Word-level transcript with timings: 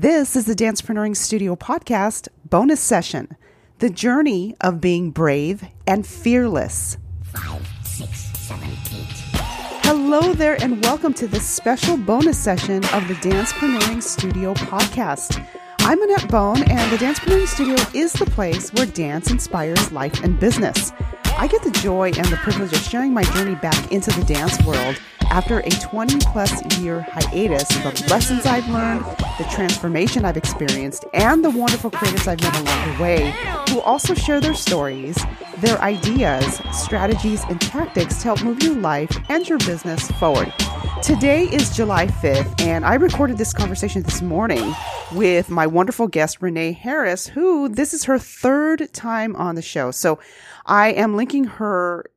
This 0.00 0.34
is 0.34 0.46
the 0.46 0.54
Dancepreneuring 0.54 1.14
Studio 1.14 1.54
podcast 1.54 2.28
bonus 2.48 2.80
session 2.80 3.36
The 3.80 3.90
Journey 3.90 4.56
of 4.58 4.80
Being 4.80 5.10
Brave 5.10 5.62
and 5.86 6.06
Fearless. 6.06 6.96
Five, 7.22 7.68
six, 7.84 8.32
seven, 8.38 8.70
eight. 8.92 9.12
Hello 9.84 10.32
there, 10.32 10.56
and 10.62 10.82
welcome 10.82 11.12
to 11.12 11.26
this 11.26 11.46
special 11.46 11.98
bonus 11.98 12.38
session 12.38 12.76
of 12.94 13.06
the 13.08 13.14
Dancepreneuring 13.20 14.02
Studio 14.02 14.54
podcast. 14.54 15.46
I'm 15.80 16.00
Annette 16.00 16.30
Bone, 16.30 16.62
and 16.62 16.90
the 16.90 16.96
Dancepreneuring 16.96 17.46
Studio 17.46 17.76
is 17.92 18.14
the 18.14 18.24
place 18.24 18.72
where 18.72 18.86
dance 18.86 19.30
inspires 19.30 19.92
life 19.92 20.24
and 20.24 20.40
business. 20.40 20.92
I 21.40 21.46
get 21.46 21.62
the 21.62 21.70
joy 21.70 22.12
and 22.14 22.26
the 22.26 22.36
privilege 22.36 22.70
of 22.74 22.80
sharing 22.80 23.14
my 23.14 23.22
journey 23.22 23.54
back 23.54 23.90
into 23.90 24.10
the 24.10 24.22
dance 24.26 24.62
world 24.62 25.00
after 25.30 25.60
a 25.60 25.70
20 25.70 26.18
plus 26.18 26.78
year 26.78 27.00
hiatus, 27.00 27.66
the 27.66 28.06
lessons 28.10 28.44
I've 28.44 28.68
learned, 28.68 29.06
the 29.38 29.48
transformation 29.50 30.26
I've 30.26 30.36
experienced, 30.36 31.06
and 31.14 31.42
the 31.42 31.48
wonderful 31.48 31.90
creators 31.90 32.28
I've 32.28 32.42
met 32.42 32.54
along 32.60 32.92
the 32.94 33.02
way 33.02 33.34
who 33.70 33.80
also 33.80 34.12
share 34.12 34.42
their 34.42 34.54
stories, 34.54 35.16
their 35.60 35.80
ideas, 35.80 36.60
strategies, 36.72 37.42
and 37.44 37.58
tactics 37.58 38.16
to 38.16 38.24
help 38.24 38.44
move 38.44 38.62
your 38.62 38.74
life 38.74 39.10
and 39.30 39.48
your 39.48 39.58
business 39.60 40.10
forward. 40.12 40.52
Today 41.02 41.44
is 41.44 41.74
July 41.74 42.06
5th, 42.06 42.60
and 42.60 42.84
I 42.84 42.96
recorded 42.96 43.38
this 43.38 43.54
conversation 43.54 44.02
this 44.02 44.20
morning 44.20 44.74
with 45.14 45.48
my 45.48 45.66
wonderful 45.66 46.06
guest, 46.06 46.42
Renee 46.42 46.72
Harris, 46.72 47.28
who 47.28 47.70
this 47.70 47.94
is 47.94 48.04
her 48.04 48.18
third 48.18 48.92
time 48.92 49.34
on 49.36 49.54
the 49.54 49.62
show. 49.62 49.90
So 49.90 50.18
I 50.66 50.92
am 50.92 51.16
linking 51.16 51.44
her 51.44 52.10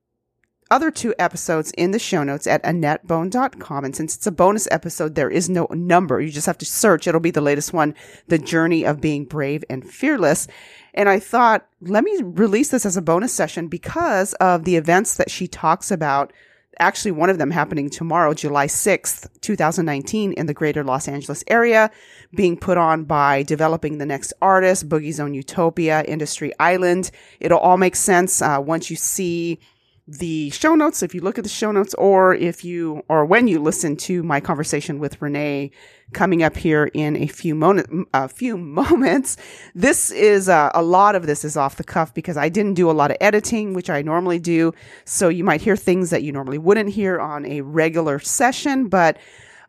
other 0.72 0.90
two 0.90 1.14
episodes 1.20 1.72
in 1.78 1.92
the 1.92 2.00
show 2.00 2.24
notes 2.24 2.48
at 2.48 2.64
AnnetteBone.com. 2.64 3.86
And 3.86 3.96
since 3.96 4.16
it's 4.16 4.26
a 4.26 4.32
bonus 4.32 4.68
episode, 4.72 5.14
there 5.14 5.30
is 5.30 5.50
no 5.50 5.68
number. 5.70 6.20
You 6.20 6.32
just 6.32 6.48
have 6.48 6.58
to 6.60 6.66
search. 6.66 7.06
It'll 7.06 7.22
be 7.22 7.32
the 7.32 7.42
latest 7.42 7.74
one, 7.74 7.94
The 8.28 8.40
Journey 8.40 8.84
of 8.84 9.00
Being 9.00 9.26
Brave 9.26 9.64
and 9.70 9.88
Fearless. 9.88 10.48
And 10.96 11.10
I 11.10 11.20
thought, 11.20 11.68
let 11.82 12.04
me 12.04 12.20
release 12.24 12.70
this 12.70 12.86
as 12.86 12.98
a 12.98 13.02
bonus 13.02 13.34
session 13.34 13.68
because 13.68 14.34
of 14.36 14.64
the 14.64 14.76
events 14.76 15.16
that 15.18 15.30
she 15.30 15.48
talks 15.48 15.92
about. 15.92 16.34
Actually, 16.80 17.12
one 17.12 17.30
of 17.30 17.38
them 17.38 17.52
happening 17.52 17.90
tomorrow, 17.90 18.34
July 18.34 18.68
6th, 18.68 19.28
2019 19.42 20.34
in 20.34 20.46
the 20.46 20.54
greater 20.54 20.84
Los 20.84 21.08
Angeles 21.08 21.44
area, 21.48 21.92
being 22.34 22.58
put 22.58 22.78
on 22.78 23.04
by 23.04 23.44
Developing 23.44 23.98
the 23.98 24.06
Next 24.06 24.34
Artist, 24.42 24.90
Boogie 24.90 25.14
Zone 25.14 25.34
Utopia, 25.34 26.04
Industry 26.04 26.52
Island. 26.60 27.12
It'll 27.40 27.60
all 27.60 27.78
make 27.78 27.96
sense 27.96 28.42
uh, 28.42 28.60
once 28.60 28.90
you 28.90 28.96
see 28.96 29.60
the 30.08 30.50
show 30.50 30.76
notes, 30.76 31.02
if 31.02 31.16
you 31.16 31.22
look 31.22 31.38
at 31.38 31.46
the 31.46 31.50
show 31.50 31.72
notes, 31.72 31.94
or 31.94 32.36
if 32.36 32.66
you, 32.66 33.04
or 33.08 33.26
when 33.26 33.48
you 33.48 33.60
listen 33.60 33.96
to 33.98 34.22
my 34.22 34.42
conversation 34.42 35.00
with 35.00 35.22
Renee 35.22 35.72
coming 36.12 36.44
up 36.44 36.58
here 36.58 36.90
in 36.94 37.16
a 37.16 37.28
few 37.28 37.56
moment, 37.56 38.08
a 38.14 38.28
few 38.28 38.58
moments, 38.80 39.38
this 39.74 40.12
is 40.12 40.50
uh, 40.50 40.72
a 40.74 40.82
lot 40.82 41.16
of 41.16 41.26
this 41.26 41.46
is 41.46 41.56
off 41.56 41.78
the 41.78 41.86
cuff 41.86 42.14
because 42.14 42.36
I 42.36 42.50
didn't 42.50 42.74
do 42.74 42.92
a 42.92 42.94
lot 42.94 43.12
of 43.12 43.18
editing, 43.22 43.74
which 43.74 43.90
I 43.90 44.02
normally 44.02 44.40
do. 44.40 44.74
So 45.06 45.30
you 45.30 45.46
might 45.46 45.62
hear 45.62 45.78
things 45.78 46.10
that 46.10 46.22
you 46.22 46.34
normally 46.34 46.58
wouldn't 46.58 46.90
hear 46.90 47.20
on 47.20 47.46
a 47.46 47.62
regular 47.62 48.20
session, 48.20 48.90
but 48.90 49.18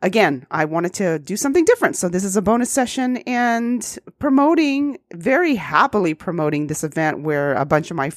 again, 0.03 0.47
I 0.51 0.65
wanted 0.65 0.95
to 0.95 1.21
do 1.21 1.37
something 1.37 1.65
different. 1.65 1.95
So 1.95 2.09
this 2.09 2.25
is 2.25 2.37
a 2.37 2.43
bonus 2.43 2.71
session 2.71 3.19
and 3.19 3.99
promoting, 4.19 4.99
very 5.13 5.55
happily 5.55 6.13
promoting 6.13 6.67
this 6.67 6.83
event 6.83 7.21
where 7.23 7.55
a 7.55 7.65
bunch 7.65 7.93
of 7.93 7.97
my 7.97 8.11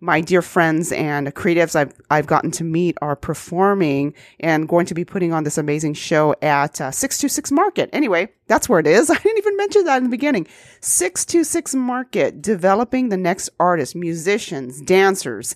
my 0.00 0.20
dear 0.20 0.42
friends 0.42 0.92
and 0.92 1.34
creatives 1.34 1.76
I've 1.76 1.92
I've 2.10 2.26
gotten 2.26 2.50
to 2.52 2.64
meet 2.64 2.96
are 3.02 3.16
performing 3.16 4.14
and 4.40 4.68
going 4.68 4.86
to 4.86 4.94
be 4.94 5.04
putting 5.04 5.32
on 5.32 5.44
this 5.44 5.58
amazing 5.58 5.94
show 5.94 6.34
at 6.40 6.80
uh, 6.80 6.90
626 6.90 7.52
Market. 7.52 7.90
Anyway, 7.92 8.30
that's 8.46 8.68
where 8.68 8.80
it 8.80 8.86
is. 8.86 9.10
I 9.10 9.16
didn't 9.18 9.38
even 9.38 9.56
mention 9.56 9.84
that 9.84 9.98
in 9.98 10.04
the 10.04 10.10
beginning. 10.10 10.46
626 10.80 11.74
Market, 11.74 12.40
developing 12.40 13.08
the 13.10 13.16
next 13.16 13.50
artists, 13.60 13.94
musicians, 13.94 14.80
dancers. 14.80 15.54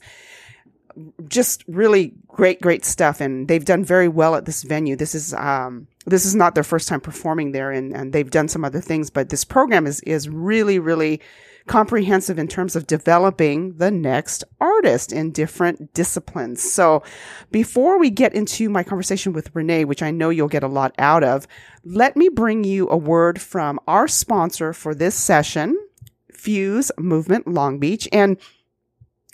Just 1.27 1.64
really 1.67 2.14
great, 2.29 2.61
great 2.61 2.85
stuff. 2.85 3.20
And 3.20 3.48
they've 3.48 3.64
done 3.64 3.85
very 3.85 4.07
well 4.07 4.36
at 4.36 4.45
this 4.45 4.63
venue. 4.63 4.95
This 4.95 5.14
is, 5.14 5.35
um, 5.35 5.89
this 6.07 6.24
is 6.24 6.36
not 6.36 6.55
their 6.55 6.63
first 6.63 6.86
time 6.86 7.01
performing 7.01 7.51
there 7.51 7.73
and, 7.73 7.92
and 7.96 8.13
they've 8.13 8.30
done 8.30 8.46
some 8.46 8.64
other 8.64 8.80
things, 8.80 9.11
but 9.11 9.30
this 9.30 9.45
program 9.45 9.89
is, 9.89 10.01
is 10.02 10.29
really, 10.29 10.79
really, 10.79 11.20
comprehensive 11.67 12.39
in 12.39 12.47
terms 12.47 12.77
of 12.77 12.86
developing 12.86 13.77
the 13.79 13.91
next 13.91 14.45
artist 14.61 15.13
in 15.13 15.33
different 15.33 15.95
disciplines. 15.95 16.63
So 16.63 17.02
before 17.51 17.98
we 17.98 18.11
get 18.11 18.35
into 18.35 18.69
my 18.69 18.83
conversation 18.83 19.33
with 19.33 19.55
Renee, 19.55 19.85
which 19.86 20.02
I 20.02 20.11
know 20.11 20.30
you'll 20.30 20.48
get 20.48 20.63
a 20.63 20.69
lot 20.69 20.95
out 20.98 21.25
of, 21.25 21.47
let 21.85 22.17
me 22.17 22.29
bring 22.29 22.64
you 22.64 22.89
a 22.91 22.97
word 22.97 23.41
from 23.41 23.80
our 23.89 24.07
sponsor 24.08 24.73
for 24.73 24.95
this 24.95 25.14
session, 25.14 25.79
Fuse 26.33 26.92
Movement 26.98 27.47
Long 27.48 27.79
Beach. 27.79 28.08
And 28.13 28.36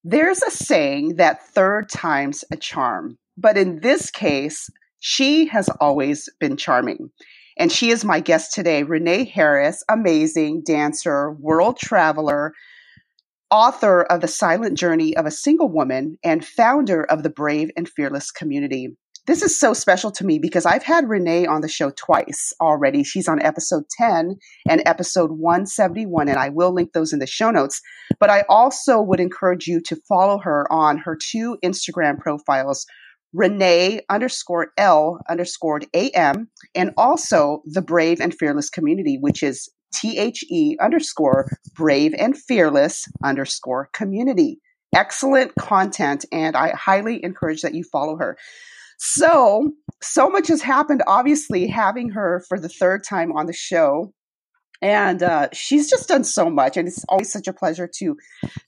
There's 0.03 0.41
a 0.41 0.49
saying 0.49 1.17
that 1.17 1.47
third 1.49 1.87
time's 1.87 2.43
a 2.51 2.57
charm, 2.57 3.19
but 3.37 3.59
in 3.59 3.81
this 3.81 4.09
case, 4.09 4.71
she 4.99 5.45
has 5.49 5.69
always 5.79 6.27
been 6.39 6.57
charming. 6.57 7.11
And 7.55 7.71
she 7.71 7.91
is 7.91 8.03
my 8.03 8.19
guest 8.19 8.51
today, 8.51 8.81
Renee 8.81 9.25
Harris, 9.25 9.83
amazing 9.87 10.63
dancer, 10.65 11.31
world 11.31 11.77
traveler, 11.77 12.53
author 13.51 14.01
of 14.01 14.21
The 14.21 14.27
Silent 14.27 14.79
Journey 14.79 15.15
of 15.15 15.27
a 15.27 15.31
Single 15.31 15.69
Woman, 15.69 16.17
and 16.23 16.43
founder 16.43 17.03
of 17.03 17.21
the 17.21 17.29
Brave 17.29 17.69
and 17.77 17.87
Fearless 17.87 18.31
community. 18.31 18.95
This 19.29 19.43
is 19.43 19.59
so 19.59 19.75
special 19.75 20.09
to 20.13 20.25
me 20.25 20.39
because 20.39 20.65
I've 20.65 20.81
had 20.81 21.07
Renee 21.07 21.45
on 21.45 21.61
the 21.61 21.67
show 21.67 21.91
twice 21.91 22.51
already. 22.59 23.03
She's 23.03 23.27
on 23.27 23.39
episode 23.39 23.83
10 23.95 24.37
and 24.67 24.81
episode 24.87 25.29
171, 25.33 26.27
and 26.27 26.39
I 26.39 26.49
will 26.49 26.73
link 26.73 26.93
those 26.93 27.13
in 27.13 27.19
the 27.19 27.27
show 27.27 27.51
notes. 27.51 27.79
But 28.19 28.31
I 28.31 28.43
also 28.49 28.99
would 28.99 29.19
encourage 29.19 29.67
you 29.67 29.81
to 29.81 29.95
follow 30.09 30.39
her 30.39 30.65
on 30.73 30.97
her 30.97 31.15
two 31.15 31.59
Instagram 31.63 32.17
profiles, 32.17 32.87
Renee 33.31 34.01
underscore 34.09 34.69
L 34.79 35.19
underscored 35.29 35.85
AM, 35.93 36.49
and 36.73 36.89
also 36.97 37.61
the 37.65 37.83
Brave 37.83 38.19
and 38.19 38.33
Fearless 38.33 38.71
community, 38.71 39.19
which 39.21 39.43
is 39.43 39.69
T 39.93 40.17
H 40.17 40.43
E 40.49 40.75
underscore 40.81 41.51
Brave 41.75 42.15
and 42.17 42.35
Fearless 42.35 43.05
underscore 43.23 43.91
community. 43.93 44.59
excellent 44.95 45.53
content, 45.53 46.25
and 46.31 46.55
I 46.55 46.71
highly 46.71 47.23
encourage 47.23 47.61
that 47.61 47.75
you 47.75 47.83
follow 47.83 48.17
her. 48.17 48.35
So, 48.99 49.71
so 50.01 50.29
much 50.29 50.49
has 50.49 50.61
happened. 50.61 51.03
Obviously, 51.07 51.67
having 51.67 52.09
her 52.09 52.43
for 52.49 52.59
the 52.59 52.69
third 52.69 53.03
time 53.03 53.31
on 53.31 53.45
the 53.45 53.53
show 53.53 54.13
and 54.81 55.21
uh, 55.23 55.49
she's 55.53 55.89
just 55.89 56.07
done 56.07 56.23
so 56.23 56.49
much 56.49 56.77
and 56.77 56.87
it's 56.87 57.03
always 57.09 57.31
such 57.31 57.47
a 57.47 57.53
pleasure 57.53 57.89
to 57.97 58.17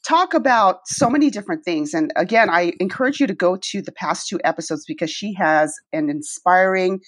talk 0.05 0.33
about 0.33 0.87
so 0.87 1.09
many 1.09 1.29
different 1.29 1.63
things. 1.63 1.93
And 1.93 2.11
again 2.15 2.49
i 2.49 2.73
encourage 2.79 3.19
you 3.19 3.27
to 3.27 3.33
go 3.33 3.57
to 3.57 3.81
the 3.81 3.91
past 3.91 4.27
two 4.27 4.39
episodes 4.43 4.85
because 4.85 5.09
she 5.09 5.33
has 5.33 5.75
an 5.93 6.09
inspiring 6.09 6.99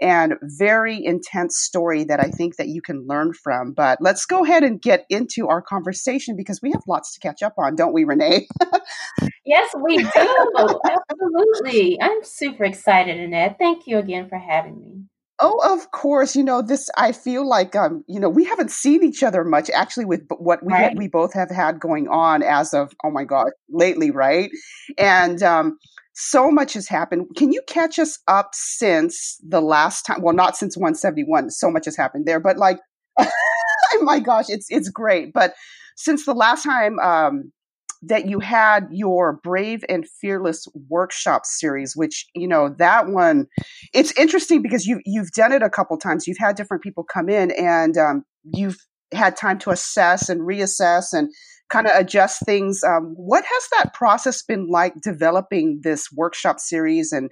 and 0.00 0.34
very 0.42 1.04
intense 1.04 1.58
story 1.58 2.02
that 2.04 2.18
i 2.18 2.28
think 2.28 2.56
that 2.56 2.68
you 2.68 2.82
can 2.82 3.06
learn 3.06 3.32
from. 3.32 3.72
But 3.72 3.98
let's 4.00 4.26
go 4.26 4.44
ahead 4.44 4.62
and 4.64 4.80
get 4.80 5.06
into 5.08 5.48
our 5.48 5.62
conversation 5.62 6.36
because 6.36 6.60
we 6.62 6.70
have 6.72 6.82
lots 6.88 7.14
to 7.14 7.20
catch 7.20 7.42
up 7.42 7.54
on 7.58 7.76
don't 7.76 7.92
we 7.92 8.04
renee? 8.04 8.46
Yes 9.44 9.74
we 9.82 9.98
do. 9.98 10.80
Absolutely. 11.10 12.00
I'm 12.00 12.22
super 12.22 12.64
excited 12.64 13.18
annette. 13.18 13.56
Thank 13.58 13.88
you 13.88 13.98
again 13.98 14.28
for 14.28 14.38
having 14.38 14.80
me 14.80 15.02
Oh, 15.44 15.58
of 15.74 15.90
course. 15.90 16.36
You 16.36 16.44
know, 16.44 16.62
this, 16.62 16.88
I 16.96 17.10
feel 17.10 17.46
like, 17.46 17.74
um, 17.74 18.04
you 18.06 18.20
know, 18.20 18.28
we 18.28 18.44
haven't 18.44 18.70
seen 18.70 19.02
each 19.02 19.24
other 19.24 19.42
much 19.42 19.68
actually 19.70 20.04
with 20.04 20.22
what 20.38 20.64
we, 20.64 20.72
right. 20.72 20.96
we 20.96 21.08
both 21.08 21.34
have 21.34 21.50
had 21.50 21.80
going 21.80 22.06
on 22.08 22.44
as 22.44 22.72
of, 22.72 22.92
oh 23.04 23.10
my 23.10 23.24
God, 23.24 23.50
lately, 23.68 24.12
right? 24.12 24.50
And, 24.96 25.42
um, 25.42 25.78
so 26.14 26.50
much 26.50 26.74
has 26.74 26.88
happened. 26.88 27.26
Can 27.36 27.52
you 27.52 27.62
catch 27.66 27.98
us 27.98 28.18
up 28.28 28.50
since 28.52 29.40
the 29.46 29.60
last 29.60 30.02
time? 30.02 30.22
Well, 30.22 30.34
not 30.34 30.56
since 30.56 30.76
171. 30.76 31.50
So 31.50 31.70
much 31.70 31.86
has 31.86 31.96
happened 31.96 32.26
there, 32.26 32.38
but 32.38 32.58
like, 32.58 32.78
oh 33.18 33.28
my 34.02 34.20
gosh, 34.20 34.46
it's 34.48 34.66
it's 34.68 34.90
great. 34.90 35.32
But 35.32 35.54
since 35.96 36.26
the 36.26 36.34
last 36.34 36.64
time 36.64 36.98
um, 36.98 37.50
that 38.02 38.26
you 38.28 38.40
had 38.40 38.88
your 38.90 39.40
Brave 39.44 39.84
and 39.88 40.08
Fearless 40.08 40.66
workshop 40.88 41.46
series, 41.46 41.96
which, 41.96 42.26
you 42.34 42.48
know, 42.48 42.68
that 42.78 43.08
one, 43.08 43.46
it's 43.94 44.16
interesting 44.18 44.60
because 44.60 44.86
you, 44.86 45.00
you've 45.04 45.30
done 45.30 45.52
it 45.52 45.62
a 45.62 45.70
couple 45.70 45.96
times. 45.96 46.26
You've 46.26 46.38
had 46.38 46.56
different 46.56 46.82
people 46.82 47.04
come 47.04 47.28
in 47.28 47.52
and 47.52 47.96
um, 47.96 48.24
you've 48.42 48.78
had 49.12 49.36
time 49.36 49.58
to 49.60 49.70
assess 49.70 50.28
and 50.28 50.40
reassess 50.40 51.12
and 51.12 51.30
kind 51.70 51.86
of 51.86 51.92
adjust 51.94 52.44
things. 52.44 52.82
Um, 52.82 53.14
what 53.16 53.44
has 53.44 53.68
that 53.78 53.94
process 53.94 54.42
been 54.42 54.68
like 54.68 54.94
developing 55.00 55.80
this 55.82 56.08
workshop 56.12 56.60
series 56.60 57.12
and 57.12 57.30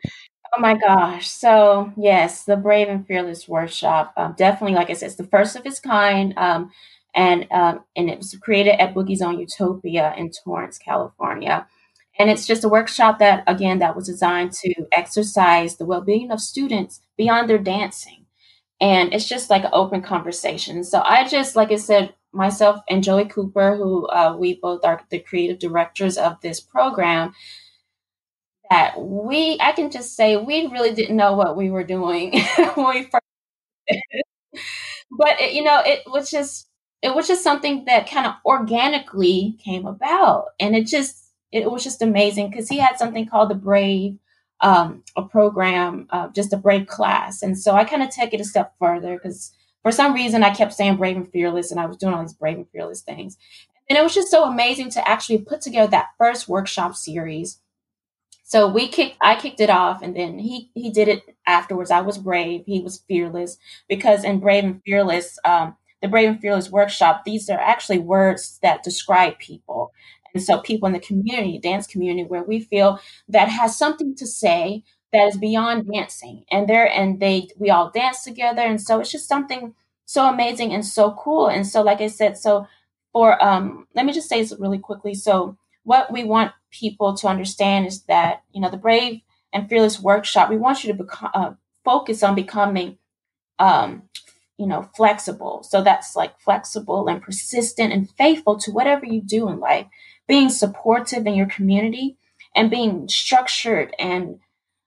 Oh 0.57 0.61
my 0.61 0.77
gosh. 0.77 1.31
So, 1.31 1.93
yes, 1.97 2.43
the 2.43 2.57
Brave 2.57 2.89
and 2.89 3.07
Fearless 3.07 3.47
workshop, 3.47 4.13
um, 4.17 4.35
definitely, 4.37 4.75
like 4.75 4.91
I 4.91 4.95
said, 4.95 5.07
it's 5.07 5.15
the 5.15 5.23
first 5.23 5.55
of 5.55 5.65
its 5.65 5.79
kind. 5.79 6.35
Um, 6.37 6.73
and 7.15 7.47
um, 7.51 7.85
and 7.97 8.09
it 8.11 8.19
was 8.19 8.37
created 8.43 8.81
at 8.81 8.95
Boogie 8.95 9.17
Zone 9.17 9.39
Utopia 9.39 10.15
in 10.17 10.31
Torrance, 10.31 10.79
California. 10.79 11.67
And 12.19 12.29
it's 12.31 12.47
just 12.47 12.65
a 12.65 12.69
workshop 12.69 13.19
that, 13.21 13.45
again, 13.47 13.79
that 13.79 13.97
was 13.97 14.07
designed 14.07 14.53
to 14.53 14.75
exercise 14.93 15.77
the 15.77 15.87
well-being 15.87 16.31
of 16.31 16.41
students 16.41 17.01
beyond 17.17 17.49
their 17.49 17.59
dancing. 17.59 18.27
And 18.81 19.15
it's 19.15 19.29
just 19.29 19.51
like 19.51 19.65
an 19.65 19.71
open 19.73 20.03
conversation. 20.03 20.85
So 20.85 21.01
I 21.03 21.27
just, 21.27 21.57
like 21.57 21.71
I 21.71 21.77
said, 21.77 22.15
myself 22.33 22.81
and 22.91 23.03
Joey 23.05 23.27
Cooper, 23.27 23.77
who 23.77 24.07
uh, 24.09 24.37
we 24.39 24.55
both 24.61 24.85
are 24.85 25.03
the 25.11 25.19
creative 25.21 25.59
directors 25.59 26.19
of 26.19 26.41
this 26.43 26.61
program, 26.61 27.33
that 28.71 29.01
we, 29.01 29.59
I 29.61 29.73
can 29.73 29.91
just 29.91 30.15
say, 30.17 30.37
we 30.37 30.67
really 30.69 30.95
didn't 30.95 31.17
know 31.17 31.35
what 31.35 31.57
we 31.57 31.71
were 31.71 31.85
doing 31.85 32.41
when 32.75 32.89
we 32.95 33.03
first. 33.05 33.25
but 35.11 35.41
it, 35.41 35.55
you 35.55 35.63
know, 35.65 35.83
it 35.85 36.03
was 36.07 36.31
just 36.31 36.69
it 37.03 37.15
was 37.15 37.27
just 37.27 37.43
something 37.43 37.85
that 37.87 38.11
kind 38.11 38.27
of 38.27 38.35
organically 38.45 39.57
came 39.65 39.87
about. 39.87 40.47
And 40.59 40.77
it 40.77 40.87
just 40.87 41.25
it 41.53 41.71
was 41.71 41.83
just 41.83 42.03
amazing 42.03 42.51
because 42.51 42.69
he 42.69 42.79
had 42.79 42.99
something 42.99 43.27
called 43.27 43.51
the 43.51 43.55
brave 43.55 44.19
um, 44.61 45.03
a 45.17 45.23
program 45.23 46.07
uh, 46.11 46.29
just 46.29 46.53
a 46.53 46.57
brave 46.59 46.87
class. 46.87 47.43
And 47.43 47.59
so 47.59 47.75
i 47.75 47.85
kind 47.85 48.03
of 48.03 48.11
took 48.11 48.33
it 48.35 48.41
a 48.41 48.45
step 48.45 48.75
further 48.79 49.15
because 49.15 49.53
for 49.83 49.91
some 49.93 50.13
reason 50.13 50.43
i 50.43 50.51
kept 50.55 50.75
saying 50.75 50.97
brave 50.97 51.17
and 51.17 51.31
fearless 51.31 51.71
and 51.71 51.81
i 51.81 51.87
was 51.87 51.97
doing 51.97 52.13
all 52.13 52.21
these 52.23 52.35
brave 52.35 52.57
and 52.59 52.69
fearless 52.71 53.01
things. 53.03 53.39
And 53.89 53.99
it 53.99 54.03
was 54.03 54.15
just 54.15 54.31
so 54.31 54.45
amazing 54.45 54.91
to 54.91 55.09
actually 55.09 55.39
put 55.39 55.63
together 55.63 55.91
that 55.91 56.11
first 56.19 56.49
workshop 56.49 56.95
series. 56.95 57.59
So 58.45 58.69
we 58.69 58.89
kicked 58.89 59.17
i 59.21 59.37
kicked 59.37 59.61
it 59.61 59.71
off 59.71 60.03
and 60.03 60.15
then 60.15 60.39
he 60.39 60.71
he 60.75 60.91
did 60.91 61.09
it 61.09 61.23
afterwards. 61.47 61.91
I 61.91 62.03
was 62.03 62.19
brave 62.19 62.65
he 62.67 62.83
was 62.83 63.03
fearless 63.09 63.57
because 63.89 64.25
in 64.25 64.41
brave 64.41 64.65
and 64.65 64.83
fearless 64.85 65.39
um, 65.45 65.77
the 66.03 66.09
Brave 66.09 66.29
and 66.29 66.41
Fearless 66.41 66.71
workshop, 66.71 67.25
these 67.25 67.49
are 67.51 67.59
actually 67.59 67.99
words 67.99 68.59
that 68.63 68.83
describe 68.83 69.39
people. 69.39 69.93
And 70.35 70.43
so 70.43 70.61
people 70.61 70.87
in 70.87 70.93
the 70.93 71.01
community, 71.01 71.59
dance 71.59 71.87
community, 71.87 72.27
where 72.27 72.43
we 72.45 72.61
feel 72.61 73.01
that 73.29 73.49
has 73.49 73.77
something 73.77 74.15
to 74.17 74.27
say 74.27 74.85
that 75.13 75.27
is 75.27 75.37
beyond 75.37 75.91
dancing. 75.93 76.45
And 76.51 76.69
there 76.69 76.89
and 76.89 77.21
they 77.21 77.49
we 77.59 77.71
all 77.71 77.91
dance 77.91 78.23
together. 78.23 78.63
And 78.63 78.81
so 78.81 79.01
it's 79.01 79.11
just 79.11 79.29
something 79.29 79.75
so 80.07 80.29
amazing 80.29 80.73
and 80.73 80.85
so 80.85 81.13
cool. 81.13 81.49
And 81.49 81.67
so 81.67 81.83
like 81.83 82.01
I 82.01 82.07
said, 82.07 82.39
so 82.39 82.67
for 83.13 83.43
um 83.45 83.87
let 83.95 84.07
me 84.07 84.13
just 84.13 84.29
say 84.29 84.41
this 84.41 84.55
really 84.59 84.79
quickly. 84.79 85.15
So 85.15 85.57
what 85.83 86.13
we 86.13 86.25
want 86.25 86.53
people 86.71 87.17
to 87.17 87.27
understand 87.27 87.87
is 87.87 88.03
that, 88.03 88.43
you 88.53 88.61
know, 88.61 88.71
the 88.71 88.77
Brave 88.77 89.21
and 89.53 89.69
Fearless 89.69 89.99
workshop, 89.99 90.49
we 90.49 90.57
want 90.57 90.85
you 90.85 90.93
to 90.93 91.03
become 91.03 91.31
uh, 91.35 91.51
focus 91.85 92.23
on 92.23 92.35
becoming 92.35 92.99
um, 93.59 94.03
you 94.61 94.67
know, 94.69 94.83
flexible. 94.97 95.65
So 95.65 95.83
that's 95.83 96.17
like 96.17 96.39
flexible 96.41 97.09
and 97.09 97.23
persistent 97.23 97.95
and 97.95 98.11
faithful 98.13 98.59
to 98.61 98.73
whatever 98.73 99.07
you 99.07 99.23
do 99.23 99.49
in 99.49 99.61
life, 99.61 99.87
being 100.29 100.51
supportive 100.51 101.27
in 101.27 101.35
your 101.35 101.47
community 101.49 102.19
and 102.55 102.71
being 102.71 103.09
structured 103.09 103.95
and 103.99 104.41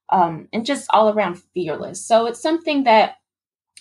um, 0.10 0.50
and 0.54 0.66
just 0.66 0.88
all 0.92 1.10
around 1.10 1.42
fearless. 1.54 2.06
So 2.06 2.28
it's 2.28 2.42
something 2.42 2.86
that 2.86 3.18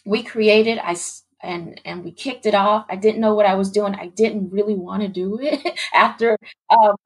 we 0.04 0.22
created. 0.22 0.78
I 0.78 0.96
and 1.42 1.80
and 1.84 2.04
we 2.04 2.12
kicked 2.12 2.46
it 2.46 2.54
off. 2.54 2.86
I 2.90 2.96
didn't 2.96 3.20
know 3.20 3.34
what 3.34 3.46
I 3.46 3.54
was 3.54 3.70
doing. 3.70 3.94
I 3.94 4.08
didn't 4.08 4.50
really 4.50 4.74
want 4.74 5.02
to 5.02 5.08
do 5.08 5.38
it. 5.40 5.78
After 5.94 6.38
um, 6.70 6.96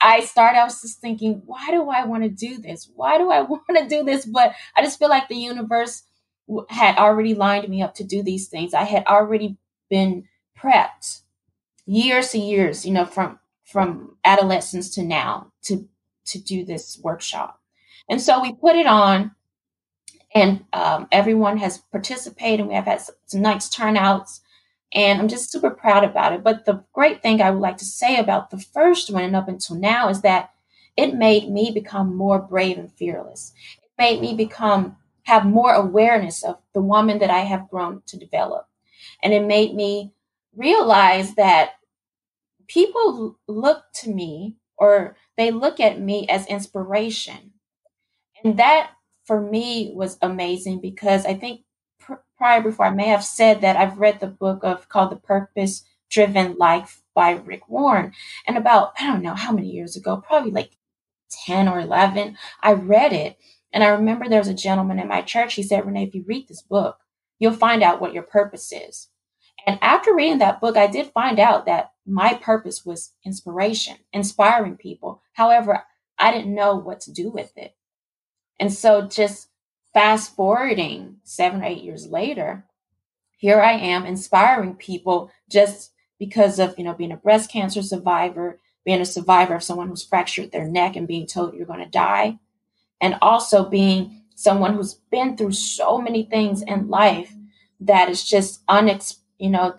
I 0.00 0.20
started, 0.20 0.58
I 0.58 0.64
was 0.64 0.80
just 0.82 1.00
thinking, 1.00 1.42
why 1.46 1.68
do 1.70 1.88
I 1.90 2.04
want 2.04 2.22
to 2.24 2.28
do 2.28 2.58
this? 2.58 2.90
Why 2.94 3.18
do 3.18 3.30
I 3.30 3.40
want 3.42 3.62
to 3.76 3.88
do 3.88 4.04
this? 4.04 4.26
But 4.26 4.54
I 4.76 4.82
just 4.82 4.98
feel 4.98 5.08
like 5.08 5.28
the 5.28 5.36
universe 5.36 6.02
had 6.68 6.96
already 6.96 7.34
lined 7.34 7.68
me 7.68 7.82
up 7.82 7.94
to 7.94 8.04
do 8.04 8.22
these 8.22 8.48
things. 8.48 8.74
I 8.74 8.84
had 8.84 9.04
already 9.06 9.56
been 9.88 10.24
prepped 10.58 11.22
years 11.86 12.30
to 12.30 12.38
years, 12.38 12.84
you 12.86 12.92
know, 12.92 13.04
from 13.04 13.38
from 13.64 14.16
adolescence 14.24 14.90
to 14.94 15.02
now 15.02 15.52
to 15.62 15.88
to 16.26 16.38
do 16.38 16.64
this 16.64 16.98
workshop. 17.02 17.60
And 18.08 18.20
so 18.20 18.40
we 18.40 18.54
put 18.54 18.76
it 18.76 18.86
on, 18.86 19.32
and 20.34 20.64
um, 20.72 21.08
everyone 21.12 21.58
has 21.58 21.78
participated. 21.78 22.60
And 22.60 22.68
we 22.68 22.74
have 22.74 22.86
had 22.86 23.02
some 23.26 23.42
nice 23.42 23.68
turnouts, 23.68 24.40
and 24.92 25.20
I'm 25.20 25.28
just 25.28 25.50
super 25.50 25.70
proud 25.70 26.04
about 26.04 26.32
it. 26.32 26.44
But 26.44 26.64
the 26.66 26.84
great 26.92 27.22
thing 27.22 27.40
I 27.40 27.50
would 27.50 27.60
like 27.60 27.78
to 27.78 27.84
say 27.84 28.18
about 28.18 28.50
the 28.50 28.60
first 28.60 29.10
one 29.10 29.24
and 29.24 29.36
up 29.36 29.48
until 29.48 29.76
now 29.76 30.08
is 30.08 30.22
that 30.22 30.50
it 30.96 31.14
made 31.14 31.50
me 31.50 31.70
become 31.72 32.14
more 32.16 32.38
brave 32.38 32.78
and 32.78 32.92
fearless. 32.92 33.52
It 33.82 33.90
made 33.98 34.20
me 34.20 34.34
become 34.34 34.96
have 35.24 35.46
more 35.46 35.72
awareness 35.72 36.42
of 36.42 36.58
the 36.72 36.82
woman 36.82 37.18
that 37.18 37.30
I 37.30 37.40
have 37.40 37.68
grown 37.68 38.02
to 38.06 38.16
develop. 38.18 38.68
And 39.22 39.32
it 39.32 39.44
made 39.44 39.74
me 39.74 40.12
realize 40.56 41.34
that 41.34 41.72
people 42.66 43.38
look 43.48 43.84
to 43.94 44.10
me 44.10 44.56
or 44.76 45.16
they 45.36 45.50
look 45.50 45.80
at 45.80 46.00
me 46.00 46.26
as 46.28 46.46
inspiration. 46.46 47.52
And 48.42 48.58
that 48.58 48.90
for 49.24 49.40
me 49.40 49.92
was 49.94 50.18
amazing 50.20 50.80
because 50.80 51.24
I 51.24 51.34
think 51.34 51.62
pr- 51.98 52.14
prior 52.36 52.62
before 52.62 52.86
I 52.86 52.90
may 52.90 53.08
have 53.08 53.24
said 53.24 53.60
that 53.62 53.76
I've 53.76 53.98
read 53.98 54.20
the 54.20 54.26
book 54.26 54.60
of 54.62 54.88
called 54.88 55.10
The 55.10 55.16
Purpose 55.16 55.84
Driven 56.10 56.56
Life 56.58 57.02
by 57.14 57.32
Rick 57.32 57.68
Warren. 57.68 58.12
And 58.46 58.58
about, 58.58 58.92
I 58.98 59.06
don't 59.06 59.22
know 59.22 59.34
how 59.34 59.52
many 59.52 59.70
years 59.70 59.96
ago, 59.96 60.18
probably 60.18 60.50
like 60.50 60.76
10 61.46 61.68
or 61.68 61.80
11, 61.80 62.36
I 62.62 62.72
read 62.72 63.12
it 63.12 63.38
and 63.74 63.82
I 63.82 63.88
remember 63.88 64.28
there 64.28 64.38
was 64.38 64.48
a 64.48 64.54
gentleman 64.54 65.00
in 65.00 65.08
my 65.08 65.20
church. 65.20 65.54
He 65.54 65.64
said, 65.64 65.84
Renee, 65.84 66.04
if 66.04 66.14
you 66.14 66.24
read 66.26 66.46
this 66.46 66.62
book, 66.62 66.98
you'll 67.40 67.52
find 67.52 67.82
out 67.82 68.00
what 68.00 68.14
your 68.14 68.22
purpose 68.22 68.72
is. 68.72 69.08
And 69.66 69.80
after 69.82 70.14
reading 70.14 70.38
that 70.38 70.60
book, 70.60 70.76
I 70.76 70.86
did 70.86 71.08
find 71.08 71.40
out 71.40 71.66
that 71.66 71.90
my 72.06 72.34
purpose 72.34 72.84
was 72.84 73.12
inspiration, 73.24 73.96
inspiring 74.12 74.76
people. 74.76 75.22
However, 75.32 75.82
I 76.18 76.30
didn't 76.30 76.54
know 76.54 76.76
what 76.76 77.00
to 77.00 77.12
do 77.12 77.30
with 77.30 77.52
it. 77.56 77.74
And 78.60 78.72
so 78.72 79.08
just 79.08 79.48
fast 79.92 80.36
forwarding 80.36 81.16
seven 81.24 81.60
or 81.60 81.64
eight 81.64 81.82
years 81.82 82.06
later, 82.06 82.66
here 83.36 83.60
I 83.60 83.72
am 83.72 84.06
inspiring 84.06 84.76
people 84.76 85.32
just 85.50 85.90
because 86.20 86.60
of, 86.60 86.78
you 86.78 86.84
know, 86.84 86.94
being 86.94 87.10
a 87.10 87.16
breast 87.16 87.50
cancer 87.50 87.82
survivor, 87.82 88.60
being 88.84 89.00
a 89.00 89.04
survivor 89.04 89.56
of 89.56 89.64
someone 89.64 89.88
who's 89.88 90.04
fractured 90.04 90.52
their 90.52 90.68
neck 90.68 90.94
and 90.94 91.08
being 91.08 91.26
told 91.26 91.54
you're 91.54 91.66
going 91.66 91.80
to 91.80 91.90
die 91.90 92.38
and 93.04 93.16
also 93.20 93.68
being 93.68 94.22
someone 94.34 94.74
who's 94.74 94.94
been 95.10 95.36
through 95.36 95.52
so 95.52 95.98
many 95.98 96.24
things 96.24 96.62
in 96.62 96.88
life 96.88 97.32
that 97.80 98.08
is 98.08 98.24
just 98.24 98.66
unex 98.66 99.18
you 99.38 99.50
know 99.50 99.74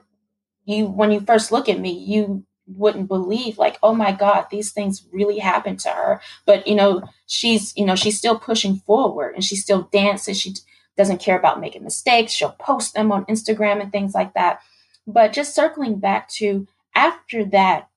you 0.66 0.86
when 0.86 1.12
you 1.12 1.20
first 1.20 1.52
look 1.52 1.68
at 1.68 1.80
me 1.80 1.92
you 1.92 2.46
wouldn't 2.68 3.08
believe 3.08 3.58
like 3.58 3.78
oh 3.84 3.94
my 3.94 4.12
god 4.12 4.46
these 4.50 4.72
things 4.72 5.06
really 5.12 5.40
happened 5.40 5.80
to 5.80 5.90
her. 5.90 6.22
But 6.46 6.68
you 6.68 6.76
know 6.76 7.04
she's 7.28 7.74
you 7.78 7.86
know 7.86 7.96
she's 7.96 8.18
still 8.18 8.38
pushing 8.40 8.78
forward 8.78 9.36
and 9.36 9.44
she 9.44 9.56
still 9.56 9.90
dances 9.92 10.40
she 10.40 10.56
doesn't 10.98 11.20
care 11.20 11.38
about 11.38 11.60
making 11.60 11.84
mistakes. 11.84 12.32
She'll 12.32 12.56
post 12.60 12.94
them 12.94 13.12
on 13.12 13.26
instagram 13.26 13.82
and 13.82 13.92
things 13.92 14.14
like 14.14 14.34
that. 14.34 14.62
But 15.06 15.34
just 15.34 15.54
circling 15.54 16.00
back 16.00 16.30
to 16.40 16.68
after 16.96 17.46
that 17.46 17.90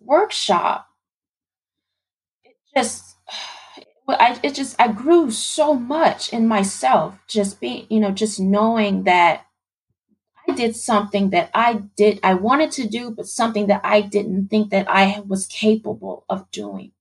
workshop 0.00 0.88
it 2.44 2.56
just 2.76 3.16
I 4.20 4.38
it 4.42 4.54
just 4.54 4.76
I 4.80 4.88
grew 4.92 5.30
so 5.30 5.74
much 5.74 6.32
in 6.32 6.48
myself 6.48 7.18
just 7.28 7.60
being 7.60 7.86
you 7.90 8.00
know 8.00 8.10
just 8.12 8.40
knowing 8.40 9.04
that 9.04 9.46
I 10.48 10.54
did 10.54 10.76
something 10.76 11.30
that 11.30 11.50
I 11.54 11.74
did 11.96 12.20
I 12.22 12.34
wanted 12.34 12.72
to 12.72 12.88
do 12.88 13.10
but 13.10 13.28
something 13.28 13.68
that 13.68 13.82
I 13.84 14.00
didn't 14.02 14.48
think 14.48 14.70
that 14.70 14.88
I 14.90 15.20
was 15.26 15.46
capable 15.46 16.24
of 16.28 16.50
doing. 16.50 16.92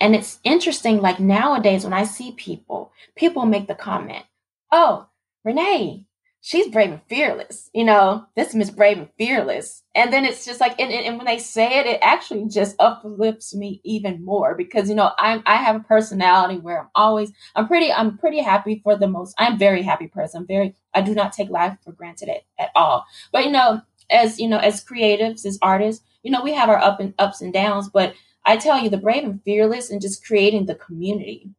And 0.00 0.16
it's 0.16 0.40
interesting 0.44 1.00
like 1.02 1.20
nowadays 1.20 1.84
when 1.84 1.94
I 1.94 2.04
see 2.04 2.32
people 2.32 2.92
people 3.16 3.46
make 3.46 3.68
the 3.68 3.76
comment, 3.76 4.26
"Oh, 4.72 5.08
Renee, 5.44 6.05
she's 6.46 6.68
brave 6.68 6.92
and 6.92 7.00
fearless. 7.08 7.68
You 7.74 7.82
know, 7.82 8.24
this 8.36 8.54
Miss 8.54 8.70
Brave 8.70 8.98
and 8.98 9.08
Fearless. 9.18 9.82
And 9.96 10.12
then 10.12 10.24
it's 10.24 10.44
just 10.44 10.60
like, 10.60 10.78
and, 10.78 10.92
and, 10.92 11.16
when 11.16 11.26
they 11.26 11.38
say 11.38 11.80
it, 11.80 11.86
it 11.86 11.98
actually 12.02 12.46
just 12.46 12.76
uplifts 12.78 13.52
me 13.52 13.80
even 13.82 14.24
more 14.24 14.54
because, 14.54 14.88
you 14.88 14.94
know, 14.94 15.10
I, 15.18 15.42
I 15.44 15.56
have 15.56 15.74
a 15.74 15.80
personality 15.80 16.60
where 16.60 16.82
I'm 16.82 16.88
always, 16.94 17.32
I'm 17.56 17.66
pretty, 17.66 17.92
I'm 17.92 18.16
pretty 18.16 18.40
happy 18.42 18.80
for 18.84 18.96
the 18.96 19.08
most, 19.08 19.34
I'm 19.38 19.58
very 19.58 19.82
happy 19.82 20.06
person. 20.06 20.42
I'm 20.42 20.46
very, 20.46 20.76
I 20.94 21.00
do 21.00 21.16
not 21.16 21.32
take 21.32 21.50
life 21.50 21.78
for 21.84 21.90
granted 21.90 22.28
at, 22.28 22.42
at 22.60 22.70
all. 22.76 23.04
But, 23.32 23.44
you 23.44 23.50
know, 23.50 23.82
as, 24.08 24.38
you 24.38 24.48
know, 24.48 24.58
as 24.58 24.84
creatives, 24.84 25.44
as 25.44 25.58
artists, 25.60 26.04
you 26.22 26.30
know, 26.30 26.44
we 26.44 26.54
have 26.54 26.68
our 26.68 26.78
up 26.78 27.00
and 27.00 27.12
ups 27.18 27.40
and 27.40 27.52
downs, 27.52 27.88
but 27.88 28.14
I 28.44 28.56
tell 28.56 28.78
you, 28.80 28.88
the 28.88 28.96
brave 28.96 29.24
and 29.24 29.42
fearless 29.42 29.90
and 29.90 30.00
just 30.00 30.24
creating 30.24 30.66
the 30.66 30.76
community 30.76 31.50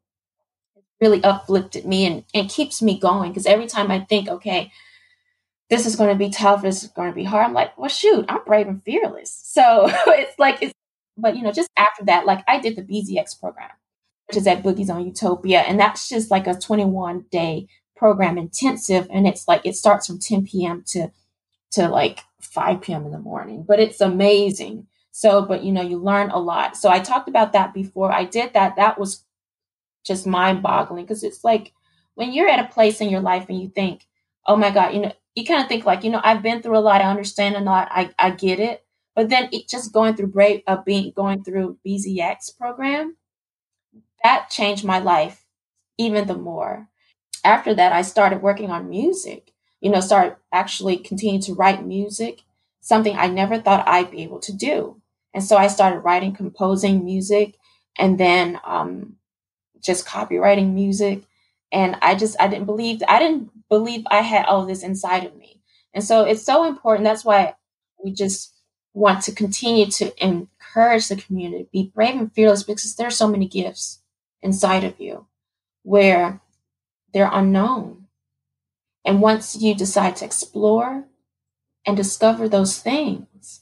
really 0.99 1.23
uplifted 1.23 1.85
me 1.85 2.05
and, 2.05 2.23
and 2.33 2.49
keeps 2.49 2.81
me 2.81 2.99
going 2.99 3.31
because 3.31 3.45
every 3.45 3.67
time 3.67 3.91
I 3.91 3.99
think, 4.01 4.27
okay, 4.27 4.71
this 5.69 5.85
is 5.85 5.95
going 5.95 6.09
to 6.09 6.15
be 6.15 6.29
tough, 6.29 6.61
this 6.61 6.83
is 6.83 6.89
going 6.89 7.09
to 7.09 7.15
be 7.15 7.23
hard, 7.23 7.47
I'm 7.47 7.53
like, 7.53 7.77
well, 7.77 7.89
shoot, 7.89 8.25
I'm 8.29 8.43
brave 8.45 8.67
and 8.67 8.83
fearless. 8.83 9.43
So 9.57 9.87
it's 9.89 10.37
like, 10.37 10.61
it's, 10.61 10.73
but 11.17 11.35
you 11.35 11.41
know, 11.41 11.51
just 11.51 11.69
after 11.75 12.05
that, 12.05 12.27
like 12.27 12.43
I 12.47 12.59
did 12.59 12.75
the 12.75 12.83
BZX 12.83 13.39
program, 13.39 13.71
which 14.27 14.37
is 14.37 14.45
at 14.45 14.61
Boogie 14.61 14.85
Zone 14.85 15.05
Utopia, 15.05 15.61
and 15.61 15.79
that's 15.79 16.07
just 16.07 16.29
like 16.29 16.45
a 16.45 16.53
21 16.53 17.25
day 17.31 17.67
program 17.95 18.37
intensive, 18.37 19.07
and 19.09 19.27
it's 19.27 19.47
like 19.47 19.61
it 19.65 19.75
starts 19.75 20.05
from 20.05 20.19
10 20.19 20.45
p.m. 20.45 20.83
to 20.89 21.11
to 21.71 21.89
like 21.89 22.19
5 22.39 22.81
p.m. 22.81 23.05
in 23.05 23.11
the 23.11 23.19
morning, 23.19 23.65
but 23.67 23.79
it's 23.79 23.99
amazing. 23.99 24.85
So, 25.11 25.41
but 25.41 25.63
you 25.63 25.71
know, 25.71 25.81
you 25.81 25.97
learn 25.97 26.29
a 26.29 26.37
lot. 26.37 26.77
So 26.77 26.89
I 26.89 26.99
talked 26.99 27.27
about 27.27 27.53
that 27.53 27.73
before 27.73 28.11
I 28.11 28.23
did 28.23 28.53
that. 28.53 28.75
That 28.75 28.99
was 28.99 29.25
just 30.07 30.27
mind 30.27 30.63
boggling 30.63 31.05
because 31.05 31.23
it's 31.23 31.43
like 31.43 31.73
when 32.15 32.33
you're 32.33 32.49
at 32.49 32.65
a 32.65 32.73
place 32.73 33.01
in 33.01 33.09
your 33.09 33.21
life 33.21 33.47
and 33.49 33.61
you 33.61 33.69
think, 33.69 34.07
oh 34.47 34.55
my 34.55 34.71
God, 34.71 34.93
you 34.93 35.01
know, 35.01 35.13
you 35.35 35.45
kind 35.45 35.61
of 35.61 35.67
think 35.69 35.85
like, 35.85 36.03
you 36.03 36.09
know, 36.09 36.21
I've 36.23 36.41
been 36.41 36.61
through 36.61 36.77
a 36.77 36.79
lot, 36.79 37.01
I 37.01 37.09
understand 37.09 37.55
a 37.55 37.59
lot, 37.59 37.89
I, 37.91 38.11
I 38.17 38.31
get 38.31 38.59
it. 38.59 38.85
But 39.15 39.29
then 39.29 39.49
it, 39.51 39.67
just 39.67 39.93
going 39.93 40.15
through 40.15 40.27
brave, 40.27 40.63
uh, 40.67 40.77
being 40.85 41.11
going 41.15 41.43
through 41.43 41.79
BZX 41.85 42.57
program, 42.57 43.17
that 44.23 44.49
changed 44.49 44.85
my 44.85 44.99
life 44.99 45.45
even 45.97 46.27
the 46.27 46.35
more. 46.37 46.89
After 47.43 47.73
that, 47.75 47.93
I 47.93 48.01
started 48.01 48.41
working 48.41 48.71
on 48.71 48.89
music. 48.89 49.53
You 49.81 49.91
know, 49.91 49.99
start 50.01 50.39
actually 50.51 50.97
continuing 50.97 51.41
to 51.43 51.53
write 51.53 51.85
music, 51.85 52.41
something 52.81 53.15
I 53.15 53.27
never 53.27 53.59
thought 53.59 53.87
I'd 53.87 54.11
be 54.11 54.23
able 54.23 54.39
to 54.41 54.53
do. 54.53 55.01
And 55.33 55.43
so 55.43 55.57
I 55.57 55.67
started 55.67 55.99
writing, 55.99 56.33
composing 56.33 57.05
music, 57.05 57.55
and 57.97 58.19
then 58.19 58.59
um, 58.65 59.17
just 59.81 60.05
copywriting 60.05 60.73
music. 60.73 61.23
And 61.71 61.97
I 62.01 62.15
just, 62.15 62.35
I 62.39 62.47
didn't 62.47 62.65
believe, 62.65 63.01
I 63.07 63.19
didn't 63.19 63.51
believe 63.69 64.03
I 64.09 64.21
had 64.21 64.45
all 64.45 64.65
this 64.65 64.83
inside 64.83 65.25
of 65.25 65.35
me. 65.35 65.61
And 65.93 66.03
so 66.03 66.23
it's 66.23 66.43
so 66.43 66.65
important. 66.65 67.05
That's 67.05 67.25
why 67.25 67.55
we 68.03 68.11
just 68.11 68.53
want 68.93 69.23
to 69.23 69.31
continue 69.31 69.85
to 69.85 70.25
encourage 70.25 71.07
the 71.07 71.15
community, 71.15 71.67
be 71.71 71.91
brave 71.93 72.15
and 72.15 72.33
fearless 72.33 72.63
because 72.63 72.95
there's 72.95 73.15
so 73.15 73.27
many 73.27 73.47
gifts 73.47 73.99
inside 74.41 74.83
of 74.83 74.99
you 74.99 75.27
where 75.83 76.41
they're 77.13 77.29
unknown. 77.31 78.07
And 79.05 79.21
once 79.21 79.55
you 79.55 79.73
decide 79.73 80.15
to 80.17 80.25
explore 80.25 81.05
and 81.85 81.95
discover 81.95 82.49
those 82.49 82.79
things, 82.79 83.61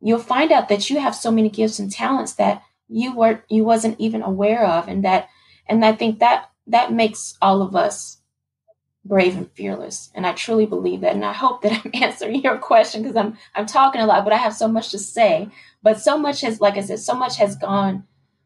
you'll 0.00 0.18
find 0.18 0.52
out 0.52 0.68
that 0.68 0.88
you 0.88 1.00
have 1.00 1.14
so 1.14 1.30
many 1.30 1.50
gifts 1.50 1.78
and 1.78 1.90
talents 1.90 2.32
that 2.34 2.62
you 2.88 3.14
were 3.14 3.42
you 3.48 3.64
wasn't 3.64 3.98
even 4.00 4.22
aware 4.22 4.64
of 4.64 4.88
and 4.88 5.04
that 5.04 5.28
and 5.68 5.84
i 5.84 5.92
think 5.92 6.18
that 6.18 6.50
that 6.66 6.92
makes 6.92 7.36
all 7.40 7.62
of 7.62 7.74
us 7.74 8.18
brave 9.04 9.36
and 9.36 9.50
fearless. 9.52 10.10
And 10.14 10.26
i 10.26 10.32
truly 10.32 10.66
believe 10.66 11.00
that 11.00 11.14
and 11.14 11.24
i 11.24 11.32
hope 11.32 11.62
that 11.62 11.72
i'm 11.84 11.90
answering 11.94 12.42
your 12.42 12.58
question 12.58 13.02
because 13.02 13.16
i'm 13.16 13.36
i'm 13.54 13.66
talking 13.66 14.00
a 14.00 14.06
lot 14.06 14.24
but 14.24 14.32
i 14.32 14.36
have 14.36 14.54
so 14.54 14.68
much 14.68 14.90
to 14.90 14.98
say. 14.98 15.48
But 15.82 16.00
so 16.00 16.18
much 16.18 16.40
has 16.42 16.60
like 16.60 16.76
i 16.76 16.82
said 16.82 16.98
so 16.98 17.14
much 17.14 17.36
has 17.38 17.56
gone 17.56 18.04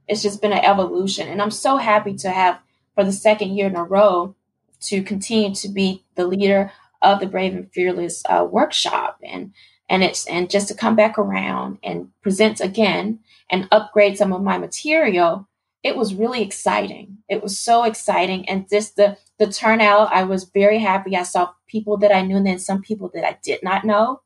it's 0.09 0.23
just 0.23 0.43
been 0.43 0.53
an 0.53 0.65
evolution. 0.65 1.29
And 1.29 1.43
i'm 1.43 1.51
so 1.51 1.77
happy 1.77 2.15
to 2.19 2.31
have 2.31 2.61
for 2.95 3.05
the 3.05 3.13
second 3.13 3.57
year 3.57 3.67
in 3.67 3.77
a 3.77 3.85
row 3.85 4.35
to 4.83 5.03
continue 5.03 5.55
to 5.55 5.69
be 5.69 6.05
the 6.17 6.27
leader 6.27 6.73
of 7.01 7.21
the 7.21 7.27
brave 7.27 7.55
and 7.55 7.71
fearless 7.73 8.23
uh, 8.29 8.47
workshop. 8.49 9.19
And 9.23 9.53
and 9.89 10.03
it's 10.03 10.27
and 10.27 10.49
just 10.51 10.69
to 10.69 10.75
come 10.75 10.97
back 10.97 11.19
around 11.19 11.79
and 11.83 12.09
present 12.23 12.61
again 12.61 13.21
and 13.53 13.69
upgrade 13.73 14.19
some 14.19 14.35
of 14.35 14.43
my 14.43 14.59
material 14.59 15.49
it 15.85 15.97
was 15.97 16.15
really 16.15 16.43
exciting. 16.43 17.19
It 17.29 17.43
was 17.43 17.59
so 17.59 17.85
exciting. 17.85 18.49
And 18.49 18.69
just 18.71 18.97
the 18.97 19.19
the 19.39 19.49
turnout 19.53 20.13
i 20.13 20.25
was 20.25 20.45
very 20.45 20.79
happy. 20.79 21.17
I 21.17 21.25
saw 21.25 21.51
people 21.69 21.97
that 21.99 22.15
i 22.15 22.23
knew 22.23 22.37
and 22.39 22.47
then 22.47 22.59
some 22.61 22.83
people 22.83 23.11
that 23.15 23.25
i 23.27 23.39
did 23.45 23.63
not 23.65 23.85
know 23.85 24.23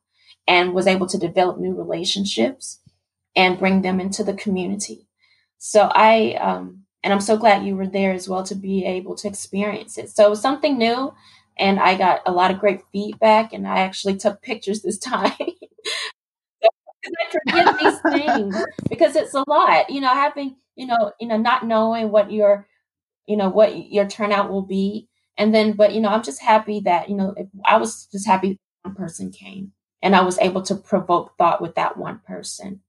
and 0.47 0.73
was 0.73 0.87
able 0.87 1.07
to 1.07 1.17
develop 1.19 1.59
new 1.59 1.73
relationships 1.75 2.79
and 3.35 3.59
bring 3.59 3.81
them 3.83 3.99
into 3.99 4.23
the 4.23 4.33
community. 4.33 5.07
So 5.59 5.89
i 5.93 6.33
um 6.35 6.83
and 7.03 7.13
i'm 7.13 7.21
so 7.21 7.37
glad 7.37 7.65
you 7.65 7.75
were 7.77 7.87
there 7.87 8.13
as 8.13 8.29
well 8.29 8.43
to 8.43 8.55
be 8.55 8.85
able 8.85 9.15
to 9.17 9.27
experience 9.29 9.97
it. 9.97 10.09
So 10.11 10.27
it 10.27 10.31
was 10.31 10.41
something 10.41 10.77
new 10.77 11.13
and 11.57 11.79
I 11.79 11.97
got 11.97 12.21
a 12.25 12.31
lot 12.31 12.51
of 12.51 12.59
great 12.59 12.81
feedback, 12.91 13.53
and 13.53 13.67
I 13.67 13.79
actually 13.79 14.17
took 14.17 14.41
pictures 14.41 14.81
this 14.81 14.97
time. 15.13 15.31
I 17.05 17.31
forget 17.31 17.79
these 17.79 17.99
things 18.13 18.65
because 18.89 19.15
it's 19.15 19.33
a 19.33 19.43
lot, 19.47 19.89
you 19.89 20.01
know, 20.01 20.13
having, 20.13 20.57
you 20.75 20.87
know, 20.87 21.11
you 21.19 21.27
know, 21.27 21.37
not 21.37 21.65
knowing 21.65 22.11
what 22.11 22.31
your, 22.31 22.67
you 23.25 23.37
know, 23.37 23.49
what 23.49 23.91
your 23.91 24.07
turnout 24.07 24.49
will 24.49 24.63
be. 24.63 25.07
And 25.37 25.53
then, 25.53 25.73
but, 25.73 25.93
you 25.93 26.01
know, 26.01 26.09
I'm 26.09 26.23
just 26.23 26.41
happy 26.41 26.79
that, 26.81 27.09
you 27.09 27.15
know, 27.15 27.35
I 27.65 27.77
was 27.77 28.07
just 28.11 28.25
happy 28.25 28.57
one 28.81 28.95
person 28.95 29.31
came 29.31 29.71
and 30.01 30.15
I 30.15 30.21
was 30.21 30.39
able 30.39 30.61
to 30.63 30.75
provoke 30.75 31.37
thought 31.37 31.61
with 31.61 31.75
that 31.75 31.97
one 31.97 32.19
person. 32.25 32.81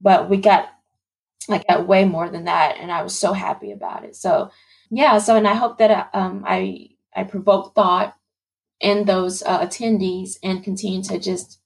But 0.00 0.28
we 0.28 0.38
got, 0.38 0.68
like, 1.48 1.66
got 1.68 1.86
way 1.86 2.04
more 2.04 2.28
than 2.28 2.44
that. 2.44 2.76
And 2.78 2.90
I 2.90 3.02
was 3.02 3.16
so 3.16 3.32
happy 3.32 3.70
about 3.70 4.04
it. 4.04 4.16
So, 4.16 4.50
yeah. 4.90 5.18
So, 5.18 5.36
and 5.36 5.46
I 5.46 5.54
hope 5.54 5.78
that 5.78 6.10
um, 6.12 6.44
I, 6.46 6.88
I 7.14 7.24
provoke 7.24 7.74
thought 7.74 8.16
in 8.80 9.04
those 9.04 9.42
uh, 9.42 9.60
attendees 9.64 10.38
and 10.42 10.64
continue 10.64 11.02
to 11.04 11.18
just 11.18 11.60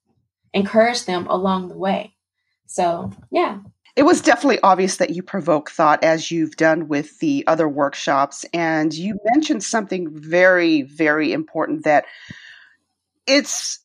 encourage 0.52 1.04
them 1.04 1.26
along 1.28 1.68
the 1.68 1.76
way. 1.78 2.14
So, 2.66 3.10
yeah. 3.30 3.60
It 3.96 4.04
was 4.04 4.20
definitely 4.20 4.60
obvious 4.62 4.98
that 4.98 5.10
you 5.10 5.22
provoke 5.22 5.70
thought 5.70 6.04
as 6.04 6.30
you've 6.30 6.56
done 6.56 6.86
with 6.86 7.18
the 7.18 7.44
other 7.46 7.68
workshops. 7.68 8.44
And 8.52 8.94
you 8.94 9.18
mentioned 9.34 9.64
something 9.64 10.08
very, 10.12 10.82
very 10.82 11.32
important 11.32 11.84
that 11.84 12.04
it's 13.26 13.80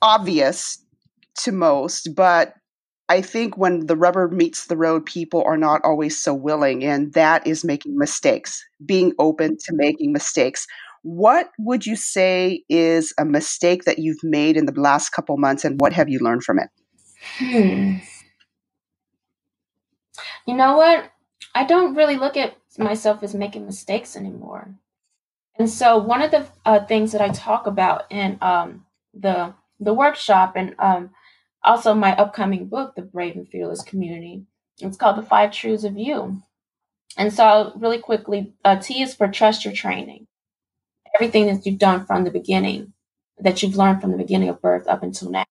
obvious 0.00 0.78
to 1.38 1.52
most, 1.52 2.14
but 2.14 2.54
I 3.08 3.20
think 3.20 3.56
when 3.58 3.86
the 3.86 3.96
rubber 3.96 4.28
meets 4.28 4.66
the 4.66 4.76
road, 4.76 5.04
people 5.04 5.42
are 5.44 5.56
not 5.56 5.80
always 5.84 6.18
so 6.18 6.32
willing, 6.32 6.84
and 6.84 7.12
that 7.12 7.46
is 7.46 7.64
making 7.64 7.98
mistakes, 7.98 8.64
being 8.84 9.12
open 9.18 9.56
to 9.64 9.72
making 9.74 10.12
mistakes. 10.12 10.66
What 11.02 11.50
would 11.58 11.84
you 11.84 11.96
say 11.96 12.62
is 12.68 13.12
a 13.18 13.24
mistake 13.24 13.84
that 13.84 13.98
you've 13.98 14.22
made 14.22 14.56
in 14.56 14.66
the 14.66 14.80
last 14.80 15.10
couple 15.10 15.36
months, 15.36 15.64
and 15.64 15.80
what 15.80 15.92
have 15.92 16.08
you 16.08 16.20
learned 16.20 16.44
from 16.44 16.58
it? 16.58 16.68
Hmm. 17.38 17.96
You 20.46 20.54
know 20.56 20.76
what? 20.76 21.10
I 21.54 21.64
don't 21.64 21.94
really 21.94 22.16
look 22.16 22.36
at 22.36 22.56
myself 22.78 23.22
as 23.22 23.34
making 23.34 23.66
mistakes 23.66 24.16
anymore. 24.16 24.74
And 25.58 25.68
so, 25.68 25.98
one 25.98 26.22
of 26.22 26.30
the 26.30 26.46
uh, 26.64 26.84
things 26.86 27.12
that 27.12 27.20
I 27.20 27.28
talk 27.28 27.66
about 27.66 28.04
in 28.10 28.38
um, 28.40 28.86
the 29.12 29.54
the 29.78 29.92
workshop, 29.92 30.54
and 30.56 30.74
um, 30.78 31.10
also 31.62 31.94
my 31.94 32.14
upcoming 32.16 32.68
book, 32.68 32.94
The 32.94 33.02
Brave 33.02 33.36
and 33.36 33.48
Fearless 33.48 33.82
Community. 33.82 34.44
It's 34.80 34.96
called 34.96 35.18
The 35.18 35.22
Five 35.22 35.52
Truths 35.52 35.84
of 35.84 35.98
You. 35.98 36.42
And 37.16 37.32
so, 37.32 37.44
I'll 37.44 37.72
really 37.76 37.98
quickly, 37.98 38.54
uh, 38.64 38.76
T 38.76 39.02
is 39.02 39.14
for 39.14 39.28
trust 39.28 39.64
your 39.64 39.74
training. 39.74 40.26
Everything 41.14 41.46
that 41.46 41.66
you've 41.66 41.78
done 41.78 42.06
from 42.06 42.24
the 42.24 42.30
beginning, 42.30 42.92
that 43.38 43.62
you've 43.62 43.76
learned 43.76 44.00
from 44.00 44.12
the 44.12 44.18
beginning 44.18 44.48
of 44.48 44.62
birth 44.62 44.86
up 44.88 45.02
until 45.02 45.30
now. 45.30 45.44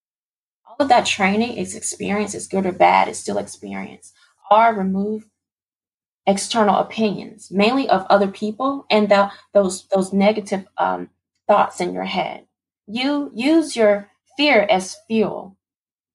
All 0.68 0.77
of 0.80 0.89
that 0.89 1.06
training 1.06 1.58
is 1.58 1.75
experience, 1.75 2.36
it's 2.36 2.48
good 2.48 2.65
or 2.65 2.72
bad, 2.74 3.08
it's 3.08 3.20
still 3.20 3.38
experience. 3.39 4.13
Or 4.51 4.74
remove 4.74 5.25
external 6.25 6.75
opinions, 6.77 7.51
mainly 7.51 7.89
of 7.89 8.06
other 8.10 8.27
people 8.27 8.86
and 8.89 9.10
the, 9.10 9.32
those 9.53 9.88
those 9.88 10.13
negative 10.13 10.68
um, 10.77 11.10
thoughts 11.48 11.82
in 11.82 11.94
your 11.94 12.06
head. 12.06 12.46
You 12.88 13.32
use 13.34 13.75
your 13.75 14.10
fear 14.38 14.62
as 14.70 14.98
fuel, 15.08 15.58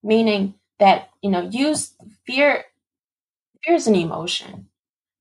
meaning 0.03 0.55
that 0.79 1.11
you 1.23 1.31
know 1.31 1.43
use 1.43 1.95
fear. 2.27 2.65
Fear 3.65 3.75
is 3.75 3.87
an 3.87 3.95
emotion, 3.97 4.69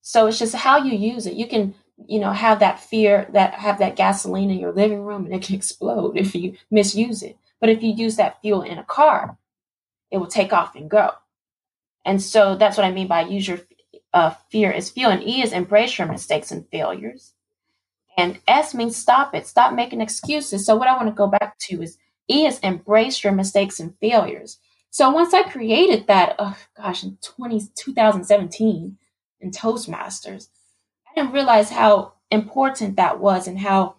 so 0.02 0.28
it's 0.28 0.40
just 0.40 0.56
how 0.56 0.78
you 0.78 0.98
use 0.98 1.28
it. 1.28 1.36
You 1.36 1.48
can 1.48 1.76
you 2.08 2.20
know 2.20 2.32
have 2.32 2.60
that 2.60 2.80
fear 2.80 3.28
that 3.32 3.54
have 3.54 3.80
that 3.80 3.96
gasoline 3.96 4.52
in 4.52 4.60
your 4.60 4.74
living 4.74 5.02
room 5.02 5.26
and 5.26 5.34
it 5.34 5.44
can 5.44 5.56
explode 5.62 6.18
if 6.18 6.36
you 6.36 6.56
misuse 6.70 7.24
it. 7.24 7.38
But 7.60 7.70
if 7.70 7.82
you 7.82 7.94
use 7.94 8.18
that 8.18 8.42
fuel 8.42 8.62
in 8.62 8.78
a 8.78 8.84
car, 8.84 9.38
it 10.12 10.18
will 10.18 10.28
take 10.28 10.54
off 10.54 10.76
and 10.76 10.90
go. 10.90 11.12
And 12.04 12.22
so 12.22 12.56
that's 12.56 12.78
what 12.78 12.86
I 12.86 12.92
mean 12.92 13.08
by 13.08 13.22
use 13.22 13.48
your 13.48 13.60
uh, 14.14 14.34
fear 14.50 14.72
is 14.72 14.90
fuel 14.90 15.12
and 15.12 15.24
E 15.24 15.42
is 15.42 15.52
embrace 15.52 15.98
your 15.98 16.08
mistakes 16.08 16.52
and 16.52 16.68
failures. 16.70 17.34
And 18.18 18.40
S 18.48 18.74
means 18.74 18.96
stop 18.96 19.36
it, 19.36 19.46
stop 19.46 19.74
making 19.74 20.02
excuses. 20.02 20.66
So, 20.66 20.76
what 20.76 20.88
I 20.88 20.96
want 20.96 21.10
to 21.10 21.14
go 21.14 21.28
back 21.28 21.58
to 21.68 21.82
is 21.82 21.98
E 22.30 22.46
is 22.46 22.60
embrace 22.60 23.24
your 23.24 23.34
mistakes 23.34 23.80
and 23.80 23.94
failures. 24.00 24.58
So, 24.90 25.10
once 25.10 25.34
I 25.34 25.44
created 25.44 26.08
that, 26.08 26.36
oh 26.40 26.58
gosh, 26.78 27.04
in 27.04 27.18
20, 27.22 27.68
2017 27.76 28.98
in 29.42 29.52
Toastmasters, 29.52 30.48
didn't 31.16 31.34
realize 31.34 31.70
how 31.70 32.14
important 32.32 32.96
that 32.98 33.20
was 33.20 33.48
and 33.48 33.60
how 33.60 33.96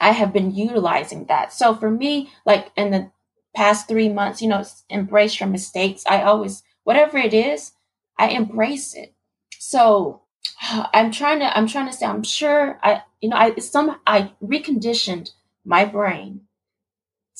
I 0.00 0.12
have 0.12 0.32
been 0.32 0.54
utilizing 0.54 1.26
that. 1.26 1.52
So, 1.52 1.74
for 1.74 1.90
me, 1.90 2.30
like 2.44 2.70
in 2.76 2.90
the 2.90 3.10
past 3.54 3.88
three 3.88 4.08
months, 4.08 4.42
you 4.42 4.48
know, 4.48 4.64
embrace 4.88 5.38
your 5.38 5.48
mistakes. 5.48 6.04
I 6.08 6.22
always, 6.22 6.62
whatever 6.84 7.18
it 7.18 7.34
is, 7.34 7.72
I 8.18 8.28
embrace 8.28 8.94
it. 8.94 9.14
So 9.58 10.22
I'm 10.94 11.10
trying 11.10 11.40
to 11.40 11.56
I'm 11.56 11.66
trying 11.66 11.86
to 11.86 11.92
say 11.92 12.06
I'm 12.06 12.22
sure 12.22 12.78
I 12.82 13.02
you 13.20 13.28
know 13.28 13.36
I 13.36 13.56
some 13.56 13.98
I 14.06 14.32
reconditioned 14.42 15.30
my 15.64 15.84
brain 15.84 16.42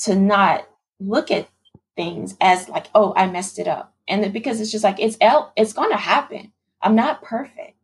to 0.05 0.15
not 0.15 0.69
look 1.01 1.31
at 1.31 1.49
things 1.97 2.37
as 2.41 2.69
like 2.69 2.87
oh 2.95 3.13
I 3.17 3.27
messed 3.27 3.59
it 3.59 3.69
up 3.69 3.95
and 4.09 4.33
because 4.33 4.61
it's 4.61 4.73
just 4.73 4.85
like 4.85 5.01
it's 5.01 5.17
l, 5.21 5.53
it's 5.57 5.73
going 5.73 5.91
to 5.91 5.97
happen. 5.97 6.53
I'm 6.81 6.97
not 6.97 7.23
perfect. 7.23 7.77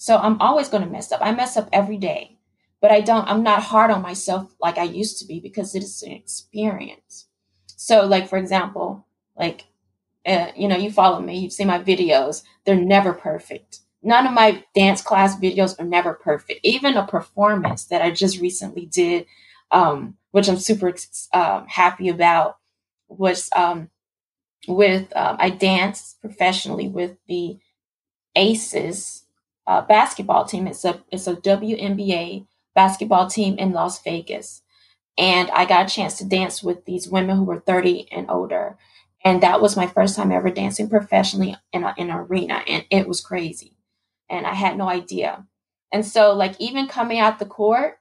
So 0.00 0.16
I'm 0.16 0.40
always 0.40 0.68
going 0.70 0.82
to 0.82 0.88
mess 0.88 1.12
up. 1.12 1.20
I 1.22 1.30
mess 1.30 1.58
up 1.58 1.68
every 1.74 1.98
day. 1.98 2.38
But 2.80 2.90
I 2.90 3.02
don't 3.02 3.28
I'm 3.28 3.42
not 3.42 3.62
hard 3.62 3.90
on 3.90 4.00
myself 4.00 4.54
like 4.58 4.78
I 4.78 4.84
used 4.84 5.18
to 5.18 5.26
be 5.26 5.40
because 5.40 5.74
it 5.74 5.82
is 5.82 6.02
an 6.02 6.12
experience. 6.12 7.26
So 7.76 8.06
like 8.06 8.26
for 8.26 8.38
example, 8.38 9.06
like 9.36 9.66
uh, 10.24 10.52
you 10.56 10.68
know, 10.68 10.78
you 10.78 10.90
follow 10.90 11.20
me, 11.20 11.40
you've 11.40 11.52
seen 11.52 11.66
my 11.66 11.78
videos. 11.78 12.42
They're 12.64 12.76
never 12.76 13.12
perfect. 13.12 13.80
None 14.02 14.26
of 14.26 14.32
my 14.32 14.64
dance 14.74 15.02
class 15.02 15.38
videos 15.38 15.78
are 15.78 15.84
never 15.84 16.14
perfect. 16.14 16.60
Even 16.62 16.96
a 16.96 17.06
performance 17.06 17.84
that 17.86 18.00
I 18.00 18.10
just 18.10 18.40
recently 18.40 18.86
did, 18.86 19.26
um, 19.70 20.16
which 20.30 20.48
I'm 20.48 20.56
super 20.56 20.94
uh, 21.34 21.64
happy 21.66 22.08
about, 22.08 22.56
was 23.08 23.50
um, 23.54 23.90
with 24.66 25.14
um, 25.14 25.36
I 25.38 25.50
danced 25.50 26.22
professionally 26.22 26.88
with 26.88 27.18
the 27.28 27.58
Aces 28.34 29.24
uh, 29.70 29.82
basketball 29.82 30.44
team. 30.44 30.66
It's 30.66 30.84
a 30.84 31.02
it's 31.10 31.26
a 31.26 31.36
WNBA 31.36 32.46
basketball 32.74 33.28
team 33.28 33.58
in 33.58 33.72
Las 33.72 34.02
Vegas, 34.02 34.62
and 35.16 35.50
I 35.50 35.64
got 35.64 35.86
a 35.86 35.94
chance 35.94 36.18
to 36.18 36.24
dance 36.24 36.62
with 36.62 36.84
these 36.84 37.08
women 37.08 37.36
who 37.36 37.44
were 37.44 37.60
30 37.60 38.08
and 38.12 38.30
older 38.30 38.76
and 39.24 39.42
that 39.42 39.60
was 39.60 39.76
my 39.76 39.86
first 39.86 40.16
time 40.16 40.32
ever 40.32 40.50
dancing 40.50 40.88
professionally 40.88 41.56
in, 41.72 41.84
a, 41.84 41.94
in 41.96 42.10
an 42.10 42.16
arena. 42.16 42.62
And 42.66 42.84
it 42.90 43.06
was 43.06 43.20
crazy. 43.20 43.76
And 44.28 44.46
I 44.46 44.54
had 44.54 44.78
no 44.78 44.88
idea. 44.88 45.46
And 45.92 46.06
so, 46.06 46.32
like, 46.32 46.58
even 46.58 46.86
coming 46.86 47.18
out 47.18 47.38
the 47.38 47.46
court, 47.46 47.98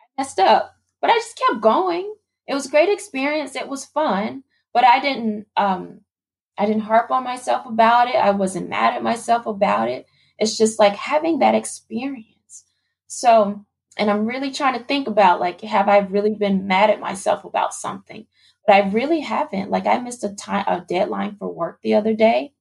I 0.00 0.22
messed 0.22 0.38
up, 0.38 0.76
but 1.00 1.10
I 1.10 1.14
just 1.14 1.38
kept 1.38 1.60
going. 1.60 2.14
It 2.46 2.54
was 2.54 2.66
a 2.66 2.70
great 2.70 2.88
experience. 2.88 3.56
It 3.56 3.68
was 3.68 3.84
fun, 3.84 4.44
but 4.72 4.84
I 4.84 5.00
didn't, 5.00 5.46
um, 5.56 6.00
I 6.56 6.66
didn't 6.66 6.82
harp 6.82 7.10
on 7.10 7.24
myself 7.24 7.66
about 7.66 8.08
it. 8.08 8.14
I 8.14 8.30
wasn't 8.30 8.68
mad 8.68 8.94
at 8.94 9.02
myself 9.02 9.46
about 9.46 9.88
it. 9.88 10.06
It's 10.42 10.58
just 10.58 10.78
like 10.78 10.96
having 10.96 11.38
that 11.38 11.54
experience. 11.54 12.64
So, 13.06 13.64
and 13.96 14.10
I'm 14.10 14.26
really 14.26 14.50
trying 14.50 14.78
to 14.78 14.84
think 14.84 15.08
about 15.08 15.40
like, 15.40 15.60
have 15.62 15.88
I 15.88 15.98
really 15.98 16.34
been 16.34 16.66
mad 16.66 16.90
at 16.90 17.00
myself 17.00 17.44
about 17.44 17.74
something? 17.74 18.26
but 18.66 18.76
I 18.76 18.88
really 18.90 19.20
haven't. 19.20 19.70
Like 19.70 19.86
I 19.86 19.98
missed 19.98 20.24
a 20.24 20.34
time 20.34 20.64
a 20.66 20.80
deadline 20.80 21.36
for 21.36 21.52
work 21.52 21.80
the 21.82 21.94
other 21.94 22.14
day, 22.14 22.52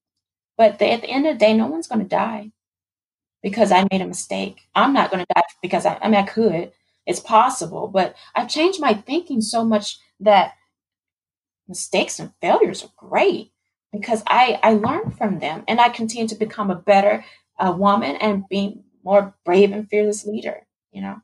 but 0.57 0.79
the, 0.79 0.91
at 0.91 1.01
the 1.01 1.09
end 1.09 1.27
of 1.27 1.35
the 1.35 1.39
day, 1.39 1.53
no 1.53 1.67
one's 1.67 1.87
going 1.87 2.01
to 2.01 2.07
die 2.07 2.51
because 3.43 3.71
I 3.71 3.87
made 3.91 4.01
a 4.01 4.07
mistake. 4.07 4.61
I'm 4.75 4.93
not 4.93 5.11
going 5.11 5.25
to 5.25 5.33
die 5.33 5.43
because 5.61 5.85
I, 5.85 5.97
I 6.01 6.09
mean 6.09 6.19
I 6.21 6.23
could. 6.23 6.71
It's 7.05 7.19
possible, 7.19 7.87
but 7.87 8.15
I've 8.35 8.49
changed 8.49 8.79
my 8.79 8.93
thinking 8.93 9.41
so 9.41 9.65
much 9.65 9.99
that 10.19 10.53
mistakes 11.67 12.19
and 12.19 12.31
failures 12.41 12.83
are 12.83 12.91
great 12.97 13.51
because 13.91 14.23
I 14.27 14.59
I 14.63 14.73
learn 14.73 15.11
from 15.11 15.39
them 15.39 15.63
and 15.67 15.79
I 15.81 15.89
continue 15.89 16.27
to 16.27 16.35
become 16.35 16.69
a 16.69 16.75
better 16.75 17.25
uh, 17.61 17.71
woman 17.71 18.15
and 18.17 18.43
being 18.49 18.83
more 19.03 19.33
brave 19.45 19.71
and 19.71 19.87
fearless 19.89 20.25
leader. 20.25 20.67
You 20.91 21.01
know. 21.01 21.15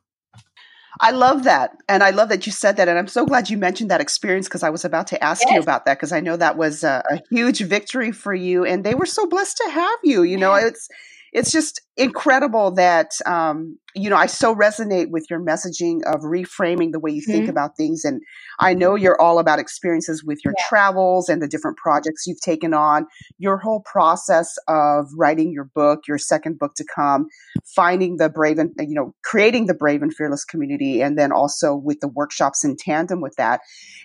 I 1.00 1.10
love 1.12 1.44
that. 1.44 1.76
And 1.88 2.02
I 2.02 2.10
love 2.10 2.28
that 2.30 2.44
you 2.46 2.52
said 2.52 2.76
that. 2.76 2.88
And 2.88 2.98
I'm 2.98 3.06
so 3.06 3.24
glad 3.24 3.50
you 3.50 3.56
mentioned 3.56 3.90
that 3.90 4.00
experience 4.00 4.48
because 4.48 4.62
I 4.62 4.70
was 4.70 4.84
about 4.84 5.06
to 5.08 5.22
ask 5.22 5.42
yes. 5.44 5.54
you 5.54 5.60
about 5.60 5.84
that 5.84 5.96
because 5.96 6.12
I 6.12 6.20
know 6.20 6.36
that 6.36 6.56
was 6.56 6.82
a, 6.82 7.04
a, 7.10 7.20
huge 7.30 7.60
victory 7.60 8.10
for 8.10 8.34
you. 8.34 8.64
And 8.64 8.82
they 8.82 8.94
were 8.94 9.06
so 9.06 9.26
blessed 9.26 9.58
to 9.58 9.70
have 9.70 9.98
you. 10.02 10.22
You 10.22 10.36
know, 10.36 10.54
it's 10.54 10.88
it's 11.32 11.52
just 11.52 11.80
incredible 11.96 12.70
that 12.72 13.10
um, 13.26 13.78
you 13.94 14.08
know 14.08 14.16
I 14.16 14.26
so 14.26 14.54
resonate 14.54 15.10
with 15.10 15.26
your 15.28 15.40
messaging 15.40 16.00
of 16.04 16.20
reframing 16.20 16.92
the 16.92 17.00
way 17.00 17.10
you 17.10 17.22
mm-hmm. 17.22 17.32
think 17.32 17.48
about 17.48 17.76
things, 17.76 18.04
and 18.04 18.22
I 18.58 18.74
know 18.74 18.94
you're 18.94 19.20
all 19.20 19.38
about 19.38 19.58
experiences 19.58 20.24
with 20.24 20.38
your 20.44 20.54
yeah. 20.56 20.64
travels 20.68 21.28
and 21.28 21.42
the 21.42 21.48
different 21.48 21.76
projects 21.76 22.26
you've 22.26 22.40
taken 22.40 22.72
on. 22.74 23.06
Your 23.38 23.58
whole 23.58 23.80
process 23.80 24.56
of 24.68 25.06
writing 25.16 25.52
your 25.52 25.64
book, 25.74 26.00
your 26.06 26.18
second 26.18 26.58
book 26.58 26.74
to 26.76 26.84
come, 26.94 27.26
finding 27.64 28.16
the 28.16 28.28
brave 28.28 28.58
and 28.58 28.72
you 28.78 28.94
know 28.94 29.14
creating 29.24 29.66
the 29.66 29.74
brave 29.74 30.02
and 30.02 30.14
fearless 30.14 30.44
community, 30.44 31.02
and 31.02 31.18
then 31.18 31.32
also 31.32 31.74
with 31.74 32.00
the 32.00 32.08
workshops 32.08 32.64
in 32.64 32.76
tandem 32.76 33.20
with 33.20 33.34
that, 33.36 33.60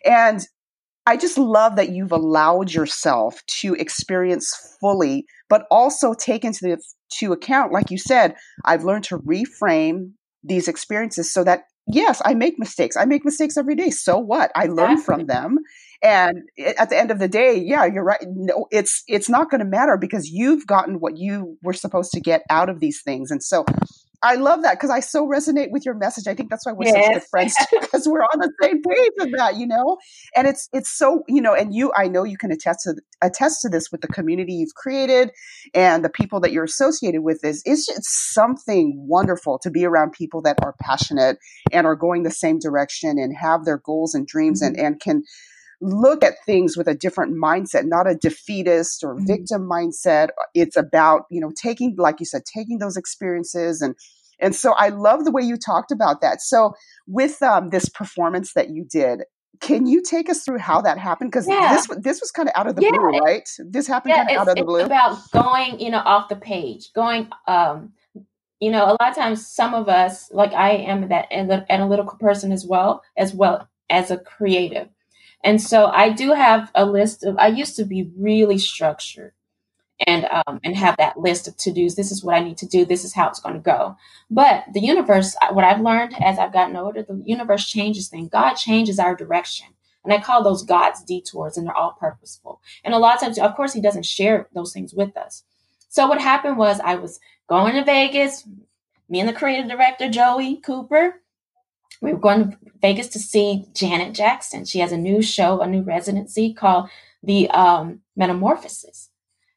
and 0.05 0.47
I 1.05 1.17
just 1.17 1.37
love 1.37 1.75
that 1.75 1.89
you've 1.89 2.11
allowed 2.11 2.71
yourself 2.71 3.41
to 3.61 3.73
experience 3.75 4.77
fully, 4.79 5.25
but 5.49 5.65
also 5.69 6.13
take 6.13 6.45
into 6.45 6.59
the, 6.61 6.81
to 7.19 7.33
account, 7.33 7.73
like 7.73 7.91
you 7.91 7.97
said, 7.97 8.35
I've 8.63 8.83
learned 8.83 9.03
to 9.05 9.19
reframe 9.19 10.11
these 10.43 10.67
experiences 10.67 11.31
so 11.31 11.43
that 11.43 11.63
yes, 11.87 12.21
I 12.23 12.33
make 12.33 12.57
mistakes. 12.57 12.95
I 12.95 13.05
make 13.05 13.25
mistakes 13.25 13.57
every 13.57 13.75
day. 13.75 13.89
So 13.89 14.17
what? 14.17 14.51
I 14.55 14.67
learn 14.67 14.97
from 14.97 15.25
them. 15.25 15.59
And 16.01 16.43
at 16.77 16.89
the 16.89 16.97
end 16.97 17.11
of 17.11 17.19
the 17.19 17.27
day, 17.27 17.55
yeah, 17.55 17.85
you're 17.85 18.03
right. 18.03 18.23
No, 18.25 18.67
it's 18.71 19.03
it's 19.07 19.29
not 19.29 19.49
going 19.49 19.59
to 19.59 19.65
matter 19.65 19.97
because 19.97 20.29
you've 20.29 20.67
gotten 20.67 20.95
what 20.95 21.17
you 21.17 21.57
were 21.61 21.73
supposed 21.73 22.11
to 22.11 22.19
get 22.19 22.43
out 22.49 22.69
of 22.69 22.79
these 22.79 23.01
things. 23.01 23.31
And 23.31 23.41
so 23.41 23.65
I 24.23 24.35
love 24.35 24.63
that 24.63 24.75
because 24.75 24.89
I 24.89 25.01
so 25.01 25.27
resonate 25.27 25.69
with 25.71 25.85
your 25.85 25.95
message. 25.95 26.27
I 26.27 26.33
think 26.33 26.49
that's 26.49 26.65
why 26.65 26.71
we're 26.71 26.85
yes. 26.85 26.95
such 26.95 27.13
good 27.13 27.23
friends 27.23 27.55
because 27.81 28.07
we're 28.07 28.23
on 28.23 28.39
the 28.39 28.51
same 28.61 28.81
page 28.81 29.11
with 29.17 29.31
that, 29.37 29.57
you 29.57 29.67
know. 29.67 29.97
And 30.35 30.47
it's 30.47 30.69
it's 30.71 30.89
so 30.97 31.23
you 31.27 31.41
know, 31.41 31.53
and 31.53 31.73
you, 31.75 31.91
I 31.95 32.07
know 32.07 32.23
you 32.23 32.37
can 32.37 32.51
attest 32.51 32.81
to 32.83 32.95
attest 33.21 33.61
to 33.61 33.69
this 33.69 33.91
with 33.91 34.01
the 34.01 34.07
community 34.07 34.53
you've 34.53 34.75
created 34.75 35.31
and 35.73 36.05
the 36.05 36.09
people 36.09 36.39
that 36.39 36.53
you're 36.53 36.63
associated 36.63 37.21
with. 37.21 37.43
Is 37.43 37.61
it's 37.65 37.85
just 37.85 38.33
something 38.33 38.95
wonderful 39.07 39.59
to 39.59 39.69
be 39.69 39.85
around 39.85 40.13
people 40.13 40.41
that 40.43 40.57
are 40.63 40.75
passionate 40.81 41.37
and 41.73 41.85
are 41.85 41.95
going 41.95 42.23
the 42.23 42.31
same 42.31 42.59
direction 42.59 43.19
and 43.19 43.35
have 43.35 43.65
their 43.65 43.77
goals 43.77 44.15
and 44.15 44.25
dreams 44.25 44.63
mm-hmm. 44.63 44.75
and 44.75 44.85
and 44.85 44.99
can 45.01 45.23
look 45.81 46.23
at 46.23 46.35
things 46.45 46.77
with 46.77 46.87
a 46.87 46.95
different 46.95 47.35
mindset, 47.35 47.85
not 47.85 48.07
a 48.07 48.15
defeatist 48.15 49.03
or 49.03 49.15
mm-hmm. 49.15 49.25
victim 49.25 49.69
mindset. 49.69 50.29
It's 50.53 50.77
about, 50.77 51.23
you 51.29 51.41
know, 51.41 51.51
taking, 51.55 51.95
like 51.97 52.19
you 52.19 52.25
said, 52.25 52.43
taking 52.45 52.79
those 52.79 52.97
experiences 52.97 53.81
and 53.81 53.95
and 54.39 54.55
so 54.55 54.73
I 54.73 54.89
love 54.89 55.23
the 55.23 55.31
way 55.31 55.43
you 55.43 55.55
talked 55.55 55.91
about 55.91 56.19
that. 56.21 56.41
So 56.41 56.73
with 57.07 57.41
um, 57.41 57.69
this 57.69 57.87
performance 57.87 58.53
that 58.53 58.71
you 58.71 58.83
did, 58.83 59.21
can 59.61 59.85
you 59.85 60.01
take 60.01 60.29
us 60.29 60.43
through 60.43 60.57
how 60.57 60.81
that 60.81 60.97
happened? 60.97 61.31
Because 61.31 61.47
yeah. 61.47 61.71
this 61.71 61.87
this 61.99 62.19
was 62.19 62.31
kind 62.31 62.49
of 62.49 62.53
out 62.57 62.67
of 62.67 62.75
the 62.75 62.81
yeah, 62.81 62.89
blue, 62.89 63.19
right? 63.19 63.47
This 63.59 63.87
happened 63.87 64.15
yeah, 64.15 64.25
kind 64.25 64.31
of 64.31 64.41
out 64.41 64.49
of 64.49 64.55
the 64.57 64.65
blue. 64.65 64.79
It's 64.79 64.87
about 64.87 65.31
going, 65.31 65.79
you 65.79 65.91
know, 65.91 65.99
off 65.99 66.27
the 66.27 66.35
page, 66.35 66.91
going. 66.93 67.29
um 67.47 67.93
you 68.59 68.71
know, 68.71 68.85
a 68.85 68.95
lot 68.95 69.09
of 69.09 69.15
times, 69.15 69.45
some 69.45 69.73
of 69.73 69.89
us, 69.89 70.31
like 70.31 70.53
I 70.53 70.71
am, 70.71 71.09
that 71.09 71.27
analytical 71.29 72.17
person 72.17 72.53
as 72.53 72.65
well, 72.65 73.03
as 73.17 73.33
well 73.33 73.67
as 73.89 74.09
a 74.09 74.17
creative. 74.17 74.87
And 75.43 75.61
so 75.61 75.87
I 75.87 76.09
do 76.09 76.33
have 76.33 76.71
a 76.73 76.85
list 76.85 77.23
of, 77.23 77.37
I 77.37 77.47
used 77.47 77.75
to 77.75 77.85
be 77.85 78.09
really 78.17 78.57
structured 78.57 79.33
and 80.07 80.25
um, 80.25 80.59
and 80.63 80.75
have 80.75 80.97
that 80.97 81.17
list 81.17 81.47
of 81.47 81.55
to-dos. 81.57 81.95
This 81.95 82.11
is 82.11 82.23
what 82.23 82.35
I 82.35 82.43
need 82.43 82.57
to 82.57 82.65
do. 82.65 82.85
This 82.85 83.03
is 83.03 83.13
how 83.13 83.29
it's 83.29 83.39
going 83.39 83.55
to 83.55 83.61
go. 83.61 83.95
But 84.29 84.65
the 84.73 84.81
universe, 84.81 85.35
what 85.51 85.63
I've 85.63 85.81
learned 85.81 86.15
as 86.21 86.39
I've 86.39 86.53
gotten 86.53 86.75
older, 86.75 87.03
the 87.03 87.21
universe 87.25 87.67
changes 87.67 88.07
things. 88.07 88.29
God 88.29 88.55
changes 88.55 88.99
our 88.99 89.15
direction. 89.15 89.67
And 90.03 90.11
I 90.11 90.19
call 90.19 90.43
those 90.43 90.63
God's 90.63 91.01
detours, 91.03 91.55
and 91.55 91.65
they're 91.65 91.77
all 91.77 91.95
purposeful. 91.97 92.59
And 92.83 92.93
a 92.93 92.97
lot 92.97 93.15
of 93.15 93.21
times, 93.21 93.39
of 93.39 93.55
course, 93.55 93.73
He 93.73 93.81
doesn't 93.81 94.05
share 94.05 94.49
those 94.53 94.73
things 94.73 94.93
with 94.93 95.15
us. 95.15 95.43
So 95.87 96.07
what 96.07 96.19
happened 96.19 96.57
was 96.57 96.79
I 96.81 96.95
was 96.95 97.19
going 97.47 97.75
to 97.75 97.85
Vegas, 97.85 98.45
me 99.07 99.19
and 99.19 99.29
the 99.29 99.33
creative 99.33 99.69
director, 99.69 100.09
Joey 100.09 100.57
Cooper. 100.57 101.21
We 102.03 102.11
were 102.11 102.19
going 102.19 102.51
to 102.51 102.57
Vegas 102.81 103.07
to 103.09 103.19
see 103.19 103.65
Janet 103.73 104.13
Jackson. 104.13 104.65
She 104.65 104.79
has 104.79 104.91
a 104.91 104.97
new 104.97 105.21
show, 105.21 105.61
a 105.61 105.67
new 105.67 105.83
residency 105.83 106.53
called 106.53 106.89
The 107.23 107.49
um, 107.51 108.01
Metamorphosis. 108.17 109.09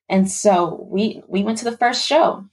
And 0.08 0.30
so 0.30 0.86
we 0.88 1.22
we 1.26 1.42
went 1.42 1.58
to 1.58 1.64
the 1.64 1.76
first 1.76 2.06
show. 2.06 2.44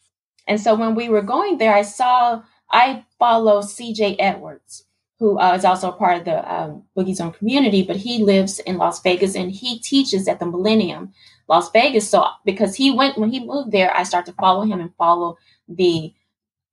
And 0.47 0.59
so 0.59 0.73
when 0.73 0.95
we 0.95 1.09
were 1.09 1.21
going 1.21 1.59
there, 1.59 1.75
I 1.75 1.83
saw 1.83 2.41
I 2.71 3.05
follow 3.19 3.61
CJ 3.61 4.15
Edwards, 4.17 4.83
who 5.19 5.39
uh, 5.39 5.53
is 5.53 5.63
also 5.63 5.89
a 5.89 5.95
part 5.95 6.17
of 6.17 6.25
the 6.25 6.51
um, 6.51 6.83
Boogie 6.97 7.15
Zone 7.15 7.31
community, 7.31 7.83
but 7.83 7.97
he 7.97 8.23
lives 8.23 8.57
in 8.57 8.77
Las 8.77 8.99
Vegas 9.03 9.35
and 9.35 9.51
he 9.51 9.77
teaches 9.77 10.27
at 10.27 10.39
the 10.39 10.47
Millennium 10.47 11.13
Las 11.47 11.69
Vegas. 11.69 12.09
So 12.09 12.25
because 12.45 12.73
he 12.73 12.89
went 12.89 13.19
when 13.19 13.29
he 13.29 13.45
moved 13.45 13.71
there, 13.71 13.95
I 13.95 14.01
started 14.01 14.31
to 14.31 14.41
follow 14.41 14.63
him 14.63 14.81
and 14.81 14.95
follow 14.95 15.37
the 15.67 16.15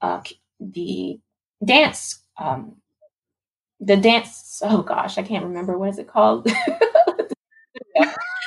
uh, 0.01 0.23
the 0.59 1.21
dance 1.63 2.25
um, 2.39 2.77
the 3.81 3.97
dance. 3.97 4.61
Oh 4.65 4.83
gosh, 4.83 5.19
I 5.19 5.23
can't 5.23 5.45
remember 5.45 5.79
what 5.79 5.91
is 5.91 5.99
it 5.99 6.09
called. 6.09 6.45
the 6.45 6.55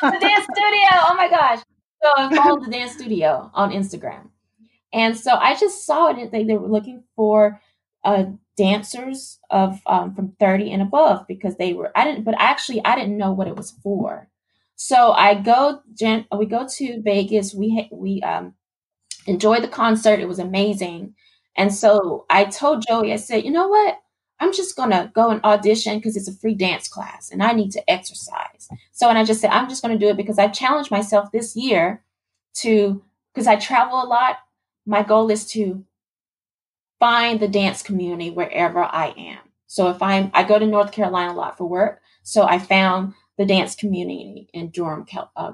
dance 0.01 0.43
studio. 0.43 0.89
Oh 0.91 1.15
my 1.17 1.29
gosh. 1.29 1.59
So 2.03 2.11
I 2.17 2.35
followed 2.35 2.65
the 2.65 2.71
dance 2.71 2.93
studio 2.93 3.49
on 3.53 3.71
Instagram. 3.71 4.29
And 4.91 5.17
so 5.17 5.33
I 5.35 5.55
just 5.55 5.85
saw 5.85 6.09
it. 6.09 6.31
They, 6.31 6.43
they 6.43 6.57
were 6.57 6.67
looking 6.67 7.03
for 7.15 7.61
uh, 8.03 8.25
dancers 8.57 9.39
of 9.49 9.81
um, 9.87 10.13
from 10.13 10.33
30 10.39 10.71
and 10.71 10.81
above 10.81 11.25
because 11.27 11.55
they 11.57 11.73
were, 11.73 11.91
I 11.95 12.03
didn't, 12.03 12.23
but 12.23 12.35
actually 12.37 12.83
I 12.85 12.95
didn't 12.95 13.17
know 13.17 13.31
what 13.31 13.47
it 13.47 13.55
was 13.55 13.71
for. 13.71 14.29
So 14.75 15.11
I 15.11 15.35
go, 15.35 15.81
we 16.37 16.45
go 16.45 16.67
to 16.67 17.01
Vegas. 17.01 17.53
We, 17.53 17.89
we 17.91 18.21
um, 18.21 18.53
enjoyed 19.25 19.63
the 19.63 19.67
concert. 19.69 20.19
It 20.19 20.27
was 20.27 20.39
amazing. 20.39 21.15
And 21.55 21.73
so 21.73 22.25
I 22.29 22.45
told 22.45 22.85
Joey, 22.87 23.13
I 23.13 23.17
said, 23.17 23.45
you 23.45 23.51
know 23.51 23.67
what? 23.67 23.97
I'm 24.43 24.53
just 24.53 24.75
going 24.75 24.89
to 24.89 25.09
go 25.13 25.29
and 25.29 25.43
audition 25.43 25.97
because 25.97 26.17
it's 26.17 26.27
a 26.27 26.33
free 26.33 26.53
dance 26.53 26.89
class 26.89 27.31
and 27.31 27.41
I 27.41 27.53
need 27.53 27.71
to 27.71 27.89
exercise. 27.89 28.67
So, 28.91 29.07
and 29.07 29.17
I 29.17 29.23
just 29.23 29.39
said, 29.39 29.51
I'm 29.51 29.69
just 29.69 29.81
going 29.81 29.97
to 29.97 30.05
do 30.05 30.11
it 30.11 30.17
because 30.17 30.37
I 30.37 30.49
challenged 30.49 30.91
myself 30.91 31.31
this 31.31 31.55
year 31.55 32.03
to, 32.55 33.01
because 33.33 33.47
I 33.47 33.55
travel 33.55 34.03
a 34.03 34.05
lot 34.05 34.37
my 34.85 35.01
goal 35.01 35.31
is 35.31 35.45
to 35.51 35.85
find 36.99 37.39
the 37.39 37.47
dance 37.47 37.81
community 37.81 38.29
wherever 38.29 38.83
I 38.83 39.13
am. 39.17 39.39
So 39.67 39.89
if 39.89 40.01
I'm, 40.01 40.29
I 40.33 40.43
go 40.43 40.59
to 40.59 40.67
North 40.67 40.91
Carolina 40.91 41.31
a 41.31 41.35
lot 41.35 41.57
for 41.57 41.65
work. 41.65 42.01
So 42.23 42.43
I 42.43 42.59
found 42.59 43.13
the 43.37 43.45
dance 43.45 43.75
community 43.75 44.49
in 44.53 44.69
Durham, 44.71 45.05
uh, 45.37 45.53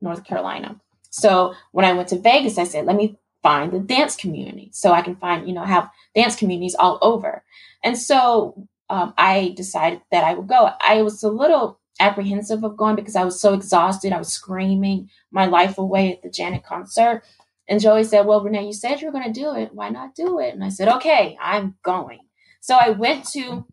North 0.00 0.24
Carolina. 0.24 0.80
So 1.10 1.54
when 1.72 1.84
I 1.84 1.92
went 1.92 2.08
to 2.10 2.18
Vegas, 2.18 2.56
I 2.56 2.64
said, 2.64 2.86
let 2.86 2.96
me 2.96 3.18
find 3.42 3.72
the 3.72 3.78
dance 3.78 4.16
community 4.16 4.70
so 4.72 4.92
I 4.92 5.02
can 5.02 5.16
find, 5.16 5.46
you 5.46 5.54
know, 5.54 5.64
have 5.64 5.90
dance 6.14 6.36
communities 6.36 6.76
all 6.78 6.98
over. 7.02 7.44
And 7.82 7.96
so 7.96 8.68
um, 8.90 9.14
I 9.16 9.54
decided 9.56 10.00
that 10.10 10.24
I 10.24 10.34
would 10.34 10.48
go. 10.48 10.70
I 10.80 11.02
was 11.02 11.22
a 11.22 11.28
little 11.28 11.78
apprehensive 12.00 12.64
of 12.64 12.76
going 12.76 12.96
because 12.96 13.16
I 13.16 13.24
was 13.24 13.40
so 13.40 13.54
exhausted. 13.54 14.12
I 14.12 14.18
was 14.18 14.32
screaming 14.32 15.10
my 15.30 15.46
life 15.46 15.78
away 15.78 16.12
at 16.12 16.22
the 16.22 16.30
Janet 16.30 16.64
concert. 16.64 17.22
And 17.68 17.80
Joey 17.80 18.04
said, 18.04 18.26
Well, 18.26 18.42
Renee, 18.42 18.66
you 18.66 18.72
said 18.72 19.00
you 19.00 19.06
were 19.06 19.12
going 19.12 19.32
to 19.32 19.40
do 19.40 19.54
it. 19.54 19.74
Why 19.74 19.90
not 19.90 20.14
do 20.14 20.38
it? 20.38 20.54
And 20.54 20.64
I 20.64 20.70
said, 20.70 20.88
Okay, 20.88 21.36
I'm 21.40 21.76
going. 21.82 22.20
So 22.60 22.76
I 22.76 22.90
went 22.90 23.26
to 23.32 23.66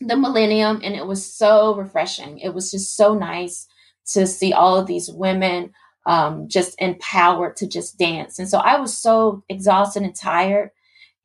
the 0.00 0.16
Millennium 0.16 0.80
and 0.82 0.94
it 0.94 1.06
was 1.06 1.24
so 1.24 1.74
refreshing. 1.74 2.38
It 2.38 2.54
was 2.54 2.70
just 2.70 2.96
so 2.96 3.14
nice 3.14 3.66
to 4.12 4.26
see 4.26 4.52
all 4.52 4.76
of 4.76 4.86
these 4.86 5.10
women 5.10 5.72
um, 6.08 6.48
just 6.48 6.74
empowered 6.80 7.54
to 7.58 7.68
just 7.68 7.98
dance. 7.98 8.38
And 8.38 8.48
so 8.48 8.58
I 8.58 8.80
was 8.80 8.96
so 8.96 9.44
exhausted 9.48 10.02
and 10.02 10.16
tired. 10.16 10.70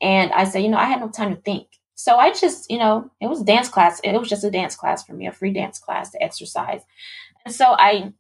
And 0.02 0.32
I 0.34 0.44
said, 0.44 0.62
You 0.62 0.70
know, 0.70 0.78
I 0.78 0.86
had 0.86 1.00
no 1.00 1.10
time 1.10 1.34
to 1.34 1.42
think. 1.42 1.68
So 1.96 2.18
I 2.18 2.34
just, 2.34 2.70
you 2.70 2.78
know, 2.78 3.10
it 3.22 3.28
was 3.28 3.42
dance 3.42 3.70
class. 3.70 4.02
It 4.04 4.12
was 4.20 4.28
just 4.28 4.44
a 4.44 4.52
dance 4.52 4.76
class 4.76 5.04
for 5.06 5.14
me, 5.14 5.26
a 5.26 5.32
free 5.32 5.54
dance 5.54 5.80
class 5.80 6.12
to 6.12 6.22
exercise. 6.22 6.82
And 7.46 7.56
so 7.56 7.76
I, 7.80 8.12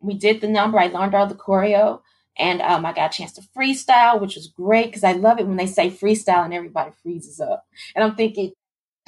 we 0.00 0.14
did 0.14 0.42
the 0.42 0.48
number. 0.48 0.78
I 0.78 0.88
learned 0.88 1.14
all 1.14 1.26
the 1.26 1.34
choreo. 1.34 2.02
And 2.38 2.60
um, 2.60 2.84
I 2.84 2.92
got 2.92 3.14
a 3.14 3.16
chance 3.16 3.32
to 3.34 3.42
freestyle, 3.56 4.20
which 4.20 4.36
was 4.36 4.48
great 4.48 4.86
because 4.86 5.04
I 5.04 5.12
love 5.12 5.38
it 5.38 5.46
when 5.46 5.56
they 5.56 5.66
say 5.66 5.90
freestyle 5.90 6.44
and 6.44 6.54
everybody 6.54 6.90
freezes 7.02 7.40
up. 7.40 7.64
And 7.96 8.04
I'm 8.04 8.16
thinking. 8.16 8.52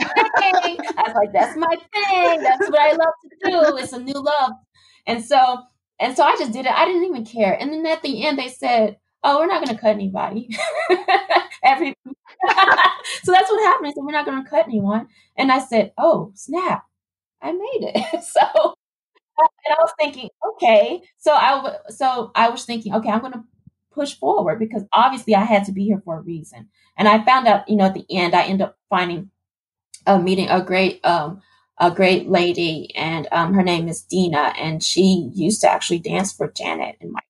I 0.01 1.05
was 1.07 1.15
like, 1.15 1.33
that's 1.33 1.57
my 1.57 1.77
thing. 1.93 2.43
That's 2.43 2.69
what 2.71 2.81
I 2.81 2.93
love 2.93 3.15
to 3.23 3.51
do. 3.51 3.77
It's 3.79 3.93
a 3.93 3.99
new 4.01 4.15
love. 4.15 4.53
And 5.07 5.25
so, 5.25 5.59
and 6.01 6.17
so 6.17 6.25
I 6.25 6.37
just 6.37 6.53
did 6.53 6.67
it. 6.67 6.73
I 6.73 6.85
didn't 6.87 7.05
even 7.05 7.25
care. 7.25 7.55
And 7.55 7.73
then 7.73 7.87
at 7.87 8.03
the 8.03 8.27
end, 8.27 8.39
they 8.39 8.49
said, 8.49 8.99
oh, 9.23 9.41
we're 9.41 9.47
not 9.47 9.65
going 9.65 9.75
to 9.75 9.81
cut 9.81 9.95
anybody. 9.95 10.49
Every 11.65 11.95
so 13.23 13.33
that's 13.33 13.51
what 13.51 13.65
happened. 13.65 13.89
I 13.89 13.93
said, 13.93 14.05
we're 14.05 14.13
not 14.13 14.27
going 14.27 14.43
to 14.43 14.51
cut 14.51 14.67
anyone. 14.67 15.09
And 15.37 15.51
I 15.51 15.59
said, 15.61 15.93
oh, 15.97 16.33
snap. 16.35 16.85
I 17.41 17.53
made 17.53 17.93
it. 17.95 18.25
so 18.25 18.75
and 19.39 19.49
I 19.71 19.77
was 19.81 19.93
thinking, 19.99 20.29
okay, 20.53 21.03
so 21.19 21.33
I 21.33 21.77
so 21.89 22.31
I 22.35 22.51
was 22.51 22.65
thinking, 22.65 22.95
okay, 22.95 23.11
I'm 23.11 23.21
going 23.21 23.33
to 23.33 23.45
push 23.93 24.15
forward 24.15 24.59
because 24.59 24.85
obviously 24.93 25.35
I 25.35 25.45
had 25.45 25.65
to 25.65 25.73
be 25.73 25.85
here 25.85 26.01
for 26.05 26.19
a 26.19 26.23
reason. 26.23 26.69
And 26.97 27.09
I 27.09 27.25
found 27.25 27.47
out, 27.47 27.69
you 27.69 27.77
know, 27.77 27.87
at 27.87 27.95
the 27.95 28.07
end, 28.11 28.35
I 28.35 28.45
end 28.45 28.63
up 28.63 28.79
finding 28.89 29.31
a 30.07 30.19
meeting 30.19 30.49
a 30.49 30.63
great 30.63 31.05
um 31.05 31.41
a 31.79 31.91
great 31.91 32.29
lady, 32.29 32.95
and 32.97 33.29
um, 33.33 33.55
her 33.55 33.63
name 33.63 33.89
is 33.89 34.03
Dina, 34.03 34.55
and 34.59 34.83
she 34.83 35.31
used 35.35 35.61
to 35.63 35.71
actually 35.71 35.99
dance 35.99 36.33
for 36.33 36.51
Janet 36.51 36.97
and 37.01 37.13
my 37.13 37.21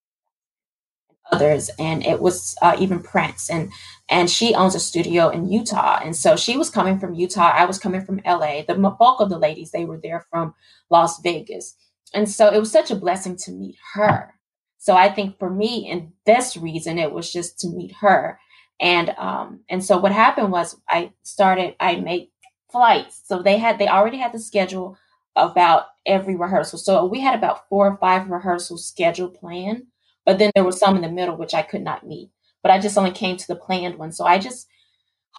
others, 1.33 1.71
and 1.79 2.05
it 2.07 2.21
was 2.21 2.57
uh, 2.63 2.77
even 2.79 3.03
Prince, 3.03 3.51
and 3.51 3.73
and 4.09 4.31
she 4.31 4.55
owns 4.55 4.75
a 4.75 4.81
studio 4.81 5.31
in 5.31 5.49
Utah, 5.51 6.01
and 6.03 6.17
so 6.17 6.37
she 6.37 6.57
was 6.57 6.71
coming 6.71 6.99
from 6.99 7.15
Utah. 7.15 7.53
I 7.55 7.65
was 7.67 7.79
coming 7.79 8.05
from 8.05 8.21
LA. 8.27 8.63
The 8.67 8.75
bulk 8.77 9.21
of 9.21 9.31
the 9.31 9.39
ladies 9.39 9.71
they 9.73 9.85
were 9.85 10.01
there 10.03 10.27
from 10.31 10.55
Las 10.91 11.21
Vegas, 11.23 11.77
and 12.15 12.29
so 12.29 12.53
it 12.53 12.61
was 12.61 12.73
such 12.73 12.91
a 12.91 12.97
blessing 12.97 13.37
to 13.39 13.53
meet 13.53 13.77
her. 13.95 14.35
So 14.79 14.95
I 14.95 15.09
think 15.11 15.39
for 15.39 15.51
me, 15.51 15.89
in 15.91 16.13
this 16.27 16.57
reason, 16.57 16.99
it 16.99 17.13
was 17.13 17.33
just 17.33 17.59
to 17.61 17.69
meet 17.69 17.93
her. 18.01 18.39
And 18.81 19.11
um, 19.19 19.61
and 19.71 19.85
so 19.85 19.99
what 19.99 20.13
happened 20.13 20.53
was 20.53 20.77
I 20.89 21.13
started, 21.23 21.77
I 21.81 21.97
made 21.97 22.29
flights. 22.75 23.23
So 23.27 23.43
they 23.43 23.59
had 23.59 23.79
they 23.79 23.89
already 23.89 24.19
had 24.19 24.33
the 24.35 24.41
schedule 24.41 24.99
about 25.37 25.87
every 26.07 26.37
rehearsal. 26.37 26.81
So 26.81 27.07
we 27.07 27.21
had 27.23 27.37
about 27.37 27.69
four 27.71 27.89
or 27.89 27.99
five 27.99 28.31
rehearsals 28.31 28.87
scheduled 28.89 29.37
planned, 29.37 29.85
but 30.27 30.41
then 30.41 30.53
there 30.57 30.65
were 30.65 30.73
some 30.73 30.97
in 30.97 31.03
the 31.03 31.11
middle 31.11 31.37
which 31.37 31.55
I 31.55 31.63
could 31.63 31.83
not 31.83 32.07
meet. 32.07 32.31
But 32.63 32.73
I 32.73 32.81
just 32.81 32.99
only 32.99 33.13
came 33.13 33.39
to 33.39 33.49
the 33.49 33.57
planned 33.57 33.99
one. 33.99 34.13
So 34.13 34.27
I 34.27 34.39
just 34.41 34.69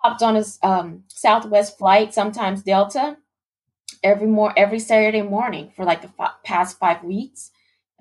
hopped 0.04 0.24
on 0.24 0.38
a 0.38 0.43
um, 0.63 1.04
Southwest 1.10 1.78
flight, 1.78 2.13
sometimes 2.13 2.63
Delta, 2.63 3.17
every 4.04 4.28
more 4.28 4.54
every 4.58 4.80
Saturday 4.80 5.21
morning 5.21 5.71
for 5.76 5.86
like 5.86 6.02
the 6.02 6.12
f- 6.19 6.36
past 6.43 6.80
five 6.80 7.04
weeks, 7.04 7.52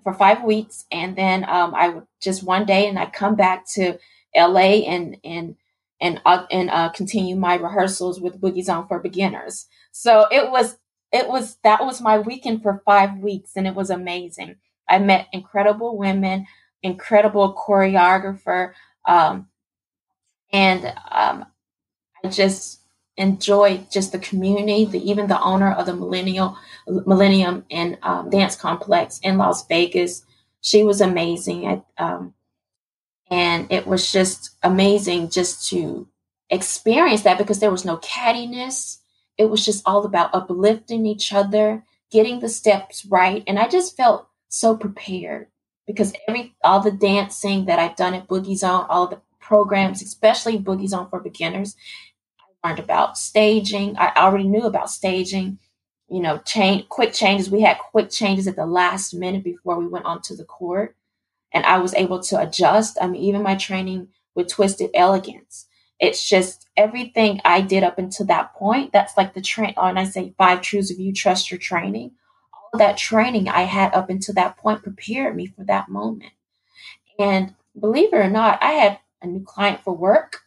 for 0.04 0.14
five 0.14 0.44
weeks, 0.44 0.86
and 0.92 1.16
then 1.16 1.44
um, 1.48 1.74
I 1.74 1.90
would 1.90 2.06
just 2.22 2.44
one 2.44 2.66
day 2.66 2.88
and 2.88 2.98
I 2.98 3.06
come 3.06 3.36
back 3.36 3.66
to 3.74 3.98
L.A. 4.34 4.84
and 4.86 5.18
and 5.24 5.56
and 6.00 6.20
uh, 6.24 6.46
and 6.50 6.70
uh, 6.70 6.90
continue 6.90 7.36
my 7.36 7.54
rehearsals 7.54 8.20
with 8.20 8.40
Boogie 8.40 8.64
Zone 8.64 8.86
for 8.86 8.98
beginners. 8.98 9.66
So 9.92 10.26
it 10.30 10.50
was 10.50 10.76
it 11.12 11.28
was 11.28 11.56
that 11.62 11.84
was 11.84 12.00
my 12.00 12.18
weekend 12.18 12.62
for 12.62 12.82
five 12.84 13.18
weeks, 13.18 13.52
and 13.56 13.66
it 13.66 13.74
was 13.74 13.90
amazing. 13.90 14.56
I 14.88 14.98
met 14.98 15.28
incredible 15.32 15.96
women, 15.96 16.46
incredible 16.82 17.54
choreographer, 17.54 18.72
um, 19.06 19.48
and 20.52 20.86
um, 21.10 21.46
I 22.22 22.28
just 22.28 22.80
enjoyed 23.16 23.90
just 23.90 24.12
the 24.12 24.18
community, 24.18 24.84
the 24.84 25.08
even 25.08 25.28
the 25.28 25.40
owner 25.40 25.72
of 25.72 25.86
the 25.86 25.94
Millennial 25.94 26.56
Millennium 26.86 27.64
and 27.70 27.98
um, 28.02 28.30
Dance 28.30 28.56
Complex 28.56 29.20
in 29.22 29.38
Las 29.38 29.66
Vegas. 29.68 30.24
She 30.60 30.82
was 30.82 31.00
amazing, 31.00 31.82
um, 31.98 32.34
and 33.30 33.70
it 33.70 33.86
was 33.86 34.10
just 34.10 34.50
amazing 34.62 35.30
just 35.30 35.68
to 35.70 36.08
experience 36.50 37.22
that 37.22 37.38
because 37.38 37.60
there 37.60 37.70
was 37.70 37.84
no 37.84 37.96
cattiness. 37.98 38.98
It 39.38 39.46
was 39.46 39.64
just 39.64 39.82
all 39.86 40.04
about 40.04 40.34
uplifting 40.34 41.06
each 41.06 41.32
other, 41.32 41.84
getting 42.10 42.40
the 42.40 42.48
steps 42.48 43.04
right, 43.06 43.42
and 43.46 43.58
I 43.58 43.68
just 43.68 43.96
felt 43.96 44.28
so 44.48 44.76
prepared 44.76 45.48
because 45.86 46.12
every 46.28 46.54
all 46.62 46.80
the 46.80 46.92
dancing 46.92 47.66
that 47.66 47.78
I've 47.78 47.96
done 47.96 48.14
at 48.14 48.28
Boogie 48.28 48.56
Zone, 48.56 48.86
all 48.88 49.08
the 49.08 49.20
programs, 49.40 50.02
especially 50.02 50.58
Boogie 50.58 50.88
Zone 50.88 51.08
for 51.10 51.20
beginners, 51.20 51.76
I 52.64 52.68
learned 52.68 52.80
about 52.80 53.18
staging. 53.18 53.96
I 53.98 54.12
already 54.16 54.48
knew 54.48 54.62
about 54.64 54.90
staging, 54.90 55.58
you 56.08 56.20
know, 56.20 56.38
change 56.38 56.88
quick 56.88 57.12
changes. 57.12 57.50
We 57.50 57.62
had 57.62 57.78
quick 57.78 58.10
changes 58.10 58.46
at 58.46 58.56
the 58.56 58.66
last 58.66 59.14
minute 59.14 59.44
before 59.44 59.78
we 59.78 59.86
went 59.86 60.06
onto 60.06 60.36
the 60.36 60.44
court. 60.44 60.96
And 61.54 61.64
I 61.66 61.78
was 61.78 61.94
able 61.94 62.20
to 62.24 62.40
adjust. 62.40 62.98
I 63.00 63.06
mean, 63.08 63.22
even 63.22 63.42
my 63.42 63.56
training 63.56 64.08
with 64.34 64.48
twisted 64.48 64.90
elegance. 64.94 65.66
It's 66.00 66.28
just 66.28 66.66
everything 66.76 67.40
I 67.44 67.62
did 67.62 67.84
up 67.84 67.98
until 67.98 68.26
that 68.26 68.54
point. 68.54 68.92
That's 68.92 69.16
like 69.16 69.34
the 69.34 69.40
train, 69.40 69.74
and 69.76 69.98
I 69.98 70.04
say 70.04 70.34
five 70.36 70.60
truths 70.60 70.90
of 70.90 71.00
you 71.00 71.12
trust 71.12 71.50
your 71.50 71.58
training. 71.58 72.12
All 72.52 72.78
that 72.78 72.98
training 72.98 73.48
I 73.48 73.62
had 73.62 73.94
up 73.94 74.10
until 74.10 74.34
that 74.34 74.58
point 74.58 74.82
prepared 74.82 75.36
me 75.36 75.46
for 75.46 75.64
that 75.64 75.88
moment. 75.88 76.32
And 77.18 77.54
believe 77.78 78.12
it 78.12 78.16
or 78.16 78.30
not, 78.30 78.62
I 78.62 78.72
had 78.72 78.98
a 79.22 79.26
new 79.26 79.44
client 79.44 79.82
for 79.84 79.94
work. 79.96 80.42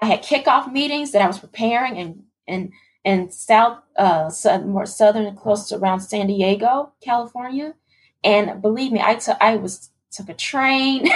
I 0.00 0.06
had 0.06 0.22
kickoff 0.22 0.72
meetings 0.72 1.12
that 1.12 1.22
I 1.22 1.26
was 1.26 1.38
preparing 1.38 1.98
and 1.98 2.22
and 2.46 2.72
and 3.04 3.32
south 3.32 3.78
uh 3.96 4.30
more 4.64 4.86
southern 4.86 5.36
close 5.36 5.68
to 5.68 5.76
around 5.76 6.00
San 6.00 6.28
Diego, 6.28 6.92
California. 7.02 7.74
And 8.24 8.62
believe 8.62 8.92
me, 8.92 9.00
I 9.02 9.16
took 9.16 9.36
I 9.40 9.56
was 9.56 9.90
took 10.12 10.28
a 10.28 10.34
train, 10.34 11.04
took 11.06 11.12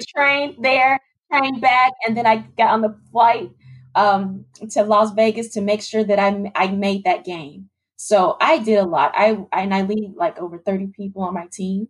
a 0.00 0.04
train 0.06 0.56
there, 0.60 0.98
train 1.32 1.60
back, 1.60 1.92
and 2.06 2.16
then 2.16 2.26
I 2.26 2.38
got 2.56 2.70
on 2.70 2.82
the 2.82 2.96
flight 3.12 3.50
um, 3.94 4.44
to 4.70 4.82
Las 4.82 5.12
Vegas 5.14 5.48
to 5.54 5.60
make 5.60 5.82
sure 5.82 6.04
that 6.04 6.18
I 6.18 6.50
I 6.54 6.68
made 6.68 7.04
that 7.04 7.24
game. 7.24 7.70
So 7.96 8.36
I 8.40 8.58
did 8.58 8.78
a 8.78 8.84
lot. 8.86 9.12
I 9.14 9.38
and 9.52 9.74
I 9.74 9.82
lead 9.82 10.14
like 10.16 10.38
over 10.38 10.58
30 10.58 10.88
people 10.88 11.22
on 11.22 11.34
my 11.34 11.46
team. 11.52 11.88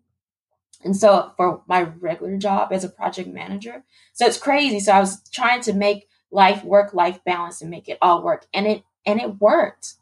And 0.85 0.97
so 0.97 1.33
for 1.37 1.63
my 1.69 1.83
regular 1.83 2.37
job 2.37 2.73
as 2.73 2.85
a 2.85 2.89
project 2.89 3.29
manager. 3.29 3.85
So 4.15 4.27
it's 4.27 4.39
crazy. 4.39 4.81
So 4.81 4.93
I 4.93 5.01
was 5.01 5.23
trying 5.33 5.61
to 5.63 5.73
make 5.73 6.09
life 6.31 6.65
work 6.65 6.95
life 6.95 7.21
balance 7.25 7.63
and 7.63 7.71
make 7.71 7.89
it 7.89 7.99
all 8.03 8.23
work 8.23 8.47
and 8.55 8.67
it 8.67 8.83
and 9.07 9.21
it 9.21 9.41
worked. 9.41 9.95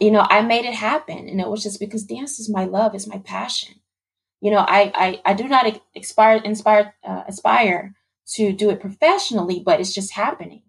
You 0.00 0.12
know, 0.12 0.26
I 0.30 0.42
made 0.42 0.66
it 0.66 0.74
happen 0.74 1.28
and 1.28 1.40
it 1.40 1.48
was 1.48 1.64
just 1.64 1.80
because 1.80 2.04
dance 2.04 2.40
is 2.40 2.50
my 2.50 2.66
love, 2.66 2.94
it's 2.94 3.08
my 3.08 3.18
passion. 3.20 3.76
You 4.42 4.52
know, 4.52 4.60
I 4.68 4.92
I, 4.94 5.22
I 5.26 5.34
do 5.34 5.48
not 5.48 5.80
aspire 5.96 6.38
inspire 6.44 6.94
uh, 7.04 7.24
aspire 7.28 7.96
to 8.34 8.52
do 8.54 8.70
it 8.70 8.80
professionally, 8.82 9.62
but 9.66 9.80
it's 9.80 9.94
just 9.94 10.14
happening. 10.14 10.64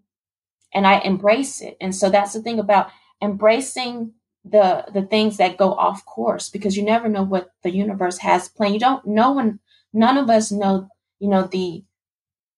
And 0.73 0.87
I 0.87 0.99
embrace 0.99 1.61
it. 1.61 1.77
And 1.81 1.95
so 1.95 2.09
that's 2.09 2.33
the 2.33 2.41
thing 2.41 2.59
about 2.59 2.89
embracing 3.21 4.13
the 4.45 4.85
the 4.93 5.03
things 5.03 5.37
that 5.37 5.57
go 5.57 5.73
off 5.73 6.05
course 6.05 6.49
because 6.49 6.77
you 6.77 6.83
never 6.83 7.09
know 7.09 7.23
what 7.23 7.51
the 7.63 7.71
universe 7.71 8.19
has 8.19 8.49
planned. 8.49 8.73
You 8.75 8.81
don't 8.81 9.05
know 9.07 9.33
when. 9.33 9.59
none 9.93 10.17
of 10.17 10.29
us 10.29 10.51
know, 10.51 10.89
you 11.19 11.29
know, 11.29 11.47
the 11.47 11.83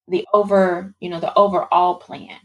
the 0.08 0.28
over, 0.34 0.96
you 1.00 1.10
know, 1.10 1.20
the 1.20 1.34
overall 1.38 1.96
plan. 1.96 2.38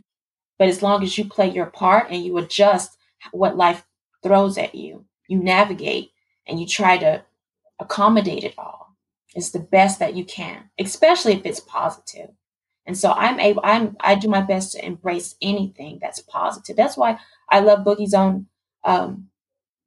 But 0.59 0.69
as 0.69 0.83
long 0.83 1.03
as 1.03 1.19
you 1.19 1.27
play 1.27 1.51
your 1.51 1.67
part 1.67 2.09
and 2.11 2.25
you 2.25 2.39
adjust 2.39 2.97
what 3.33 3.57
life 3.57 3.87
throws 4.23 4.59
at 4.59 4.75
you, 4.75 5.07
you 5.29 5.39
navigate 5.43 6.13
and 6.47 6.61
you 6.61 6.67
try 6.67 6.99
to 6.99 7.25
accommodate 7.81 8.45
it 8.45 8.55
all. 8.59 8.97
It's 9.35 9.51
the 9.51 9.61
best 9.61 9.99
that 9.99 10.15
you 10.15 10.25
can, 10.25 10.71
especially 10.79 11.35
if 11.35 11.47
it's 11.47 11.61
positive. 11.61 12.31
And 12.87 12.97
so 12.97 13.13
I'm 13.13 13.39
able, 13.39 13.63
I'm, 13.65 13.97
I 14.01 14.15
do 14.17 14.29
my 14.29 14.41
best 14.41 14.73
to 14.73 14.85
embrace 14.85 15.37
anything 15.41 15.99
that's 16.01 16.21
positive. 16.21 16.77
That's 16.77 16.97
why 16.97 17.19
I 17.49 17.61
love 17.61 17.85
Boogie 17.85 18.09
Zone, 18.09 18.47
um, 18.85 19.29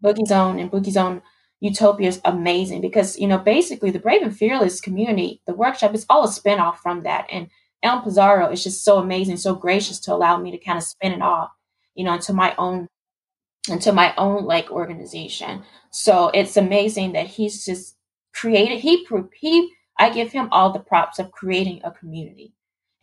Boogie 0.04 0.28
Zone 0.28 0.60
and 0.60 0.72
Boogie 0.72 0.92
Zone 0.92 1.22
Utopia 1.60 2.10
is 2.10 2.22
amazing 2.26 2.82
because, 2.82 3.18
you 3.18 3.26
know, 3.26 3.38
basically 3.38 3.90
the 3.90 4.00
Brave 4.00 4.22
and 4.22 4.36
Fearless 4.36 4.82
community, 4.82 5.42
the 5.48 5.54
workshop 5.54 5.96
is 5.96 6.06
all 6.10 6.26
a 6.26 6.28
spinoff 6.28 6.76
from 6.78 7.04
that. 7.04 7.26
And 7.32 7.48
Elm 7.82 8.02
Pizarro 8.04 8.50
is 8.50 8.64
just 8.64 8.84
so 8.84 8.98
amazing, 8.98 9.38
so 9.38 9.56
gracious 9.56 10.00
to 10.02 10.14
allow 10.14 10.38
me 10.38 10.52
to 10.52 10.58
kind 10.58 10.78
of 10.78 10.84
spin 10.84 11.14
it 11.14 11.22
off, 11.22 11.52
you 11.96 12.04
know, 12.04 12.14
into 12.14 12.34
my 12.34 12.54
own, 12.58 12.88
into 13.70 13.92
my 13.92 14.14
own 14.18 14.46
like 14.46 14.72
organization. 14.72 15.64
So 15.92 16.30
it's 16.34 16.58
amazing 16.58 17.14
that 17.14 17.28
he's 17.28 17.66
just 17.66 17.96
created, 18.34 18.80
he, 18.80 19.06
he, 19.36 19.72
I 19.98 20.10
give 20.10 20.32
him 20.32 20.50
all 20.52 20.72
the 20.72 20.80
props 20.80 21.20
of 21.20 21.32
creating 21.32 21.82
a 21.84 21.92
community 21.92 22.54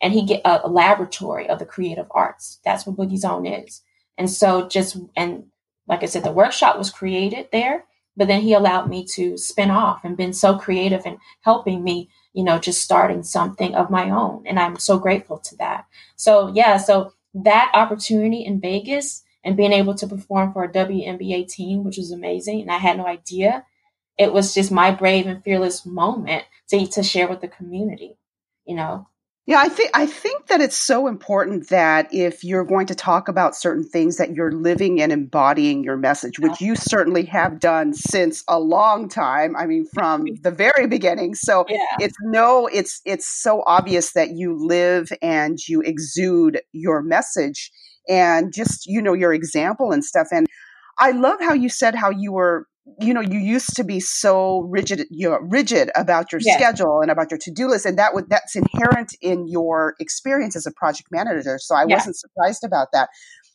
and 0.01 0.13
he 0.13 0.25
get 0.25 0.41
a, 0.45 0.65
a 0.65 0.69
laboratory 0.69 1.47
of 1.49 1.59
the 1.59 1.65
creative 1.65 2.07
arts. 2.11 2.59
That's 2.65 2.85
what 2.85 2.97
Boogie 2.97 3.17
Zone 3.17 3.45
is. 3.45 3.81
And 4.17 4.29
so 4.29 4.67
just 4.67 4.97
and 5.15 5.45
like 5.87 6.03
I 6.03 6.05
said, 6.05 6.23
the 6.23 6.31
workshop 6.31 6.77
was 6.77 6.89
created 6.89 7.47
there, 7.51 7.85
but 8.15 8.27
then 8.27 8.41
he 8.41 8.53
allowed 8.53 8.89
me 8.89 9.05
to 9.13 9.37
spin 9.37 9.71
off 9.71 10.03
and 10.03 10.17
been 10.17 10.33
so 10.33 10.57
creative 10.57 11.03
and 11.05 11.17
helping 11.41 11.83
me, 11.83 12.09
you 12.33 12.43
know, 12.43 12.59
just 12.59 12.81
starting 12.81 13.23
something 13.23 13.73
of 13.75 13.89
my 13.89 14.09
own. 14.09 14.43
And 14.45 14.59
I'm 14.59 14.77
so 14.77 14.99
grateful 14.99 15.39
to 15.39 15.55
that. 15.57 15.85
So 16.15 16.51
yeah, 16.53 16.77
so 16.77 17.13
that 17.33 17.71
opportunity 17.73 18.43
in 18.45 18.59
Vegas 18.59 19.23
and 19.43 19.57
being 19.57 19.73
able 19.73 19.95
to 19.95 20.07
perform 20.07 20.53
for 20.53 20.63
a 20.63 20.71
WNBA 20.71 21.47
team, 21.47 21.83
which 21.83 21.97
was 21.97 22.11
amazing. 22.11 22.61
And 22.61 22.71
I 22.71 22.77
had 22.77 22.97
no 22.97 23.07
idea. 23.07 23.65
It 24.17 24.33
was 24.33 24.53
just 24.53 24.71
my 24.71 24.91
brave 24.91 25.25
and 25.27 25.43
fearless 25.43 25.85
moment 25.85 26.43
to, 26.69 26.85
to 26.87 27.03
share 27.03 27.27
with 27.27 27.41
the 27.41 27.47
community, 27.47 28.17
you 28.65 28.75
know, 28.75 29.07
yeah, 29.47 29.59
I 29.59 29.69
think 29.69 29.89
I 29.95 30.05
think 30.05 30.47
that 30.47 30.61
it's 30.61 30.77
so 30.77 31.07
important 31.07 31.69
that 31.69 32.13
if 32.13 32.43
you're 32.43 32.63
going 32.63 32.85
to 32.85 32.95
talk 32.95 33.27
about 33.27 33.55
certain 33.55 33.83
things 33.83 34.17
that 34.17 34.35
you're 34.35 34.51
living 34.51 35.01
and 35.01 35.11
embodying 35.11 35.83
your 35.83 35.97
message, 35.97 36.37
which 36.37 36.61
you 36.61 36.75
certainly 36.75 37.25
have 37.25 37.59
done 37.59 37.93
since 37.93 38.43
a 38.47 38.59
long 38.59 39.09
time. 39.09 39.55
I 39.55 39.65
mean, 39.65 39.85
from 39.93 40.25
the 40.43 40.51
very 40.51 40.85
beginning. 40.85 41.33
So 41.33 41.65
yeah. 41.67 41.79
it's 41.99 42.15
no, 42.21 42.67
it's 42.67 43.01
it's 43.03 43.27
so 43.27 43.63
obvious 43.65 44.13
that 44.13 44.29
you 44.29 44.55
live 44.55 45.09
and 45.23 45.57
you 45.67 45.81
exude 45.81 46.61
your 46.71 47.01
message 47.01 47.71
and 48.07 48.53
just 48.53 48.85
you 48.85 49.01
know 49.01 49.13
your 49.13 49.33
example 49.33 49.91
and 49.91 50.03
stuff. 50.03 50.27
And 50.31 50.47
I 50.99 51.11
love 51.11 51.39
how 51.39 51.53
you 51.53 51.69
said 51.69 51.95
how 51.95 52.09
you 52.09 52.31
were 52.31 52.67
you 52.99 53.13
know 53.13 53.21
you 53.21 53.39
used 53.39 53.75
to 53.75 53.83
be 53.83 53.99
so 53.99 54.61
rigid 54.61 55.05
you 55.09 55.29
know, 55.29 55.37
rigid 55.41 55.91
about 55.95 56.31
your 56.31 56.41
yes. 56.43 56.57
schedule 56.57 56.99
and 57.01 57.11
about 57.11 57.29
your 57.29 57.37
to-do 57.37 57.67
list 57.67 57.85
and 57.85 57.97
that 57.97 58.13
would 58.13 58.27
that's 58.29 58.55
inherent 58.55 59.15
in 59.21 59.47
your 59.47 59.93
experience 59.99 60.55
as 60.55 60.65
a 60.65 60.71
project 60.71 61.07
manager 61.11 61.59
so 61.59 61.75
i 61.75 61.85
wasn't 61.85 62.15
surprised 62.15 62.63
about 62.63 62.87
that 62.91 63.07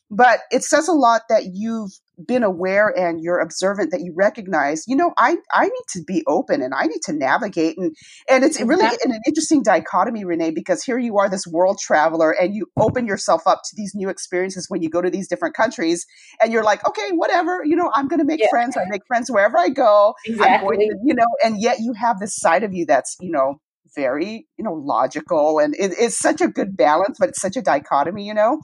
but 0.09 0.39
it 0.49 0.63
says 0.63 0.87
a 0.87 0.93
lot 0.93 1.23
that 1.27 1.43
you've 1.53 1.91
been 2.25 2.43
aware 2.43 2.91
and 2.97 3.21
you're 3.21 3.39
observant 3.39 3.91
that 3.91 4.01
you 4.01 4.11
recognize 4.15 4.83
you 4.87 4.95
know 4.95 5.13
i 5.17 5.35
i 5.51 5.65
need 5.65 5.83
to 5.87 6.03
be 6.03 6.23
open 6.25 6.61
and 6.63 6.73
i 6.73 6.85
need 6.85 7.01
to 7.03 7.13
navigate 7.13 7.77
and 7.77 7.95
and 8.29 8.43
it's 8.43 8.59
really 8.59 8.85
an 8.85 9.19
interesting 9.27 9.61
dichotomy 9.61 10.25
renee 10.25 10.49
because 10.49 10.83
here 10.83 10.97
you 10.97 11.17
are 11.17 11.29
this 11.29 11.45
world 11.45 11.77
traveler 11.79 12.31
and 12.31 12.55
you 12.55 12.65
open 12.77 13.05
yourself 13.05 13.43
up 13.45 13.61
to 13.63 13.75
these 13.75 13.93
new 13.93 14.09
experiences 14.09 14.65
when 14.67 14.81
you 14.81 14.89
go 14.89 15.01
to 15.01 15.11
these 15.11 15.27
different 15.27 15.55
countries 15.55 16.05
and 16.41 16.51
you're 16.51 16.63
like 16.63 16.85
okay 16.87 17.09
whatever 17.11 17.63
you 17.63 17.75
know 17.75 17.91
i'm 17.95 18.07
going 18.07 18.19
to 18.19 18.25
make 18.25 18.39
yeah. 18.39 18.47
friends 18.49 18.75
i 18.75 18.83
make 18.89 19.05
friends 19.05 19.29
wherever 19.29 19.57
i 19.57 19.69
go 19.69 20.15
exactly. 20.25 20.77
To, 20.77 20.95
you 21.03 21.13
know 21.13 21.27
and 21.43 21.61
yet 21.61 21.77
you 21.79 21.93
have 21.93 22.19
this 22.19 22.35
side 22.35 22.63
of 22.63 22.73
you 22.73 22.85
that's 22.85 23.15
you 23.21 23.31
know 23.31 23.59
very 23.95 24.47
you 24.57 24.63
know 24.63 24.73
logical 24.73 25.59
and 25.59 25.75
it, 25.75 25.93
it's 25.97 26.17
such 26.17 26.41
a 26.41 26.47
good 26.47 26.75
balance 26.75 27.17
but 27.19 27.29
it's 27.29 27.41
such 27.41 27.55
a 27.55 27.61
dichotomy 27.61 28.25
you 28.25 28.33
know 28.33 28.59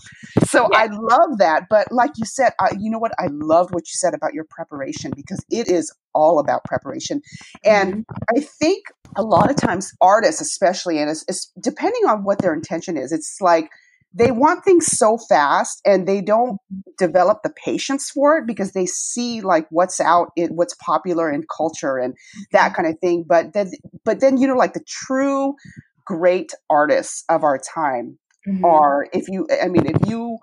so 0.46 0.68
yeah. 0.72 0.80
i 0.80 0.86
love 0.88 1.38
that 1.38 1.64
but 1.70 1.92
like 1.92 2.12
you 2.18 2.26
said 2.26 2.52
I, 2.60 2.72
you 2.80 2.90
know 2.90 3.00
what 3.00 3.12
i 3.20 3.28
loved 3.32 3.74
what 3.74 3.88
you 3.88 3.94
said 3.94 4.14
about 4.14 4.34
your 4.34 4.46
preparation 4.50 5.12
because 5.16 5.44
it 5.50 5.68
is 5.68 5.94
all 6.14 6.40
about 6.40 6.64
preparation 6.66 7.22
and 7.64 7.94
mm-hmm. 7.94 8.38
i 8.38 8.42
think 8.42 8.86
a 9.16 9.24
lot 9.24 9.50
of 9.50 9.56
times 9.56 9.94
artists 10.02 10.42
especially 10.42 11.00
and 11.00 11.10
it's, 11.10 11.24
it's 11.28 11.52
depending 11.60 12.06
on 12.08 12.24
what 12.24 12.40
their 12.40 12.54
intention 12.54 12.98
is 12.98 13.12
it's 13.12 13.38
like 13.42 13.70
they 14.14 14.32
want 14.32 14.64
things 14.64 14.86
so 14.86 15.18
fast 15.18 15.82
and 15.86 16.08
they 16.08 16.22
don't 16.22 16.58
develop 16.98 17.40
the 17.44 17.54
patience 17.66 18.10
for 18.10 18.38
it 18.38 18.46
because 18.46 18.72
they 18.74 18.86
see 18.86 19.42
like 19.42 19.66
what's 19.70 20.00
out 20.00 20.32
in 20.36 20.50
what's 20.56 20.76
popular 20.76 21.32
in 21.32 21.44
culture 21.56 21.98
and 21.98 22.16
that 22.52 22.68
mm-hmm. 22.68 22.76
kind 22.76 22.88
of 22.88 23.00
thing 23.00 23.24
but 23.28 23.54
then 23.54 23.72
but 24.06 24.20
then 24.20 24.38
you 24.38 24.48
know 24.48 24.56
like 24.56 24.74
the 24.74 24.86
true 24.88 25.56
great 26.06 26.54
artists 26.70 27.24
of 27.30 27.44
our 27.44 27.58
time 27.58 28.18
mm-hmm. 28.48 28.64
are 28.64 29.08
if 29.14 29.28
you 29.28 29.48
i 29.62 29.68
mean 29.68 29.86
if 29.86 30.10
you 30.10 30.38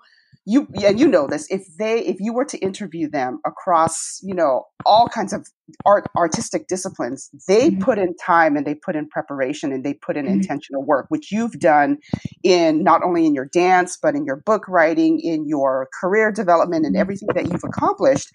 you 0.51 0.67
and 0.83 0.99
you 0.99 1.07
know 1.07 1.27
this 1.27 1.47
if 1.49 1.65
they 1.77 1.99
if 1.99 2.17
you 2.19 2.33
were 2.33 2.43
to 2.43 2.57
interview 2.59 3.09
them 3.09 3.39
across 3.45 4.19
you 4.21 4.33
know 4.33 4.65
all 4.85 5.07
kinds 5.07 5.31
of 5.31 5.47
art 5.85 6.05
artistic 6.17 6.67
disciplines 6.67 7.29
they 7.47 7.69
mm-hmm. 7.69 7.81
put 7.81 7.97
in 7.97 8.13
time 8.17 8.57
and 8.57 8.67
they 8.67 8.75
put 8.75 8.95
in 8.95 9.07
preparation 9.07 9.71
and 9.71 9.85
they 9.85 9.93
put 9.93 10.17
in 10.17 10.25
mm-hmm. 10.25 10.33
intentional 10.33 10.83
work 10.83 11.05
which 11.09 11.31
you've 11.31 11.59
done 11.59 11.97
in 12.43 12.83
not 12.83 13.01
only 13.03 13.25
in 13.25 13.33
your 13.33 13.45
dance 13.53 13.97
but 14.01 14.13
in 14.13 14.25
your 14.25 14.41
book 14.45 14.67
writing 14.67 15.19
in 15.21 15.47
your 15.47 15.87
career 15.99 16.31
development 16.31 16.85
and 16.85 16.95
mm-hmm. 16.95 17.01
everything 17.01 17.29
that 17.33 17.47
you've 17.49 17.63
accomplished 17.63 18.29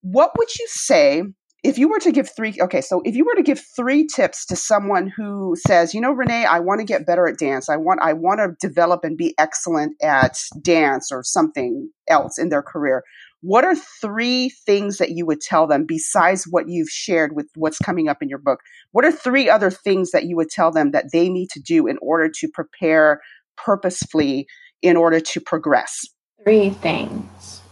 what 0.00 0.32
would 0.38 0.48
you 0.58 0.66
say 0.68 1.22
if 1.64 1.76
you 1.76 1.88
were 1.88 1.98
to 1.98 2.12
give 2.12 2.30
three 2.34 2.54
okay 2.60 2.80
so 2.80 3.02
if 3.04 3.14
you 3.14 3.24
were 3.24 3.34
to 3.34 3.42
give 3.42 3.60
three 3.76 4.06
tips 4.06 4.46
to 4.46 4.56
someone 4.56 5.12
who 5.16 5.56
says 5.66 5.94
you 5.94 6.00
know 6.00 6.12
renee 6.12 6.44
i 6.44 6.58
want 6.58 6.80
to 6.80 6.84
get 6.84 7.06
better 7.06 7.26
at 7.26 7.38
dance. 7.38 7.68
I 7.68 7.76
want 7.76 8.00
i 8.02 8.12
want 8.12 8.40
to 8.40 8.68
develop 8.68 9.04
and 9.04 9.16
be 9.16 9.34
excellent 9.38 9.96
at 10.02 10.36
dance 10.62 11.10
or 11.10 11.22
something 11.22 11.90
else 12.08 12.38
in 12.38 12.48
their 12.48 12.62
career 12.62 13.02
what 13.40 13.64
are 13.64 13.76
three 13.76 14.48
things 14.48 14.98
that 14.98 15.10
you 15.10 15.24
would 15.24 15.40
tell 15.40 15.66
them 15.68 15.84
besides 15.86 16.44
what 16.50 16.68
you've 16.68 16.88
shared 16.88 17.36
with 17.36 17.46
what's 17.54 17.78
coming 17.78 18.08
up 18.08 18.20
in 18.20 18.28
your 18.28 18.40
book? 18.40 18.58
What 18.90 19.04
are 19.04 19.12
three 19.12 19.48
other 19.48 19.70
things 19.70 20.10
that 20.10 20.24
you 20.24 20.34
would 20.36 20.50
tell 20.50 20.72
them 20.72 20.90
that 20.90 21.12
they 21.12 21.28
need 21.28 21.50
to 21.50 21.60
do 21.60 21.86
in 21.86 21.98
order 22.02 22.28
to 22.28 22.48
prepare 22.52 23.20
purposefully 23.56 24.48
in 24.82 24.96
order 24.96 25.20
to 25.20 25.40
progress? 25.40 26.04
Three 26.42 26.70
things. 26.70 27.62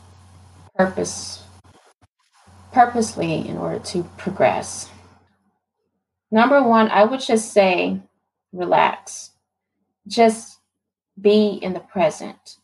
Purpose 0.77 1.46
purposely 2.77 3.49
in 3.49 3.57
order 3.57 3.79
to 3.79 4.03
progress. 4.19 4.91
Number 6.31 6.62
one, 6.62 6.91
I 6.91 7.05
would 7.05 7.21
just 7.21 7.55
say 7.55 8.03
relax. 8.53 9.31
Just 10.07 10.59
be 11.19 11.59
in 11.62 11.73
the 11.73 11.81
present 11.81 12.59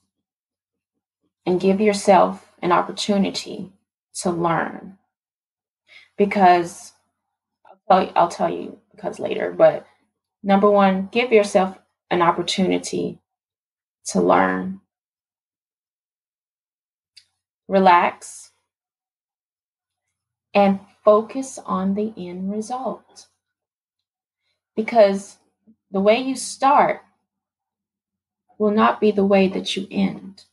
and 1.46 1.58
give 1.58 1.80
yourself 1.80 2.52
an 2.60 2.72
opportunity 2.72 3.72
to 4.16 4.30
learn 4.30 4.98
because 6.18 6.92
I'll 7.64 7.78
tell 7.88 8.02
you, 8.04 8.12
I'll 8.14 8.28
tell 8.28 8.52
you 8.52 8.78
because 8.94 9.18
later, 9.18 9.50
but 9.50 9.86
number 10.42 10.70
one, 10.70 11.08
give 11.10 11.32
yourself 11.32 11.78
an 12.10 12.20
opportunity 12.20 13.18
to 14.08 14.20
learn. 14.20 14.82
Relax 17.66 18.51
and 20.54 20.80
focus 21.04 21.58
on 21.64 21.94
the 21.94 22.12
end 22.16 22.52
result. 22.52 23.26
Because 24.76 25.38
the 25.90 26.00
way 26.00 26.18
you 26.20 26.36
start 26.36 27.02
will 28.58 28.70
not 28.70 29.00
be 29.00 29.10
the 29.10 29.26
way 29.26 29.48
that 29.48 29.76
you 29.76 29.86
end. 29.90 30.44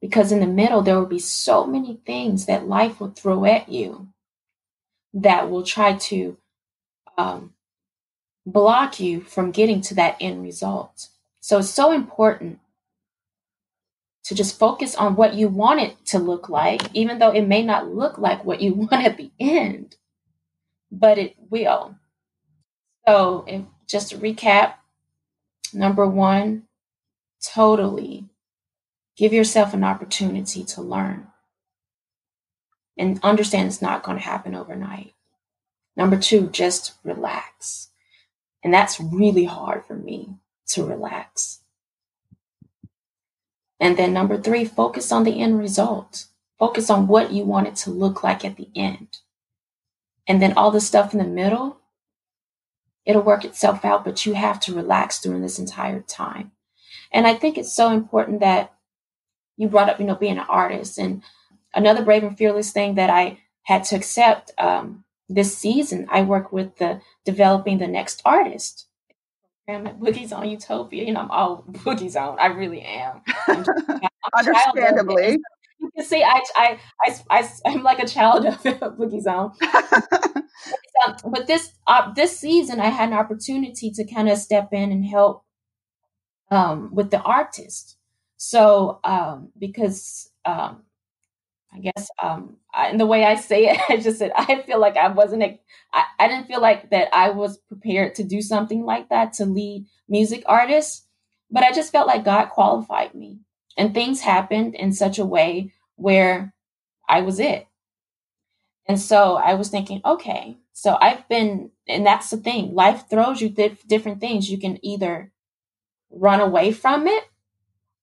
Because 0.00 0.30
in 0.30 0.40
the 0.40 0.46
middle, 0.46 0.82
there 0.82 0.98
will 0.98 1.06
be 1.06 1.18
so 1.18 1.66
many 1.66 2.00
things 2.04 2.46
that 2.46 2.68
life 2.68 3.00
will 3.00 3.10
throw 3.10 3.44
at 3.44 3.68
you 3.68 4.08
that 5.14 5.50
will 5.50 5.62
try 5.62 5.94
to 5.94 6.36
um, 7.16 7.54
block 8.44 9.00
you 9.00 9.22
from 9.22 9.50
getting 9.50 9.80
to 9.80 9.94
that 9.94 10.16
end 10.20 10.42
result. 10.42 11.08
So 11.40 11.58
it's 11.58 11.70
so 11.70 11.92
important 11.92 12.60
to 14.26 14.34
just 14.34 14.58
focus 14.58 14.96
on 14.96 15.14
what 15.14 15.34
you 15.34 15.48
want 15.48 15.80
it 15.80 16.04
to 16.06 16.18
look 16.18 16.48
like, 16.48 16.82
even 16.94 17.18
though 17.18 17.30
it 17.30 17.46
may 17.46 17.62
not 17.62 17.88
look 17.88 18.18
like 18.18 18.44
what 18.44 18.60
you 18.60 18.74
want 18.74 19.04
at 19.04 19.16
the 19.16 19.30
end, 19.38 19.96
but 20.90 21.16
it 21.16 21.36
will. 21.48 21.96
So, 23.06 23.44
if, 23.46 23.62
just 23.86 24.10
to 24.10 24.18
recap 24.18 24.74
number 25.72 26.06
one, 26.06 26.64
totally 27.40 28.24
give 29.16 29.32
yourself 29.32 29.72
an 29.72 29.84
opportunity 29.84 30.64
to 30.64 30.82
learn 30.82 31.28
and 32.98 33.20
understand 33.22 33.68
it's 33.68 33.80
not 33.80 34.02
going 34.02 34.16
to 34.16 34.24
happen 34.24 34.54
overnight. 34.56 35.14
Number 35.96 36.18
two, 36.18 36.48
just 36.48 36.94
relax. 37.04 37.90
And 38.64 38.74
that's 38.74 39.00
really 39.00 39.44
hard 39.44 39.84
for 39.86 39.94
me 39.94 40.34
to 40.70 40.84
relax. 40.84 41.60
And 43.78 43.96
then 43.96 44.12
number 44.12 44.40
three, 44.40 44.64
focus 44.64 45.12
on 45.12 45.24
the 45.24 45.40
end 45.40 45.58
result. 45.58 46.26
Focus 46.58 46.88
on 46.88 47.06
what 47.06 47.32
you 47.32 47.44
want 47.44 47.68
it 47.68 47.76
to 47.76 47.90
look 47.90 48.22
like 48.22 48.44
at 48.44 48.56
the 48.56 48.68
end. 48.74 49.18
And 50.26 50.40
then 50.40 50.54
all 50.54 50.70
the 50.70 50.80
stuff 50.80 51.12
in 51.12 51.18
the 51.18 51.26
middle, 51.26 51.80
it'll 53.04 53.22
work 53.22 53.44
itself 53.44 53.84
out, 53.84 54.04
but 54.04 54.26
you 54.26 54.34
have 54.34 54.58
to 54.60 54.74
relax 54.74 55.20
during 55.20 55.42
this 55.42 55.58
entire 55.58 56.00
time. 56.00 56.52
And 57.12 57.26
I 57.26 57.34
think 57.34 57.56
it's 57.56 57.72
so 57.72 57.90
important 57.90 58.40
that 58.40 58.72
you 59.56 59.68
brought 59.68 59.88
up, 59.88 60.00
you 60.00 60.06
know, 60.06 60.16
being 60.16 60.38
an 60.38 60.46
artist. 60.48 60.98
And 60.98 61.22
another 61.74 62.02
brave 62.02 62.24
and 62.24 62.36
fearless 62.36 62.72
thing 62.72 62.94
that 62.96 63.10
I 63.10 63.38
had 63.62 63.84
to 63.84 63.96
accept 63.96 64.50
um, 64.58 65.04
this 65.28 65.56
season, 65.56 66.06
I 66.10 66.22
work 66.22 66.52
with 66.52 66.76
the 66.78 67.00
developing 67.24 67.78
the 67.78 67.86
next 67.86 68.22
artist 68.24 68.85
at 69.68 69.98
Boogie 69.98 70.28
Zone 70.28 70.48
Utopia. 70.48 71.04
You 71.04 71.12
know, 71.12 71.20
I'm 71.20 71.30
all 71.30 71.64
Boogie 71.68 72.10
Zone. 72.10 72.36
I 72.40 72.46
really 72.46 72.82
am. 72.82 73.22
I'm, 73.48 73.64
I'm 74.34 74.46
Understandably. 74.46 75.38
You 75.78 75.90
can 75.94 76.04
see 76.04 76.22
I, 76.22 76.40
I, 76.56 76.78
I, 77.02 77.18
I, 77.64 77.70
am 77.70 77.82
like 77.82 77.98
a 77.98 78.06
child 78.06 78.46
of 78.46 78.54
Boogie 78.62 79.20
Zone. 79.20 79.52
but 81.30 81.46
this 81.46 81.72
uh, 81.86 82.12
this 82.14 82.38
season, 82.38 82.80
I 82.80 82.88
had 82.88 83.10
an 83.10 83.14
opportunity 83.14 83.90
to 83.90 84.04
kind 84.04 84.28
of 84.28 84.38
step 84.38 84.68
in 84.72 84.90
and 84.92 85.04
help 85.04 85.44
um, 86.50 86.90
with 86.92 87.10
the 87.10 87.20
artist. 87.20 87.96
So 88.38 89.00
um, 89.04 89.50
because 89.58 90.30
um, 90.44 90.82
I 91.76 91.80
guess 91.80 92.08
um, 92.22 92.56
I, 92.74 92.88
and 92.88 93.00
the 93.00 93.06
way 93.06 93.24
I 93.24 93.34
say 93.36 93.66
it, 93.68 93.78
I 93.88 93.98
just 93.98 94.18
said 94.18 94.32
I 94.36 94.62
feel 94.62 94.80
like 94.80 94.96
I 94.96 95.08
wasn't. 95.08 95.42
I, 95.42 96.04
I 96.18 96.28
didn't 96.28 96.46
feel 96.46 96.60
like 96.60 96.90
that 96.90 97.08
I 97.14 97.30
was 97.30 97.58
prepared 97.58 98.14
to 98.16 98.24
do 98.24 98.40
something 98.42 98.84
like 98.84 99.10
that 99.10 99.34
to 99.34 99.46
lead 99.46 99.86
music 100.08 100.42
artists, 100.46 101.06
but 101.50 101.62
I 101.64 101.72
just 101.72 101.92
felt 101.92 102.06
like 102.06 102.24
God 102.24 102.46
qualified 102.50 103.14
me, 103.14 103.40
and 103.76 103.92
things 103.92 104.20
happened 104.22 104.74
in 104.74 104.92
such 104.92 105.18
a 105.18 105.26
way 105.26 105.72
where 105.96 106.54
I 107.08 107.22
was 107.22 107.40
it. 107.40 107.66
And 108.88 109.00
so 109.00 109.36
I 109.36 109.54
was 109.54 109.68
thinking, 109.68 110.00
okay, 110.04 110.58
so 110.72 110.96
I've 111.00 111.28
been, 111.28 111.70
and 111.88 112.06
that's 112.06 112.30
the 112.30 112.36
thing. 112.36 112.74
Life 112.74 113.04
throws 113.10 113.40
you 113.40 113.48
th- 113.50 113.82
different 113.88 114.20
things. 114.20 114.50
You 114.50 114.58
can 114.58 114.84
either 114.84 115.32
run 116.10 116.40
away 116.40 116.72
from 116.72 117.08
it, 117.08 117.24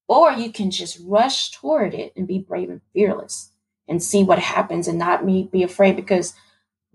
or 0.10 0.34
you 0.34 0.52
can 0.52 0.72
just 0.72 1.00
rush 1.06 1.52
toward 1.52 1.94
it 1.96 2.14
and 2.18 2.28
be 2.28 2.40
brave 2.40 2.70
and 2.70 2.82
fearless 2.94 3.53
and 3.88 4.02
see 4.02 4.24
what 4.24 4.40
happens 4.40 4.88
and 4.88 4.98
not 4.98 5.26
me 5.26 5.50
be 5.52 5.64
afraid 5.64 5.96
because 5.96 6.34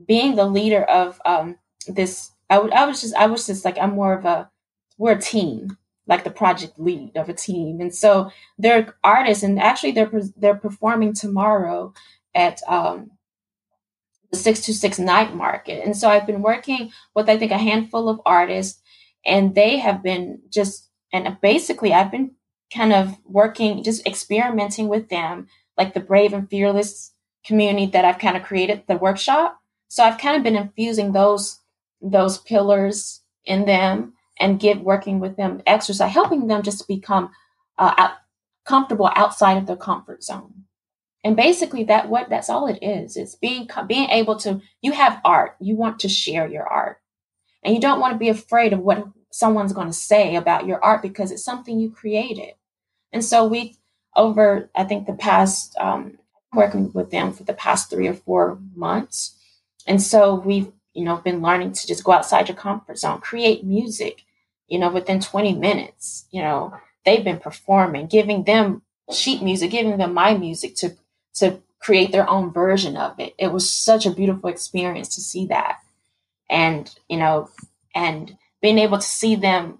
being 0.06 0.36
the 0.36 0.46
leader 0.46 0.84
of 0.84 1.20
um, 1.24 1.56
this 1.86 2.32
I 2.50 2.58
was 2.58 3.00
just 3.00 3.14
I 3.14 3.26
was 3.26 3.46
just 3.46 3.64
like 3.64 3.78
I'm 3.78 3.94
more 3.94 4.14
of 4.14 4.24
a 4.24 4.50
we're 4.96 5.12
a 5.12 5.20
team 5.20 5.76
like 6.08 6.24
the 6.24 6.30
project 6.30 6.80
lead 6.80 7.16
of 7.16 7.28
a 7.28 7.34
team. 7.34 7.80
And 7.80 7.94
so 7.94 8.32
they're 8.58 8.94
artists 9.04 9.44
and 9.44 9.60
actually 9.60 9.92
they're 9.92 10.10
they're 10.36 10.54
performing 10.54 11.12
tomorrow 11.12 11.92
at 12.34 12.60
um, 12.66 13.10
the 14.30 14.38
626 14.38 14.98
night 14.98 15.34
market. 15.34 15.84
And 15.84 15.96
so 15.96 16.08
I've 16.08 16.26
been 16.26 16.42
working 16.42 16.90
with 17.14 17.28
I 17.28 17.36
think 17.36 17.52
a 17.52 17.58
handful 17.58 18.08
of 18.08 18.20
artists 18.24 18.80
and 19.24 19.54
they 19.54 19.76
have 19.78 20.02
been 20.02 20.40
just 20.50 20.88
and 21.12 21.36
basically 21.40 21.92
I've 21.92 22.10
been 22.10 22.32
kind 22.72 22.92
of 22.92 23.16
working 23.24 23.82
just 23.82 24.06
experimenting 24.06 24.88
with 24.88 25.08
them 25.10 25.46
like 25.78 25.94
the 25.94 26.00
brave 26.00 26.32
and 26.32 26.50
fearless 26.50 27.12
community 27.44 27.86
that 27.86 28.04
I've 28.04 28.18
kind 28.18 28.36
of 28.36 28.42
created, 28.42 28.82
the 28.86 28.96
workshop. 28.96 29.58
So 29.88 30.04
I've 30.04 30.18
kind 30.18 30.36
of 30.36 30.42
been 30.42 30.56
infusing 30.56 31.12
those 31.12 31.60
those 32.02 32.38
pillars 32.38 33.22
in 33.44 33.64
them 33.64 34.12
and 34.38 34.60
get 34.60 34.84
working 34.84 35.18
with 35.18 35.36
them, 35.36 35.62
exercise, 35.66 36.12
helping 36.12 36.46
them 36.46 36.62
just 36.62 36.86
become 36.86 37.30
uh, 37.78 37.94
out, 37.96 38.12
comfortable 38.64 39.10
outside 39.16 39.56
of 39.56 39.66
their 39.66 39.76
comfort 39.76 40.22
zone. 40.22 40.64
And 41.24 41.36
basically, 41.36 41.84
that 41.84 42.08
what 42.08 42.28
that's 42.28 42.50
all 42.50 42.66
it 42.68 42.78
is. 42.82 43.16
It's 43.16 43.34
being 43.34 43.68
being 43.86 44.10
able 44.10 44.36
to. 44.40 44.60
You 44.82 44.92
have 44.92 45.20
art. 45.24 45.56
You 45.60 45.74
want 45.74 46.00
to 46.00 46.08
share 46.08 46.46
your 46.46 46.66
art, 46.66 46.98
and 47.62 47.74
you 47.74 47.80
don't 47.80 48.00
want 48.00 48.12
to 48.12 48.18
be 48.18 48.28
afraid 48.28 48.72
of 48.72 48.80
what 48.80 49.04
someone's 49.30 49.72
going 49.72 49.88
to 49.88 49.92
say 49.92 50.36
about 50.36 50.66
your 50.66 50.82
art 50.82 51.02
because 51.02 51.30
it's 51.30 51.44
something 51.44 51.78
you 51.78 51.90
created. 51.90 52.54
And 53.12 53.24
so 53.24 53.46
we 53.46 53.76
over, 54.16 54.70
I 54.74 54.84
think, 54.84 55.06
the 55.06 55.12
past, 55.12 55.76
um, 55.78 56.18
working 56.52 56.92
with 56.92 57.10
them 57.10 57.32
for 57.32 57.44
the 57.44 57.52
past 57.52 57.90
three 57.90 58.08
or 58.08 58.14
four 58.14 58.58
months. 58.74 59.36
And 59.86 60.02
so 60.02 60.34
we've, 60.34 60.72
you 60.94 61.04
know, 61.04 61.16
been 61.16 61.42
learning 61.42 61.72
to 61.72 61.86
just 61.86 62.04
go 62.04 62.12
outside 62.12 62.48
your 62.48 62.56
comfort 62.56 62.98
zone, 62.98 63.20
create 63.20 63.64
music, 63.64 64.24
you 64.66 64.78
know, 64.78 64.90
within 64.90 65.20
20 65.20 65.54
minutes, 65.54 66.26
you 66.30 66.42
know, 66.42 66.74
they've 67.04 67.24
been 67.24 67.38
performing, 67.38 68.06
giving 68.06 68.44
them 68.44 68.82
sheet 69.12 69.42
music, 69.42 69.70
giving 69.70 69.96
them 69.96 70.12
my 70.12 70.36
music 70.36 70.74
to, 70.76 70.96
to 71.34 71.60
create 71.78 72.12
their 72.12 72.28
own 72.28 72.52
version 72.52 72.96
of 72.96 73.18
it. 73.18 73.34
It 73.38 73.52
was 73.52 73.70
such 73.70 74.04
a 74.04 74.10
beautiful 74.12 74.50
experience 74.50 75.14
to 75.14 75.20
see 75.20 75.46
that. 75.46 75.78
And, 76.50 76.94
you 77.08 77.18
know, 77.18 77.50
and 77.94 78.36
being 78.60 78.78
able 78.78 78.98
to 78.98 79.06
see 79.06 79.36
them 79.36 79.78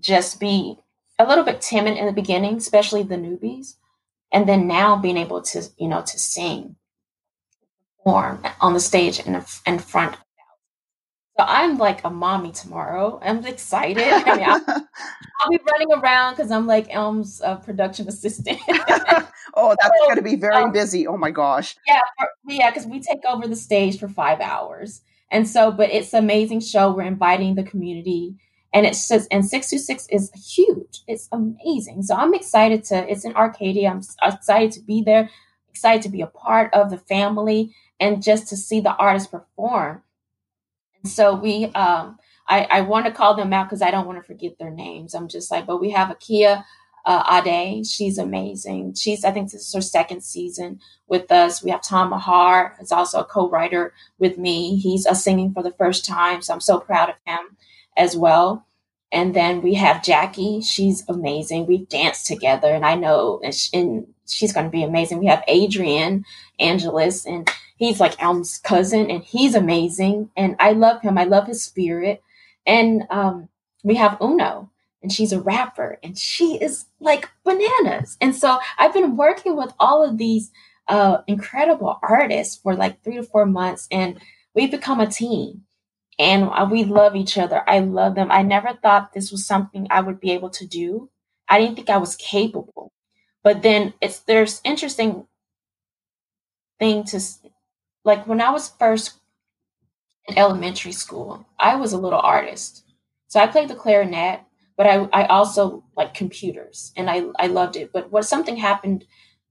just 0.00 0.40
be 0.40 0.78
a 1.18 1.26
little 1.26 1.44
bit 1.44 1.60
timid 1.60 1.96
in 1.96 2.06
the 2.06 2.12
beginning, 2.12 2.56
especially 2.56 3.02
the 3.02 3.16
newbies, 3.16 3.74
and 4.32 4.48
then 4.48 4.66
now 4.66 4.96
being 4.96 5.16
able 5.16 5.42
to, 5.42 5.62
you 5.78 5.88
know, 5.88 6.02
to 6.02 6.18
sing, 6.18 6.76
perform 7.98 8.44
on 8.60 8.74
the 8.74 8.80
stage 8.80 9.20
in, 9.20 9.42
in 9.66 9.78
front. 9.78 10.16
So 11.38 11.44
I'm 11.48 11.78
like 11.78 12.04
a 12.04 12.10
mommy 12.10 12.52
tomorrow. 12.52 13.18
I'm 13.20 13.44
excited. 13.44 14.04
I 14.06 14.36
mean, 14.36 14.44
I'll, 14.44 14.64
I'll 15.40 15.50
be 15.50 15.58
running 15.72 15.92
around 15.92 16.36
because 16.36 16.52
I'm 16.52 16.66
like 16.66 16.94
Elm's 16.94 17.42
uh, 17.42 17.56
production 17.56 18.06
assistant. 18.06 18.60
oh, 18.68 19.74
that's 19.80 19.98
so, 19.98 20.04
going 20.04 20.16
to 20.16 20.22
be 20.22 20.36
very 20.36 20.62
um, 20.62 20.72
busy. 20.72 21.08
Oh 21.08 21.16
my 21.16 21.32
gosh. 21.32 21.76
Yeah, 21.88 22.00
for, 22.18 22.28
yeah, 22.46 22.70
because 22.70 22.86
we 22.86 23.00
take 23.00 23.24
over 23.28 23.48
the 23.48 23.56
stage 23.56 23.98
for 23.98 24.08
five 24.08 24.40
hours. 24.40 25.00
And 25.32 25.48
so, 25.48 25.72
but 25.72 25.90
it's 25.90 26.12
an 26.12 26.22
amazing 26.22 26.60
show. 26.60 26.92
We're 26.92 27.02
inviting 27.02 27.56
the 27.56 27.64
community 27.64 28.36
and 28.74 28.84
it's 28.84 29.08
just 29.08 29.28
and 29.30 29.46
626 29.46 30.08
is 30.10 30.32
huge. 30.54 31.02
It's 31.08 31.28
amazing. 31.32 32.02
So 32.02 32.16
i'm 32.16 32.34
excited 32.34 32.84
to 32.86 33.10
it's 33.10 33.24
in 33.24 33.34
arcadia. 33.36 33.88
I'm 33.88 34.02
excited 34.22 34.72
to 34.72 34.80
be 34.80 35.02
there 35.02 35.30
excited 35.70 36.02
to 36.02 36.08
be 36.10 36.20
a 36.20 36.26
part 36.26 36.74
of 36.74 36.90
the 36.90 36.98
family 36.98 37.74
and 38.00 38.22
just 38.22 38.48
to 38.48 38.56
see 38.56 38.80
the 38.80 38.94
artists 38.96 39.28
perform. 39.28 40.02
And 41.02 41.10
so 41.10 41.34
we 41.36 41.66
um 41.66 42.18
i 42.48 42.66
i 42.70 42.80
want 42.82 43.06
to 43.06 43.12
call 43.12 43.36
them 43.36 43.52
out 43.52 43.66
because 43.68 43.82
i 43.82 43.90
don't 43.90 44.06
want 44.06 44.18
to 44.18 44.26
forget 44.26 44.58
their 44.58 44.70
names. 44.70 45.14
I'm 45.14 45.28
just 45.28 45.50
like 45.50 45.66
but 45.66 45.80
we 45.80 45.90
have 45.90 46.08
akia 46.08 46.64
uh, 47.06 47.42
Ade, 47.44 47.86
she's 47.86 48.16
amazing. 48.16 48.94
She's, 48.94 49.26
I 49.26 49.30
think 49.30 49.50
this 49.50 49.66
is 49.68 49.74
her 49.74 49.82
second 49.82 50.22
season 50.24 50.80
with 51.06 51.30
us. 51.30 51.62
We 51.62 51.70
have 51.70 51.82
Tom 51.82 52.08
Mahar, 52.08 52.78
is 52.80 52.92
also 52.92 53.20
a 53.20 53.26
co-writer 53.26 53.92
with 54.18 54.38
me. 54.38 54.76
He's 54.76 55.04
a 55.04 55.14
singing 55.14 55.52
for 55.52 55.62
the 55.62 55.72
first 55.72 56.06
time, 56.06 56.40
so 56.40 56.54
I'm 56.54 56.62
so 56.62 56.80
proud 56.80 57.10
of 57.10 57.16
him 57.26 57.58
as 57.96 58.16
well. 58.16 58.66
And 59.12 59.34
then 59.34 59.62
we 59.62 59.74
have 59.74 60.02
Jackie. 60.02 60.60
She's 60.60 61.08
amazing. 61.08 61.66
We 61.66 61.84
dance 61.86 62.24
together, 62.24 62.68
and 62.68 62.84
I 62.84 62.96
know, 62.96 63.40
and, 63.44 63.54
she, 63.54 63.70
and 63.76 64.06
she's 64.26 64.52
going 64.52 64.66
to 64.66 64.70
be 64.70 64.82
amazing. 64.82 65.18
We 65.18 65.26
have 65.26 65.44
Adrian 65.46 66.24
Angelus, 66.58 67.24
and 67.24 67.48
he's 67.76 68.00
like 68.00 68.20
Elm's 68.20 68.58
cousin, 68.58 69.10
and 69.10 69.22
he's 69.22 69.54
amazing, 69.54 70.30
and 70.36 70.56
I 70.58 70.72
love 70.72 71.02
him. 71.02 71.16
I 71.16 71.24
love 71.24 71.46
his 71.46 71.62
spirit, 71.62 72.22
and 72.66 73.04
um, 73.10 73.48
we 73.84 73.94
have 73.94 74.18
Uno, 74.20 74.70
and 75.00 75.12
she's 75.12 75.32
a 75.32 75.40
rapper, 75.40 75.98
and 76.02 76.18
she 76.18 76.56
is 76.56 76.86
like 76.98 77.28
bananas. 77.44 78.16
And 78.20 78.34
so 78.34 78.58
I've 78.78 78.94
been 78.94 79.16
working 79.16 79.54
with 79.56 79.72
all 79.78 80.02
of 80.02 80.18
these 80.18 80.50
uh, 80.88 81.18
incredible 81.28 81.98
artists 82.02 82.56
for 82.56 82.74
like 82.74 83.02
three 83.04 83.16
to 83.16 83.22
four 83.22 83.46
months, 83.46 83.86
and 83.92 84.18
we've 84.54 84.72
become 84.72 84.98
a 84.98 85.06
team 85.06 85.62
and 86.18 86.50
we 86.70 86.84
love 86.84 87.16
each 87.16 87.38
other. 87.38 87.62
I 87.68 87.80
love 87.80 88.14
them. 88.14 88.30
I 88.30 88.42
never 88.42 88.72
thought 88.74 89.12
this 89.12 89.32
was 89.32 89.46
something 89.46 89.86
I 89.90 90.00
would 90.00 90.20
be 90.20 90.32
able 90.32 90.50
to 90.50 90.66
do. 90.66 91.10
I 91.48 91.60
didn't 91.60 91.76
think 91.76 91.90
I 91.90 91.98
was 91.98 92.16
capable. 92.16 92.92
But 93.42 93.62
then 93.62 93.94
it's 94.00 94.20
there's 94.20 94.60
interesting 94.64 95.26
thing 96.78 97.04
to 97.04 97.20
like 98.04 98.26
when 98.26 98.40
I 98.40 98.50
was 98.50 98.70
first 98.70 99.18
in 100.26 100.38
elementary 100.38 100.92
school, 100.92 101.46
I 101.58 101.76
was 101.76 101.92
a 101.92 101.98
little 101.98 102.20
artist. 102.20 102.84
So 103.28 103.40
I 103.40 103.46
played 103.46 103.68
the 103.68 103.74
clarinet, 103.74 104.40
but 104.76 104.86
I, 104.86 105.08
I 105.12 105.26
also 105.26 105.84
like 105.96 106.14
computers 106.14 106.92
and 106.96 107.10
I, 107.10 107.24
I 107.38 107.48
loved 107.48 107.76
it. 107.76 107.92
But 107.92 108.10
what 108.10 108.24
something 108.24 108.56
happened 108.56 109.04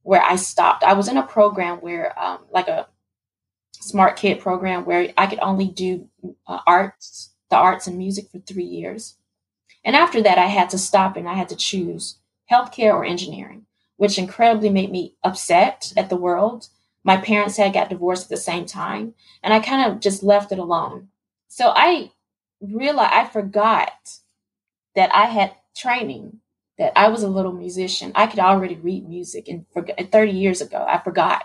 where 0.03 0.21
I 0.21 0.35
stopped. 0.35 0.83
I 0.83 0.93
was 0.93 1.07
in 1.07 1.17
a 1.17 1.23
program 1.25 1.77
where 1.77 2.17
um, 2.19 2.39
like 2.51 2.67
a 2.67 2.87
smart 3.79 4.15
kid 4.17 4.39
program 4.39 4.85
where 4.85 5.13
I 5.17 5.27
could 5.27 5.39
only 5.39 5.67
do 5.67 6.09
uh, 6.47 6.59
arts, 6.65 7.31
the 7.49 7.57
arts 7.57 7.87
and 7.87 7.97
music 7.97 8.29
for 8.29 8.39
three 8.39 8.63
years. 8.63 9.15
And 9.83 9.95
after 9.95 10.21
that, 10.21 10.37
I 10.37 10.45
had 10.45 10.69
to 10.71 10.77
stop 10.77 11.17
and 11.17 11.27
I 11.27 11.33
had 11.33 11.49
to 11.49 11.55
choose 11.55 12.17
healthcare 12.51 12.93
or 12.93 13.03
engineering, 13.03 13.65
which 13.97 14.17
incredibly 14.17 14.69
made 14.69 14.91
me 14.91 15.15
upset 15.23 15.91
at 15.97 16.09
the 16.09 16.15
world. 16.15 16.69
My 17.03 17.17
parents 17.17 17.57
had 17.57 17.73
got 17.73 17.89
divorced 17.89 18.23
at 18.23 18.29
the 18.29 18.37
same 18.37 18.65
time, 18.65 19.13
and 19.41 19.53
I 19.53 19.59
kind 19.59 19.91
of 19.91 19.99
just 19.99 20.23
left 20.23 20.51
it 20.51 20.59
alone. 20.59 21.09
So 21.49 21.73
I 21.75 22.11
realized 22.61 23.13
I 23.13 23.27
forgot 23.27 24.19
that 24.95 25.13
I 25.13 25.25
had 25.25 25.55
training, 25.75 26.39
that 26.77 26.93
I 26.95 27.09
was 27.09 27.23
a 27.23 27.27
little 27.27 27.51
musician. 27.51 28.13
I 28.15 28.27
could 28.27 28.39
already 28.39 28.75
read 28.75 29.07
music, 29.07 29.47
and 29.49 29.65
for, 29.73 29.85
30 29.85 30.31
years 30.31 30.61
ago, 30.61 30.85
I 30.87 30.99
forgot. 30.99 31.43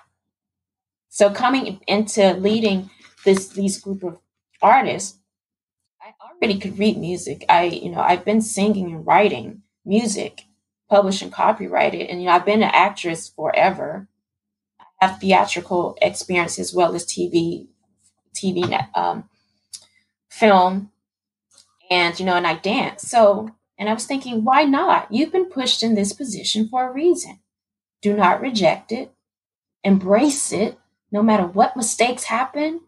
So 1.09 1.31
coming 1.31 1.81
into 1.87 2.35
leading 2.35 2.91
this 3.25 3.49
these 3.49 3.81
group 3.81 4.03
of 4.03 4.19
artists, 4.63 5.19
I 6.01 6.13
already 6.23 6.59
could 6.59 6.79
read 6.79 6.99
music. 6.99 7.45
I, 7.49 7.65
you 7.65 7.91
know, 7.91 8.01
I've 8.01 8.25
been 8.25 8.41
singing 8.43 8.93
and 8.93 9.07
writing 9.07 9.63
music, 9.85 10.43
published 10.89 11.23
and 11.23 11.33
copyrighted, 11.33 12.09
and 12.09 12.21
you 12.21 12.27
know, 12.27 12.33
I've 12.33 12.45
been 12.45 12.63
an 12.63 12.71
actress 12.73 13.29
forever. 13.29 14.09
I 15.01 15.07
have 15.07 15.21
theatrical 15.21 15.97
experience 16.03 16.59
as 16.59 16.75
well 16.75 16.95
as 16.95 17.07
TV, 17.07 17.69
TV, 18.35 18.89
um, 18.97 19.29
film, 20.29 20.91
and 21.91 22.19
you 22.19 22.27
know, 22.27 22.35
and 22.35 22.47
I 22.47 22.55
dance. 22.55 23.03
So, 23.03 23.51
and 23.79 23.89
I 23.89 23.95
was 23.95 24.07
thinking, 24.07 24.45
why 24.45 24.65
not? 24.65 25.09
You've 25.11 25.33
been 25.33 25.51
pushed 25.51 25.83
in 25.83 25.95
this 25.95 26.13
position 26.13 26.69
for 26.69 26.89
a 26.89 26.93
reason. 26.93 27.41
Do 28.03 28.15
not 28.15 28.41
reject 28.41 28.93
it. 28.93 29.13
Embrace 29.83 30.53
it 30.53 30.79
no 31.11 31.23
matter 31.23 31.47
what 31.47 31.77
mistakes 31.77 32.25
happen, 32.25 32.81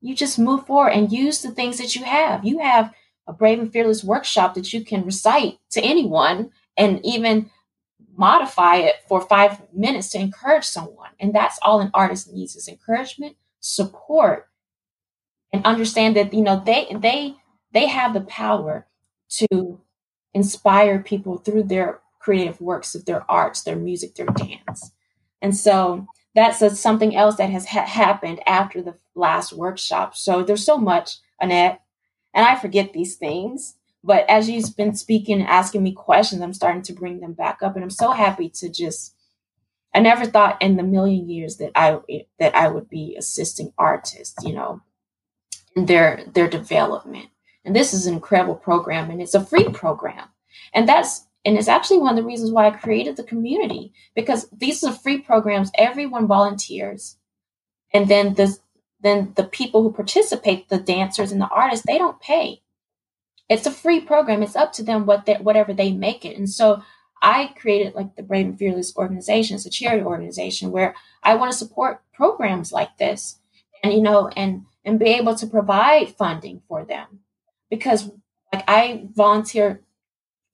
you 0.00 0.14
just 0.14 0.38
move 0.38 0.66
forward 0.66 0.90
and 0.90 1.12
use 1.12 1.42
the 1.42 1.50
things 1.50 1.78
that 1.78 1.94
you 1.94 2.04
have. 2.04 2.44
You 2.44 2.58
have 2.60 2.92
a 3.26 3.32
Brave 3.32 3.58
and 3.58 3.72
Fearless 3.72 4.02
workshop 4.02 4.54
that 4.54 4.72
you 4.72 4.84
can 4.84 5.04
recite 5.04 5.58
to 5.70 5.80
anyone 5.82 6.50
and 6.76 7.04
even 7.04 7.50
modify 8.16 8.76
it 8.76 8.96
for 9.08 9.20
five 9.20 9.60
minutes 9.72 10.10
to 10.10 10.18
encourage 10.18 10.64
someone. 10.64 11.10
And 11.20 11.34
that's 11.34 11.58
all 11.62 11.80
an 11.80 11.90
artist 11.94 12.32
needs 12.32 12.56
is 12.56 12.68
encouragement, 12.68 13.36
support, 13.60 14.48
and 15.52 15.64
understand 15.64 16.16
that, 16.16 16.32
you 16.32 16.42
know, 16.42 16.62
they 16.64 16.86
they 16.98 17.36
they 17.72 17.86
have 17.86 18.14
the 18.14 18.20
power 18.22 18.86
to 19.30 19.80
inspire 20.34 21.00
people 21.00 21.38
through 21.38 21.64
their 21.64 22.00
creative 22.18 22.60
works 22.60 22.94
of 22.94 23.04
their 23.04 23.28
arts, 23.30 23.62
their 23.62 23.76
music, 23.76 24.14
their 24.14 24.26
dance. 24.26 24.92
And 25.42 25.56
so 25.56 26.06
that's 26.34 26.62
a, 26.62 26.70
something 26.70 27.16
else 27.16 27.36
that 27.36 27.50
has 27.50 27.66
ha- 27.66 27.86
happened 27.86 28.40
after 28.46 28.82
the 28.82 28.94
last 29.14 29.52
workshop. 29.52 30.16
So 30.16 30.42
there's 30.42 30.64
so 30.64 30.78
much, 30.78 31.16
Annette, 31.40 31.80
and 32.34 32.46
I 32.46 32.56
forget 32.56 32.92
these 32.92 33.16
things. 33.16 33.76
But 34.02 34.28
as 34.30 34.48
you've 34.48 34.76
been 34.76 34.94
speaking 34.94 35.40
and 35.40 35.48
asking 35.48 35.82
me 35.82 35.92
questions, 35.92 36.40
I'm 36.40 36.54
starting 36.54 36.82
to 36.82 36.92
bring 36.94 37.20
them 37.20 37.34
back 37.34 37.62
up, 37.62 37.74
and 37.74 37.84
I'm 37.84 37.90
so 37.90 38.12
happy 38.12 38.48
to 38.50 38.68
just. 38.68 39.14
I 39.92 39.98
never 39.98 40.24
thought 40.24 40.62
in 40.62 40.76
the 40.76 40.84
million 40.84 41.28
years 41.28 41.56
that 41.56 41.72
I 41.74 41.98
that 42.38 42.54
I 42.54 42.68
would 42.68 42.88
be 42.88 43.16
assisting 43.18 43.72
artists, 43.76 44.36
you 44.44 44.54
know, 44.54 44.80
in 45.74 45.86
their 45.86 46.24
their 46.32 46.48
development. 46.48 47.26
And 47.64 47.76
this 47.76 47.92
is 47.92 48.06
an 48.06 48.14
incredible 48.14 48.54
program, 48.54 49.10
and 49.10 49.20
it's 49.20 49.34
a 49.34 49.44
free 49.44 49.68
program, 49.68 50.28
and 50.72 50.88
that's 50.88 51.26
and 51.44 51.56
it's 51.56 51.68
actually 51.68 51.98
one 51.98 52.10
of 52.10 52.16
the 52.16 52.26
reasons 52.26 52.50
why 52.50 52.66
I 52.66 52.70
created 52.70 53.16
the 53.16 53.24
community 53.24 53.92
because 54.14 54.48
these 54.50 54.84
are 54.84 54.92
free 54.92 55.18
programs. 55.18 55.70
Everyone 55.76 56.26
volunteers. 56.26 57.16
And 57.94 58.08
then 58.08 58.34
the, 58.34 58.58
then 59.00 59.32
the 59.36 59.44
people 59.44 59.82
who 59.82 59.92
participate, 59.92 60.68
the 60.68 60.78
dancers 60.78 61.32
and 61.32 61.40
the 61.40 61.48
artists, 61.48 61.86
they 61.86 61.96
don't 61.96 62.20
pay. 62.20 62.62
It's 63.48 63.66
a 63.66 63.70
free 63.70 64.00
program. 64.00 64.42
It's 64.42 64.54
up 64.54 64.72
to 64.74 64.82
them 64.82 65.06
what 65.06 65.24
they, 65.24 65.34
whatever 65.34 65.72
they 65.72 65.92
make 65.92 66.24
it. 66.24 66.36
And 66.36 66.48
so 66.48 66.82
I 67.22 67.54
created 67.58 67.94
like 67.94 68.16
the 68.16 68.22
Brave 68.22 68.46
and 68.46 68.58
Fearless 68.58 68.94
organization. 68.96 69.56
It's 69.56 69.66
a 69.66 69.70
charity 69.70 70.04
organization 70.04 70.70
where 70.70 70.94
I 71.22 71.34
want 71.34 71.52
to 71.52 71.58
support 71.58 72.02
programs 72.12 72.70
like 72.70 72.98
this 72.98 73.38
and, 73.82 73.94
you 73.94 74.02
know, 74.02 74.28
and, 74.28 74.66
and 74.84 74.98
be 74.98 75.06
able 75.06 75.34
to 75.36 75.46
provide 75.46 76.14
funding 76.16 76.62
for 76.68 76.84
them 76.84 77.20
because 77.70 78.10
like 78.52 78.64
I 78.68 79.08
volunteer 79.14 79.80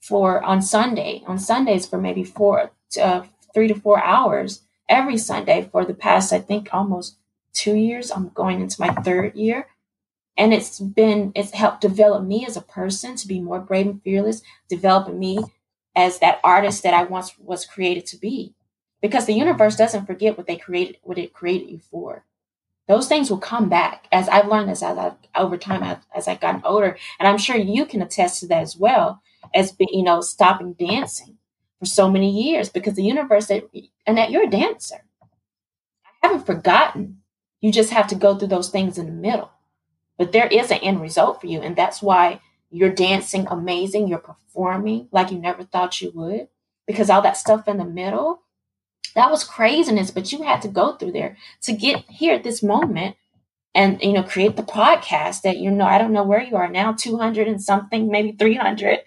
for 0.00 0.42
on 0.42 0.62
Sunday, 0.62 1.22
on 1.26 1.38
Sundays 1.38 1.86
for 1.86 1.98
maybe 1.98 2.24
four, 2.24 2.70
uh, 3.00 3.22
three 3.54 3.68
to 3.68 3.74
four 3.74 4.02
hours 4.02 4.62
every 4.88 5.18
Sunday 5.18 5.68
for 5.70 5.84
the 5.84 5.94
past, 5.94 6.32
I 6.32 6.38
think, 6.38 6.68
almost 6.72 7.16
two 7.52 7.74
years. 7.74 8.10
I'm 8.10 8.28
going 8.28 8.60
into 8.60 8.80
my 8.80 8.92
third 8.92 9.34
year. 9.34 9.68
And 10.36 10.52
it's 10.52 10.78
been, 10.78 11.32
it's 11.34 11.52
helped 11.52 11.80
develop 11.80 12.22
me 12.22 12.44
as 12.46 12.56
a 12.56 12.60
person 12.60 13.16
to 13.16 13.26
be 13.26 13.40
more 13.40 13.58
brave 13.58 13.86
and 13.86 14.02
fearless, 14.02 14.42
developing 14.68 15.18
me 15.18 15.38
as 15.96 16.18
that 16.18 16.40
artist 16.44 16.82
that 16.82 16.92
I 16.92 17.04
once 17.04 17.38
was 17.38 17.64
created 17.64 18.06
to 18.06 18.18
be. 18.18 18.54
Because 19.00 19.26
the 19.26 19.32
universe 19.32 19.76
doesn't 19.76 20.06
forget 20.06 20.36
what 20.36 20.46
they 20.46 20.56
created, 20.56 20.98
what 21.02 21.18
it 21.18 21.32
created 21.32 21.70
you 21.70 21.78
for. 21.78 22.24
Those 22.86 23.08
things 23.08 23.30
will 23.30 23.38
come 23.38 23.68
back 23.68 24.06
as 24.12 24.28
I've 24.28 24.48
learned 24.48 24.68
this 24.68 24.82
as 24.82 24.96
I, 24.96 25.12
over 25.34 25.56
time 25.56 25.98
as 26.14 26.28
I've 26.28 26.40
gotten 26.40 26.62
older. 26.64 26.96
And 27.18 27.26
I'm 27.26 27.38
sure 27.38 27.56
you 27.56 27.84
can 27.86 28.02
attest 28.02 28.40
to 28.40 28.46
that 28.48 28.62
as 28.62 28.76
well 28.76 29.22
as 29.54 29.72
being, 29.72 29.90
you 29.92 30.02
know, 30.02 30.20
stopping 30.20 30.74
dancing 30.74 31.38
for 31.78 31.86
so 31.86 32.10
many 32.10 32.30
years 32.30 32.68
because 32.68 32.94
the 32.94 33.02
universe 33.02 33.46
said, 33.46 33.64
Annette, 34.06 34.30
you're 34.30 34.46
a 34.46 34.50
dancer. 34.50 35.04
I 36.22 36.28
haven't 36.28 36.46
forgotten. 36.46 37.22
You 37.60 37.72
just 37.72 37.90
have 37.90 38.06
to 38.08 38.14
go 38.14 38.36
through 38.36 38.48
those 38.48 38.70
things 38.70 38.98
in 38.98 39.06
the 39.06 39.12
middle. 39.12 39.50
But 40.18 40.32
there 40.32 40.46
is 40.46 40.70
an 40.70 40.78
end 40.78 41.00
result 41.00 41.40
for 41.40 41.46
you. 41.46 41.60
And 41.60 41.76
that's 41.76 42.02
why 42.02 42.40
you're 42.70 42.90
dancing 42.90 43.46
amazing. 43.48 44.08
You're 44.08 44.18
performing 44.18 45.08
like 45.12 45.30
you 45.30 45.38
never 45.38 45.64
thought 45.64 46.00
you 46.00 46.10
would 46.14 46.48
because 46.86 47.10
all 47.10 47.22
that 47.22 47.36
stuff 47.36 47.68
in 47.68 47.78
the 47.78 47.84
middle, 47.84 48.42
that 49.14 49.30
was 49.30 49.44
craziness. 49.44 50.10
But 50.10 50.32
you 50.32 50.42
had 50.42 50.62
to 50.62 50.68
go 50.68 50.96
through 50.96 51.12
there 51.12 51.36
to 51.62 51.72
get 51.72 52.04
here 52.08 52.34
at 52.34 52.44
this 52.44 52.62
moment 52.62 53.16
and 53.76 54.02
you 54.02 54.14
know 54.14 54.24
create 54.24 54.56
the 54.56 54.64
podcast 54.64 55.42
that 55.42 55.58
you 55.58 55.70
know 55.70 55.86
i 55.86 55.98
don't 55.98 56.12
know 56.14 56.24
where 56.24 56.42
you 56.42 56.56
are 56.56 56.68
now 56.70 56.92
200 56.94 57.48
and 57.48 57.62
something 57.62 58.10
maybe 58.10 58.32
300 58.32 59.00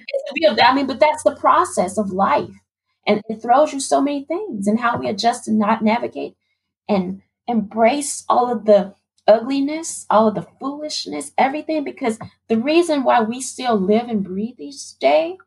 i 0.63 0.75
mean 0.75 0.87
but 0.87 1.01
that's 1.01 1.23
the 1.23 1.35
process 1.35 1.97
of 1.99 2.11
life. 2.11 2.51
And 3.07 3.23
it 3.29 3.41
throws 3.41 3.73
you 3.73 3.79
so 3.81 4.01
many 4.01 4.25
things 4.25 4.67
and 4.67 4.79
how 4.79 4.97
we 4.97 5.09
adjust 5.09 5.47
and 5.47 5.57
not 5.59 5.83
navigate 5.83 6.35
and 6.89 7.21
embrace 7.47 8.25
all 8.29 8.51
of 8.51 8.65
the 8.65 8.95
ugliness 9.27 10.05
all 10.09 10.27
of 10.27 10.35
the 10.35 10.47
foolishness 10.59 11.31
everything 11.37 11.83
because 11.83 12.19
the 12.49 12.57
reason 12.57 13.03
why 13.03 13.21
we 13.21 13.41
still 13.41 13.75
live 13.79 14.09
and 14.09 14.23
breathe 14.23 14.59
each 14.59 14.97
day 14.99 15.37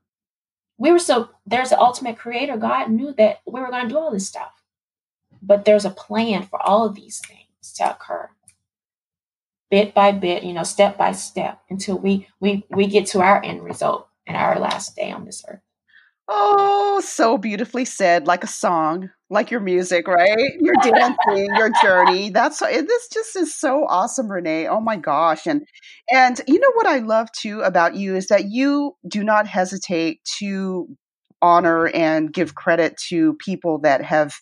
we 0.79 0.93
were 0.93 0.99
so 0.99 1.31
there's 1.47 1.73
an 1.73 1.79
ultimate 1.81 2.19
creator 2.19 2.57
god 2.57 2.91
knew 2.91 3.13
that 3.15 3.39
we 3.47 3.61
were 3.61 3.71
going 3.71 3.85
to 3.89 3.95
do 3.95 3.99
all 3.99 4.11
this 4.13 4.29
stuff. 4.29 4.53
But 5.43 5.65
there's 5.67 5.85
a 5.85 5.91
plan 5.91 6.45
for 6.45 6.61
all 6.63 6.87
of 6.87 6.95
these 6.95 7.21
things 7.27 7.73
to 7.77 7.91
occur 7.93 8.31
bit 9.73 9.95
by 9.95 10.13
bit, 10.13 10.45
you 10.45 10.53
know, 10.53 10.63
step 10.63 10.99
by 10.99 11.13
step 11.13 11.59
until 11.71 11.99
we 11.99 12.29
we 12.41 12.65
we 12.71 12.87
get 12.87 13.07
to 13.07 13.21
our 13.23 13.43
end 13.43 13.65
result 13.65 14.07
and 14.27 14.37
our 14.37 14.59
last 14.59 14.95
day 14.95 15.11
on 15.11 15.25
this 15.25 15.43
earth. 15.49 15.61
Oh, 16.29 17.01
so 17.03 17.39
beautifully 17.39 17.87
said, 17.87 18.27
like 18.27 18.45
a 18.45 18.49
song, 18.49 19.09
like 19.31 19.51
your 19.51 19.61
music, 19.61 20.07
right? 20.07 20.53
Your 20.61 20.75
dancing, 20.83 21.57
your 21.57 21.71
journey. 21.83 22.29
That's 22.29 22.61
this 22.61 23.09
just 23.09 23.35
is 23.35 23.59
so 23.59 23.87
awesome, 23.89 24.31
Renee. 24.31 24.69
Oh 24.69 24.81
my 24.81 24.99
gosh. 24.99 25.47
And 25.47 25.67
and 26.13 26.39
you 26.47 26.61
know 26.61 26.73
what 26.75 26.87
I 26.87 26.99
love 26.99 27.33
too 27.33 27.63
about 27.63 27.97
you 27.97 28.15
is 28.15 28.27
that 28.27 28.51
you 28.51 28.95
do 29.09 29.25
not 29.25 29.47
hesitate 29.47 30.21
to 30.39 30.87
honor 31.41 31.89
and 31.89 32.31
give 32.31 32.55
credit 32.55 32.99
to 33.09 33.35
people 33.45 33.79
that 33.81 34.05
have 34.05 34.35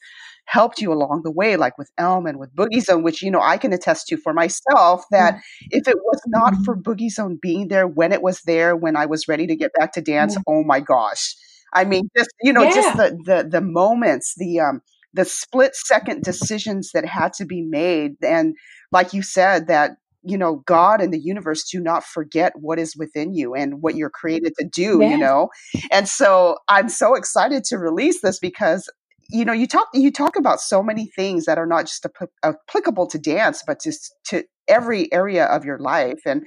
helped 0.51 0.81
you 0.81 0.93
along 0.93 1.23
the 1.23 1.31
way, 1.31 1.57
like 1.57 1.79
with 1.79 1.93
Elm 1.97 2.27
and 2.27 2.37
with 2.37 2.53
Boogie 2.57 2.83
Zone, 2.83 3.05
which, 3.05 3.23
you 3.23 3.31
know, 3.31 3.41
I 3.41 3.57
can 3.57 3.73
attest 3.73 4.09
to 4.09 4.17
for 4.17 4.33
myself 4.33 5.05
that 5.13 5.35
mm-hmm. 5.35 5.67
if 5.71 5.87
it 5.87 5.97
was 5.97 6.21
not 6.27 6.55
for 6.65 6.77
mm-hmm. 6.77 6.91
Boogie 6.91 7.09
Zone 7.11 7.39
being 7.41 7.69
there 7.69 7.87
when 7.87 8.11
it 8.11 8.21
was 8.21 8.43
there, 8.43 8.75
when 8.75 8.97
I 8.97 9.07
was 9.07 9.29
ready 9.29 9.47
to 9.47 9.55
get 9.55 9.71
back 9.79 9.93
to 9.93 10.01
dance, 10.01 10.35
mm-hmm. 10.35 10.43
oh 10.49 10.65
my 10.65 10.81
gosh. 10.81 11.37
I 11.73 11.85
mean, 11.85 12.11
just, 12.19 12.31
you 12.43 12.53
know, 12.53 12.65
yeah. 12.65 12.75
just 12.75 12.97
the, 12.97 13.19
the, 13.25 13.49
the 13.49 13.61
moments, 13.61 14.35
the, 14.37 14.59
um, 14.59 14.83
the 15.15 15.25
split 15.25 15.77
second 15.77 16.25
decisions 16.25 16.91
that 16.95 17.05
had 17.07 17.33
to 17.35 17.45
be 17.45 17.63
made. 17.63 18.15
And 18.21 18.57
like 18.91 19.15
you 19.15 19.23
said, 19.23 19.69
that 19.69 19.93
you 20.23 20.37
know 20.37 20.57
god 20.67 21.01
and 21.01 21.15
the 21.15 21.19
universe 21.19 21.65
do 21.71 21.81
not 21.81 22.05
forget 22.05 22.53
what 22.57 22.79
is 22.79 22.95
within 22.95 23.33
you 23.33 23.55
and 23.55 23.81
what 23.81 23.97
you're 23.97 24.11
created 24.11 24.53
to 24.59 24.67
do 24.67 24.99
yes. 25.01 25.13
you 25.13 25.17
know 25.17 25.49
and 25.91 26.07
so 26.07 26.59
i'm 26.69 26.91
so 26.91 27.15
excited 27.15 27.65
to 27.65 27.79
release 27.79 28.21
this 28.21 28.39
because 28.39 28.87
you 29.33 29.45
know 29.45 29.53
you 29.53 29.67
talk 29.67 29.89
you 29.95 30.11
talk 30.11 30.37
about 30.37 30.61
so 30.61 30.83
many 30.83 31.07
things 31.07 31.45
that 31.45 31.59
are 31.59 31.67
not 31.67 31.87
just 31.87 32.07
applicable 32.43 33.07
to 33.07 33.19
dance 33.19 33.63
but 33.67 33.81
just 33.83 34.15
to 34.25 34.45
every 34.69 35.13
area 35.13 35.47
of 35.47 35.65
your 35.65 35.79
life 35.79 36.21
and 36.27 36.47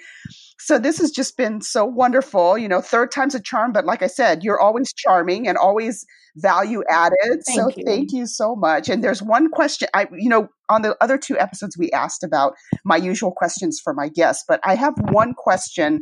so 0.59 0.79
this 0.79 0.97
has 0.97 1.11
just 1.11 1.35
been 1.35 1.61
so 1.61 1.85
wonderful 1.85 2.57
you 2.57 2.67
know 2.67 2.81
third 2.81 3.11
time's 3.11 3.35
a 3.35 3.41
charm 3.41 3.71
but 3.71 3.85
like 3.85 4.01
i 4.01 4.07
said 4.07 4.43
you're 4.43 4.59
always 4.59 4.93
charming 4.93 5.47
and 5.47 5.57
always 5.57 6.05
value 6.37 6.83
added 6.89 7.41
thank 7.45 7.59
so 7.59 7.69
you. 7.75 7.83
thank 7.85 8.11
you 8.11 8.25
so 8.25 8.55
much 8.55 8.89
and 8.89 9.03
there's 9.03 9.21
one 9.21 9.49
question 9.49 9.87
i 9.93 10.07
you 10.17 10.29
know 10.29 10.47
on 10.69 10.81
the 10.81 10.95
other 11.01 11.17
two 11.17 11.37
episodes 11.37 11.77
we 11.77 11.91
asked 11.91 12.23
about 12.23 12.53
my 12.85 12.95
usual 12.95 13.31
questions 13.31 13.79
for 13.83 13.93
my 13.93 14.07
guests 14.07 14.43
but 14.47 14.59
i 14.63 14.75
have 14.75 14.93
one 15.11 15.33
question 15.33 16.01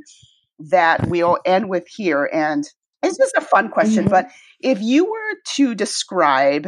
that 0.59 1.07
we'll 1.07 1.39
end 1.45 1.69
with 1.69 1.87
here 1.87 2.29
and 2.31 2.65
it's 3.03 3.17
just 3.17 3.35
a 3.35 3.41
fun 3.41 3.69
question, 3.69 4.05
mm-hmm. 4.05 4.11
but 4.11 4.29
if 4.63 4.81
you 4.81 5.05
were 5.05 5.35
to 5.55 5.75
describe 5.75 6.67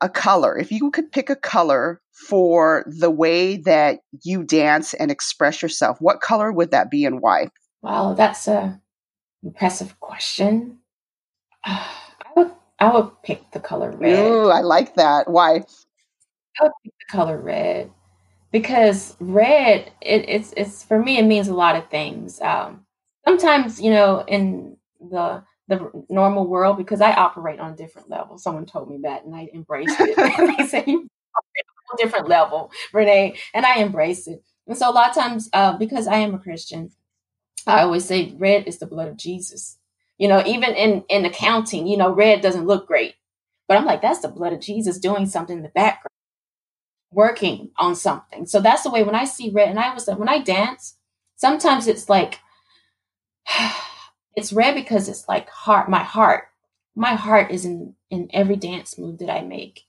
a 0.00 0.08
color, 0.08 0.56
if 0.58 0.70
you 0.70 0.90
could 0.90 1.12
pick 1.12 1.30
a 1.30 1.36
color 1.36 2.00
for 2.28 2.84
the 2.86 3.10
way 3.10 3.56
that 3.58 4.00
you 4.22 4.42
dance 4.42 4.94
and 4.94 5.10
express 5.10 5.62
yourself, 5.62 5.98
what 6.00 6.20
color 6.20 6.52
would 6.52 6.70
that 6.70 6.90
be 6.90 7.04
and 7.04 7.20
why? 7.20 7.48
Wow, 7.82 8.14
that's 8.14 8.48
a 8.48 8.80
impressive 9.42 9.98
question. 10.00 10.78
I 11.64 11.86
would 12.36 12.52
I 12.78 12.92
would 12.92 13.22
pick 13.22 13.50
the 13.52 13.60
color 13.60 13.90
red. 13.90 14.18
Ooh, 14.18 14.48
I 14.50 14.60
like 14.60 14.96
that. 14.96 15.30
Why? 15.30 15.62
I 16.60 16.62
would 16.62 16.72
pick 16.82 16.92
the 16.98 17.12
color 17.12 17.38
red 17.38 17.90
because 18.50 19.16
red 19.20 19.90
it, 20.00 20.28
it's 20.28 20.52
it's 20.56 20.82
for 20.82 20.98
me 20.98 21.18
it 21.18 21.24
means 21.24 21.48
a 21.48 21.54
lot 21.54 21.76
of 21.76 21.88
things. 21.88 22.40
Um, 22.40 22.84
sometimes 23.26 23.80
you 23.80 23.90
know 23.90 24.24
in 24.26 24.76
the 25.00 25.42
the 25.68 25.90
normal 26.08 26.46
world 26.46 26.76
because 26.76 27.00
I 27.00 27.12
operate 27.12 27.60
on 27.60 27.72
a 27.72 27.76
different 27.76 28.10
level. 28.10 28.38
Someone 28.38 28.66
told 28.66 28.90
me 28.90 29.00
that, 29.04 29.24
and 29.24 29.34
I 29.34 29.48
embraced 29.54 29.96
it. 30.00 30.16
they 30.58 30.66
said 30.66 30.86
you 30.86 31.08
operate 31.36 31.66
on 31.90 31.94
a 31.94 32.02
different 32.02 32.28
level, 32.28 32.70
Renee, 32.92 33.36
and 33.54 33.66
I 33.66 33.78
embraced 33.80 34.28
it. 34.28 34.42
And 34.66 34.76
so 34.76 34.90
a 34.90 34.92
lot 34.92 35.10
of 35.10 35.14
times, 35.16 35.48
uh, 35.52 35.76
because 35.78 36.06
I 36.06 36.16
am 36.16 36.34
a 36.34 36.38
Christian, 36.38 36.90
I 37.66 37.82
always 37.82 38.04
say 38.06 38.34
red 38.38 38.66
is 38.68 38.78
the 38.78 38.86
blood 38.86 39.08
of 39.08 39.16
Jesus. 39.16 39.78
You 40.18 40.28
know, 40.28 40.42
even 40.46 40.72
in 40.74 41.04
in 41.08 41.24
accounting, 41.26 41.86
you 41.86 41.96
know, 41.96 42.12
red 42.12 42.42
doesn't 42.42 42.66
look 42.66 42.86
great, 42.88 43.14
but 43.68 43.76
I'm 43.78 43.86
like, 43.86 44.02
that's 44.02 44.20
the 44.20 44.28
blood 44.28 44.52
of 44.54 44.60
Jesus 44.60 44.98
doing 44.98 45.26
something 45.26 45.58
in 45.58 45.62
the 45.64 45.70
background, 45.70 46.10
working 47.12 47.70
on 47.78 47.96
something. 47.96 48.46
So 48.46 48.60
that's 48.60 48.84
the 48.84 48.90
way 48.90 49.04
when 49.04 49.16
I 49.16 49.24
see 49.26 49.50
red, 49.50 49.70
and 49.70 49.80
I 49.80 49.94
was 49.94 50.06
when 50.08 50.28
I 50.28 50.40
dance, 50.40 50.96
sometimes 51.36 51.88
it's 51.88 52.08
like. 52.08 52.40
It's 54.36 54.52
red 54.52 54.74
because 54.74 55.08
it's 55.08 55.28
like 55.28 55.48
heart, 55.48 55.88
my 55.88 56.02
heart. 56.02 56.44
My 56.96 57.14
heart 57.14 57.50
is 57.50 57.64
in 57.64 57.94
in 58.10 58.28
every 58.32 58.56
dance 58.56 58.98
move 58.98 59.18
that 59.18 59.30
I 59.30 59.42
make. 59.42 59.82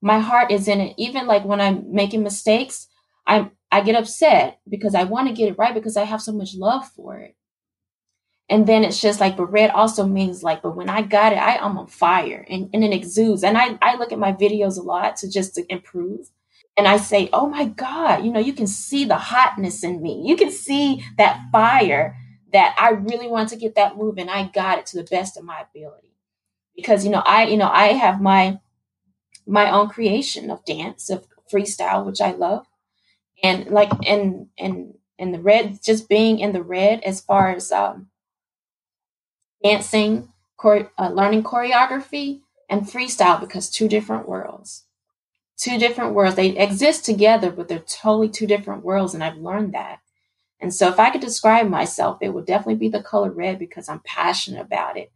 My 0.00 0.20
heart 0.20 0.52
is 0.52 0.68
in 0.68 0.80
it. 0.80 0.94
Even 0.96 1.26
like 1.26 1.44
when 1.44 1.60
I'm 1.60 1.92
making 1.92 2.22
mistakes, 2.22 2.88
I'm 3.26 3.50
I 3.72 3.80
get 3.80 3.96
upset 3.96 4.60
because 4.68 4.94
I 4.94 5.04
want 5.04 5.28
to 5.28 5.34
get 5.34 5.48
it 5.48 5.58
right 5.58 5.74
because 5.74 5.96
I 5.96 6.04
have 6.04 6.22
so 6.22 6.32
much 6.32 6.54
love 6.54 6.86
for 6.88 7.18
it. 7.18 7.36
And 8.48 8.66
then 8.66 8.84
it's 8.84 9.00
just 9.00 9.20
like, 9.20 9.36
but 9.36 9.46
red 9.46 9.70
also 9.70 10.06
means 10.06 10.42
like, 10.42 10.62
but 10.62 10.76
when 10.76 10.88
I 10.88 11.02
got 11.02 11.32
it, 11.32 11.38
I, 11.38 11.56
I'm 11.56 11.76
on 11.78 11.88
fire 11.88 12.46
and, 12.48 12.70
and 12.72 12.84
it 12.84 12.92
exudes. 12.92 13.42
And 13.42 13.58
I, 13.58 13.76
I 13.82 13.96
look 13.96 14.12
at 14.12 14.20
my 14.20 14.32
videos 14.32 14.78
a 14.78 14.82
lot 14.82 15.16
to 15.16 15.30
just 15.30 15.56
to 15.56 15.64
improve. 15.68 16.30
And 16.76 16.86
I 16.86 16.98
say, 16.98 17.28
oh 17.32 17.48
my 17.48 17.64
God, 17.64 18.24
you 18.24 18.30
know, 18.30 18.38
you 18.38 18.52
can 18.52 18.68
see 18.68 19.04
the 19.04 19.16
hotness 19.16 19.82
in 19.82 20.00
me. 20.00 20.22
You 20.26 20.36
can 20.36 20.52
see 20.52 21.02
that 21.18 21.40
fire 21.50 22.16
that 22.52 22.74
I 22.78 22.90
really 22.90 23.28
wanted 23.28 23.50
to 23.50 23.56
get 23.56 23.74
that 23.74 23.96
move 23.96 24.18
and 24.18 24.30
I 24.30 24.48
got 24.48 24.78
it 24.78 24.86
to 24.86 24.96
the 24.96 25.04
best 25.04 25.36
of 25.36 25.44
my 25.44 25.62
ability. 25.62 26.12
Because 26.76 27.04
you 27.04 27.10
know, 27.10 27.22
I 27.26 27.46
you 27.46 27.56
know, 27.56 27.70
I 27.70 27.88
have 27.88 28.20
my 28.20 28.60
my 29.46 29.70
own 29.70 29.88
creation 29.88 30.50
of 30.50 30.64
dance, 30.64 31.10
of 31.10 31.26
freestyle, 31.52 32.04
which 32.04 32.20
I 32.20 32.32
love. 32.32 32.66
And 33.42 33.68
like 33.68 33.90
and 34.06 34.48
and 34.58 34.94
and 35.18 35.34
the 35.34 35.40
red 35.40 35.80
just 35.82 36.08
being 36.08 36.38
in 36.40 36.52
the 36.52 36.62
red 36.62 37.02
as 37.04 37.20
far 37.20 37.54
as 37.54 37.72
um 37.72 38.08
dancing, 39.62 40.32
uh, 40.98 41.10
learning 41.10 41.42
choreography 41.42 42.40
and 42.68 42.82
freestyle 42.82 43.40
because 43.40 43.70
two 43.70 43.88
different 43.88 44.28
worlds. 44.28 44.84
Two 45.58 45.78
different 45.78 46.14
worlds. 46.14 46.36
They 46.36 46.56
exist 46.58 47.04
together, 47.04 47.50
but 47.50 47.68
they're 47.68 47.78
totally 47.80 48.28
two 48.28 48.46
different 48.46 48.84
worlds 48.84 49.14
and 49.14 49.24
I've 49.24 49.38
learned 49.38 49.74
that. 49.74 50.00
And 50.60 50.72
so 50.72 50.88
if 50.88 50.98
I 50.98 51.10
could 51.10 51.20
describe 51.20 51.68
myself, 51.68 52.18
it 52.22 52.30
would 52.30 52.46
definitely 52.46 52.76
be 52.76 52.88
the 52.88 53.02
color 53.02 53.30
red 53.30 53.58
because 53.58 53.88
I'm 53.88 54.00
passionate 54.04 54.60
about 54.60 54.96
it. 54.96 55.12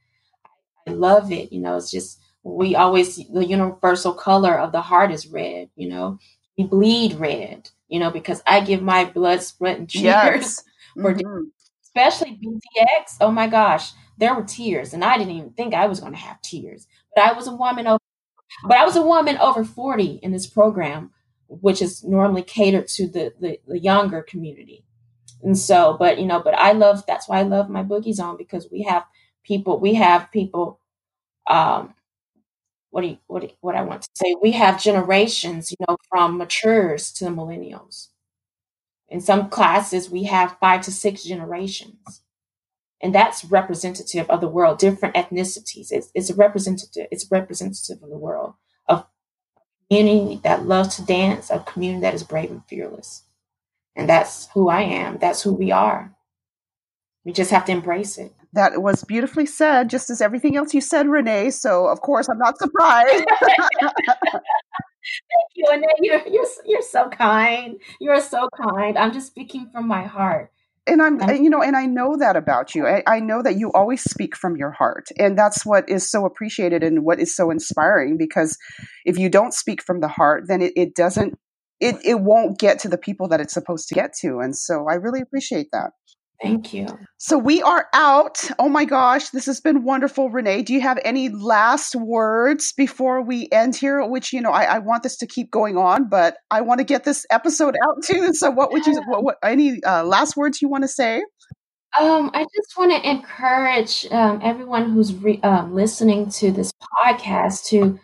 I 0.86 0.92
love 0.92 1.32
it. 1.32 1.52
You 1.52 1.60
know, 1.60 1.76
it's 1.76 1.90
just 1.90 2.20
we 2.42 2.74
always 2.74 3.16
the 3.16 3.44
universal 3.44 4.14
color 4.14 4.58
of 4.58 4.72
the 4.72 4.80
heart 4.80 5.10
is 5.10 5.26
red, 5.26 5.70
you 5.76 5.88
know. 5.88 6.18
We 6.56 6.64
bleed 6.64 7.14
red, 7.14 7.70
you 7.88 7.98
know, 7.98 8.10
because 8.10 8.42
I 8.46 8.60
give 8.60 8.82
my 8.82 9.04
blood, 9.04 9.42
sweat, 9.42 9.78
and 9.78 9.88
tears 9.88 10.02
yes. 10.04 10.64
for 10.94 11.14
mm-hmm. 11.14 11.44
especially 11.82 12.38
BTX. 12.42 13.16
Oh 13.20 13.30
my 13.30 13.46
gosh, 13.46 13.92
there 14.18 14.34
were 14.34 14.44
tears, 14.44 14.92
and 14.92 15.04
I 15.04 15.16
didn't 15.16 15.36
even 15.36 15.50
think 15.50 15.74
I 15.74 15.86
was 15.86 16.00
going 16.00 16.12
to 16.12 16.18
have 16.18 16.40
tears. 16.42 16.86
But 17.14 17.24
I 17.24 17.32
was 17.32 17.46
a 17.46 17.54
woman 17.54 17.86
over, 17.86 18.00
but 18.66 18.76
I 18.76 18.84
was 18.84 18.96
a 18.96 19.02
woman 19.02 19.38
over 19.38 19.64
forty 19.64 20.20
in 20.22 20.32
this 20.32 20.46
program, 20.46 21.10
which 21.48 21.80
is 21.80 22.04
normally 22.04 22.42
catered 22.42 22.88
to 22.88 23.06
the, 23.06 23.32
the, 23.40 23.58
the 23.66 23.78
younger 23.78 24.22
community. 24.22 24.84
And 25.42 25.56
so, 25.58 25.96
but 25.98 26.18
you 26.18 26.26
know, 26.26 26.40
but 26.42 26.54
I 26.54 26.72
love 26.72 27.04
that's 27.06 27.28
why 27.28 27.40
I 27.40 27.42
love 27.42 27.70
my 27.70 27.82
boogie 27.82 28.14
zone 28.14 28.36
because 28.36 28.68
we 28.70 28.82
have 28.82 29.04
people, 29.44 29.80
we 29.80 29.94
have 29.94 30.30
people, 30.32 30.80
um, 31.48 31.94
what 32.90 33.02
do 33.02 33.08
you, 33.08 33.18
what 33.28 33.40
do 33.40 33.48
you, 33.48 33.54
what 33.60 33.76
I 33.76 33.82
want 33.82 34.02
to 34.02 34.08
say? 34.16 34.36
We 34.42 34.52
have 34.52 34.82
generations, 34.82 35.70
you 35.72 35.76
know, 35.88 35.96
from 36.10 36.38
matures 36.38 37.12
to 37.14 37.24
the 37.24 37.30
millennials. 37.30 38.08
In 39.08 39.20
some 39.20 39.50
classes, 39.50 40.10
we 40.10 40.24
have 40.24 40.56
five 40.60 40.82
to 40.82 40.92
six 40.92 41.24
generations, 41.24 42.22
and 43.02 43.14
that's 43.14 43.44
representative 43.44 44.30
of 44.30 44.40
the 44.40 44.48
world. 44.48 44.78
Different 44.78 45.16
ethnicities. 45.16 45.88
It's, 45.92 46.10
it's 46.14 46.32
representative. 46.32 47.08
It's 47.10 47.30
representative 47.30 48.02
of 48.02 48.10
the 48.10 48.18
world 48.18 48.54
of 48.88 49.06
community 49.90 50.40
that 50.44 50.66
loves 50.66 50.96
to 50.96 51.04
dance, 51.06 51.50
a 51.50 51.60
community 51.60 52.02
that 52.02 52.14
is 52.14 52.24
brave 52.24 52.50
and 52.50 52.64
fearless. 52.66 53.24
And 53.96 54.08
that's 54.08 54.48
who 54.54 54.68
I 54.68 54.82
am. 54.82 55.18
That's 55.18 55.42
who 55.42 55.52
we 55.52 55.72
are. 55.72 56.14
We 57.24 57.32
just 57.32 57.50
have 57.50 57.64
to 57.66 57.72
embrace 57.72 58.18
it. 58.18 58.34
That 58.52 58.82
was 58.82 59.04
beautifully 59.04 59.46
said, 59.46 59.90
just 59.90 60.10
as 60.10 60.20
everything 60.20 60.56
else 60.56 60.74
you 60.74 60.80
said, 60.80 61.06
Renee. 61.06 61.50
So, 61.50 61.86
of 61.86 62.00
course, 62.00 62.28
I'm 62.28 62.38
not 62.38 62.58
surprised. 62.58 63.24
Thank 65.30 65.50
you, 65.54 65.64
Renee. 65.70 65.86
You're, 66.00 66.26
you're, 66.26 66.46
you're 66.66 66.82
so 66.82 67.08
kind. 67.08 67.76
You're 68.00 68.20
so 68.20 68.48
kind. 68.60 68.98
I'm 68.98 69.12
just 69.12 69.28
speaking 69.28 69.68
from 69.72 69.86
my 69.86 70.04
heart. 70.04 70.50
And 70.86 71.02
I'm, 71.02 71.20
you 71.42 71.50
know, 71.50 71.62
and 71.62 71.76
I 71.76 71.86
know 71.86 72.16
that 72.16 72.36
about 72.36 72.74
you. 72.74 72.86
I, 72.86 73.02
I 73.06 73.20
know 73.20 73.42
that 73.42 73.56
you 73.56 73.70
always 73.72 74.02
speak 74.02 74.34
from 74.34 74.56
your 74.56 74.70
heart. 74.72 75.08
And 75.18 75.38
that's 75.38 75.64
what 75.64 75.88
is 75.88 76.10
so 76.10 76.24
appreciated 76.24 76.82
and 76.82 77.04
what 77.04 77.20
is 77.20 77.34
so 77.34 77.50
inspiring 77.50 78.16
because 78.16 78.56
if 79.04 79.18
you 79.18 79.28
don't 79.28 79.54
speak 79.54 79.82
from 79.82 80.00
the 80.00 80.08
heart, 80.08 80.44
then 80.48 80.62
it, 80.62 80.72
it 80.74 80.94
doesn't 80.94 81.38
it, 81.80 81.96
it 82.04 82.20
won't 82.20 82.58
get 82.58 82.78
to 82.80 82.88
the 82.88 82.98
people 82.98 83.28
that 83.28 83.40
it's 83.40 83.54
supposed 83.54 83.88
to 83.88 83.94
get 83.94 84.12
to. 84.20 84.38
And 84.38 84.56
so 84.56 84.86
I 84.88 84.94
really 84.94 85.20
appreciate 85.20 85.68
that. 85.72 85.90
Thank 86.42 86.72
you. 86.72 86.86
So 87.18 87.36
we 87.36 87.60
are 87.62 87.88
out. 87.92 88.50
Oh 88.58 88.68
my 88.70 88.86
gosh, 88.86 89.28
this 89.28 89.44
has 89.44 89.60
been 89.60 89.84
wonderful, 89.84 90.30
Renee. 90.30 90.62
Do 90.62 90.72
you 90.72 90.80
have 90.80 90.98
any 91.04 91.28
last 91.28 91.94
words 91.94 92.72
before 92.72 93.20
we 93.20 93.48
end 93.52 93.76
here? 93.76 94.02
Which 94.06 94.32
you 94.32 94.40
know, 94.40 94.50
I, 94.50 94.62
I 94.62 94.78
want 94.78 95.02
this 95.02 95.18
to 95.18 95.26
keep 95.26 95.50
going 95.50 95.76
on, 95.76 96.08
but 96.08 96.38
I 96.50 96.62
want 96.62 96.78
to 96.78 96.84
get 96.84 97.04
this 97.04 97.26
episode 97.30 97.76
out 97.84 98.02
too. 98.04 98.32
So, 98.32 98.50
what 98.50 98.72
would 98.72 98.86
you? 98.86 99.02
What, 99.06 99.22
what 99.22 99.36
any 99.44 99.82
uh, 99.84 100.04
last 100.04 100.34
words 100.34 100.62
you 100.62 100.70
want 100.70 100.84
to 100.84 100.88
say? 100.88 101.22
Um, 101.98 102.30
I 102.32 102.44
just 102.56 102.78
want 102.78 102.92
to 102.92 103.06
encourage 103.10 104.06
um, 104.10 104.40
everyone 104.42 104.92
who's 104.92 105.12
re- 105.14 105.40
um, 105.42 105.74
listening 105.74 106.30
to 106.30 106.52
this 106.52 106.72
podcast 107.04 107.66
to 107.66 107.98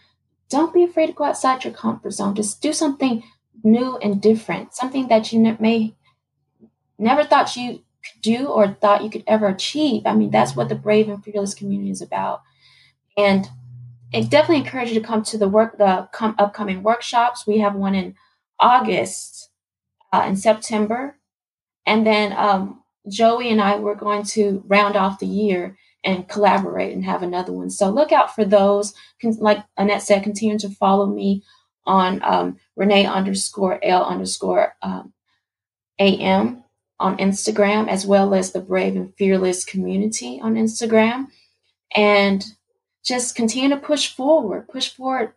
don't 0.50 0.74
be 0.74 0.84
afraid 0.84 1.06
to 1.06 1.12
go 1.12 1.24
outside 1.24 1.64
your 1.64 1.72
comfort 1.72 2.10
zone. 2.12 2.34
Just 2.34 2.60
do 2.60 2.72
something 2.72 3.22
new 3.64 3.96
and 3.98 4.20
different, 4.22 4.74
something 4.74 5.08
that 5.08 5.32
you 5.32 5.40
ne- 5.40 5.56
may 5.60 5.94
never 6.98 7.24
thought 7.24 7.56
you 7.56 7.82
could 8.04 8.22
do 8.22 8.46
or 8.48 8.68
thought 8.68 9.04
you 9.04 9.10
could 9.10 9.24
ever 9.26 9.48
achieve. 9.48 10.02
I 10.06 10.14
mean, 10.14 10.30
that's 10.30 10.56
what 10.56 10.68
the 10.68 10.74
brave 10.74 11.08
and 11.08 11.22
fearless 11.22 11.54
community 11.54 11.90
is 11.90 12.02
about. 12.02 12.42
And 13.16 13.48
I 14.14 14.22
definitely 14.22 14.64
encourage 14.64 14.90
you 14.90 15.00
to 15.00 15.06
come 15.06 15.22
to 15.24 15.38
the 15.38 15.48
work, 15.48 15.78
the 15.78 16.08
com- 16.12 16.36
upcoming 16.38 16.82
workshops. 16.82 17.46
We 17.46 17.58
have 17.58 17.74
one 17.74 17.94
in 17.94 18.14
August, 18.60 19.50
uh, 20.12 20.24
in 20.26 20.36
September, 20.36 21.18
and 21.86 22.06
then 22.06 22.32
um, 22.32 22.82
Joey 23.08 23.50
and 23.50 23.60
I 23.60 23.76
were 23.76 23.94
going 23.94 24.24
to 24.24 24.62
round 24.66 24.96
off 24.96 25.18
the 25.18 25.26
year 25.26 25.76
and 26.04 26.28
collaborate 26.28 26.92
and 26.94 27.04
have 27.04 27.22
another 27.22 27.52
one. 27.52 27.70
So 27.70 27.90
look 27.90 28.12
out 28.12 28.34
for 28.34 28.44
those. 28.44 28.94
Like 29.22 29.64
Annette 29.76 30.02
said, 30.02 30.22
continue 30.22 30.58
to 30.60 30.70
follow 30.70 31.06
me 31.06 31.42
on 31.86 32.22
um, 32.22 32.58
Renee 32.76 33.06
underscore 33.06 33.82
L 33.84 34.04
underscore 34.04 34.74
um, 34.82 35.12
AM 35.98 36.64
on 36.98 37.16
Instagram, 37.18 37.88
as 37.88 38.06
well 38.06 38.34
as 38.34 38.52
the 38.52 38.60
Brave 38.60 38.96
and 38.96 39.14
Fearless 39.16 39.64
community 39.64 40.40
on 40.42 40.54
Instagram. 40.54 41.28
And 41.94 42.44
just 43.04 43.36
continue 43.36 43.68
to 43.70 43.76
push 43.76 44.12
forward, 44.12 44.68
push 44.68 44.92
forward 44.92 45.32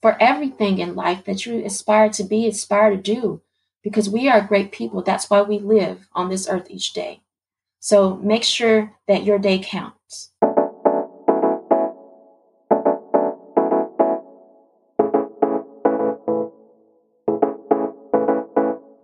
for 0.00 0.20
everything 0.20 0.78
in 0.78 0.94
life 0.94 1.24
that 1.24 1.46
you 1.46 1.64
aspire 1.64 2.10
to 2.10 2.24
be, 2.24 2.46
aspire 2.46 2.90
to 2.90 2.96
do, 2.96 3.40
because 3.82 4.10
we 4.10 4.28
are 4.28 4.40
great 4.40 4.72
people. 4.72 5.02
That's 5.02 5.30
why 5.30 5.42
we 5.42 5.58
live 5.58 6.08
on 6.12 6.28
this 6.28 6.48
earth 6.48 6.70
each 6.70 6.92
day. 6.92 7.22
So 7.80 8.16
make 8.16 8.44
sure 8.44 8.92
that 9.08 9.24
your 9.24 9.38
day 9.38 9.58
counts. 9.58 9.96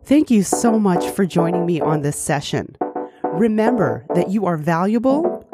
Thank 0.09 0.31
you 0.31 0.43
so 0.43 0.79
much 0.79 1.11
for 1.11 1.27
joining 1.27 1.67
me 1.67 1.83
on 1.83 2.01
this 2.01 2.17
session. 2.19 2.75
Remember 3.25 4.07
that 4.15 4.31
you 4.31 4.47
are 4.47 4.57
valuable, 4.57 5.45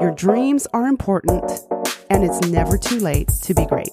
your 0.00 0.12
dreams 0.12 0.68
are 0.72 0.86
important, 0.86 1.66
and 2.08 2.22
it's 2.22 2.40
never 2.42 2.78
too 2.78 3.00
late 3.00 3.26
to 3.42 3.54
be 3.54 3.66
great. 3.66 3.90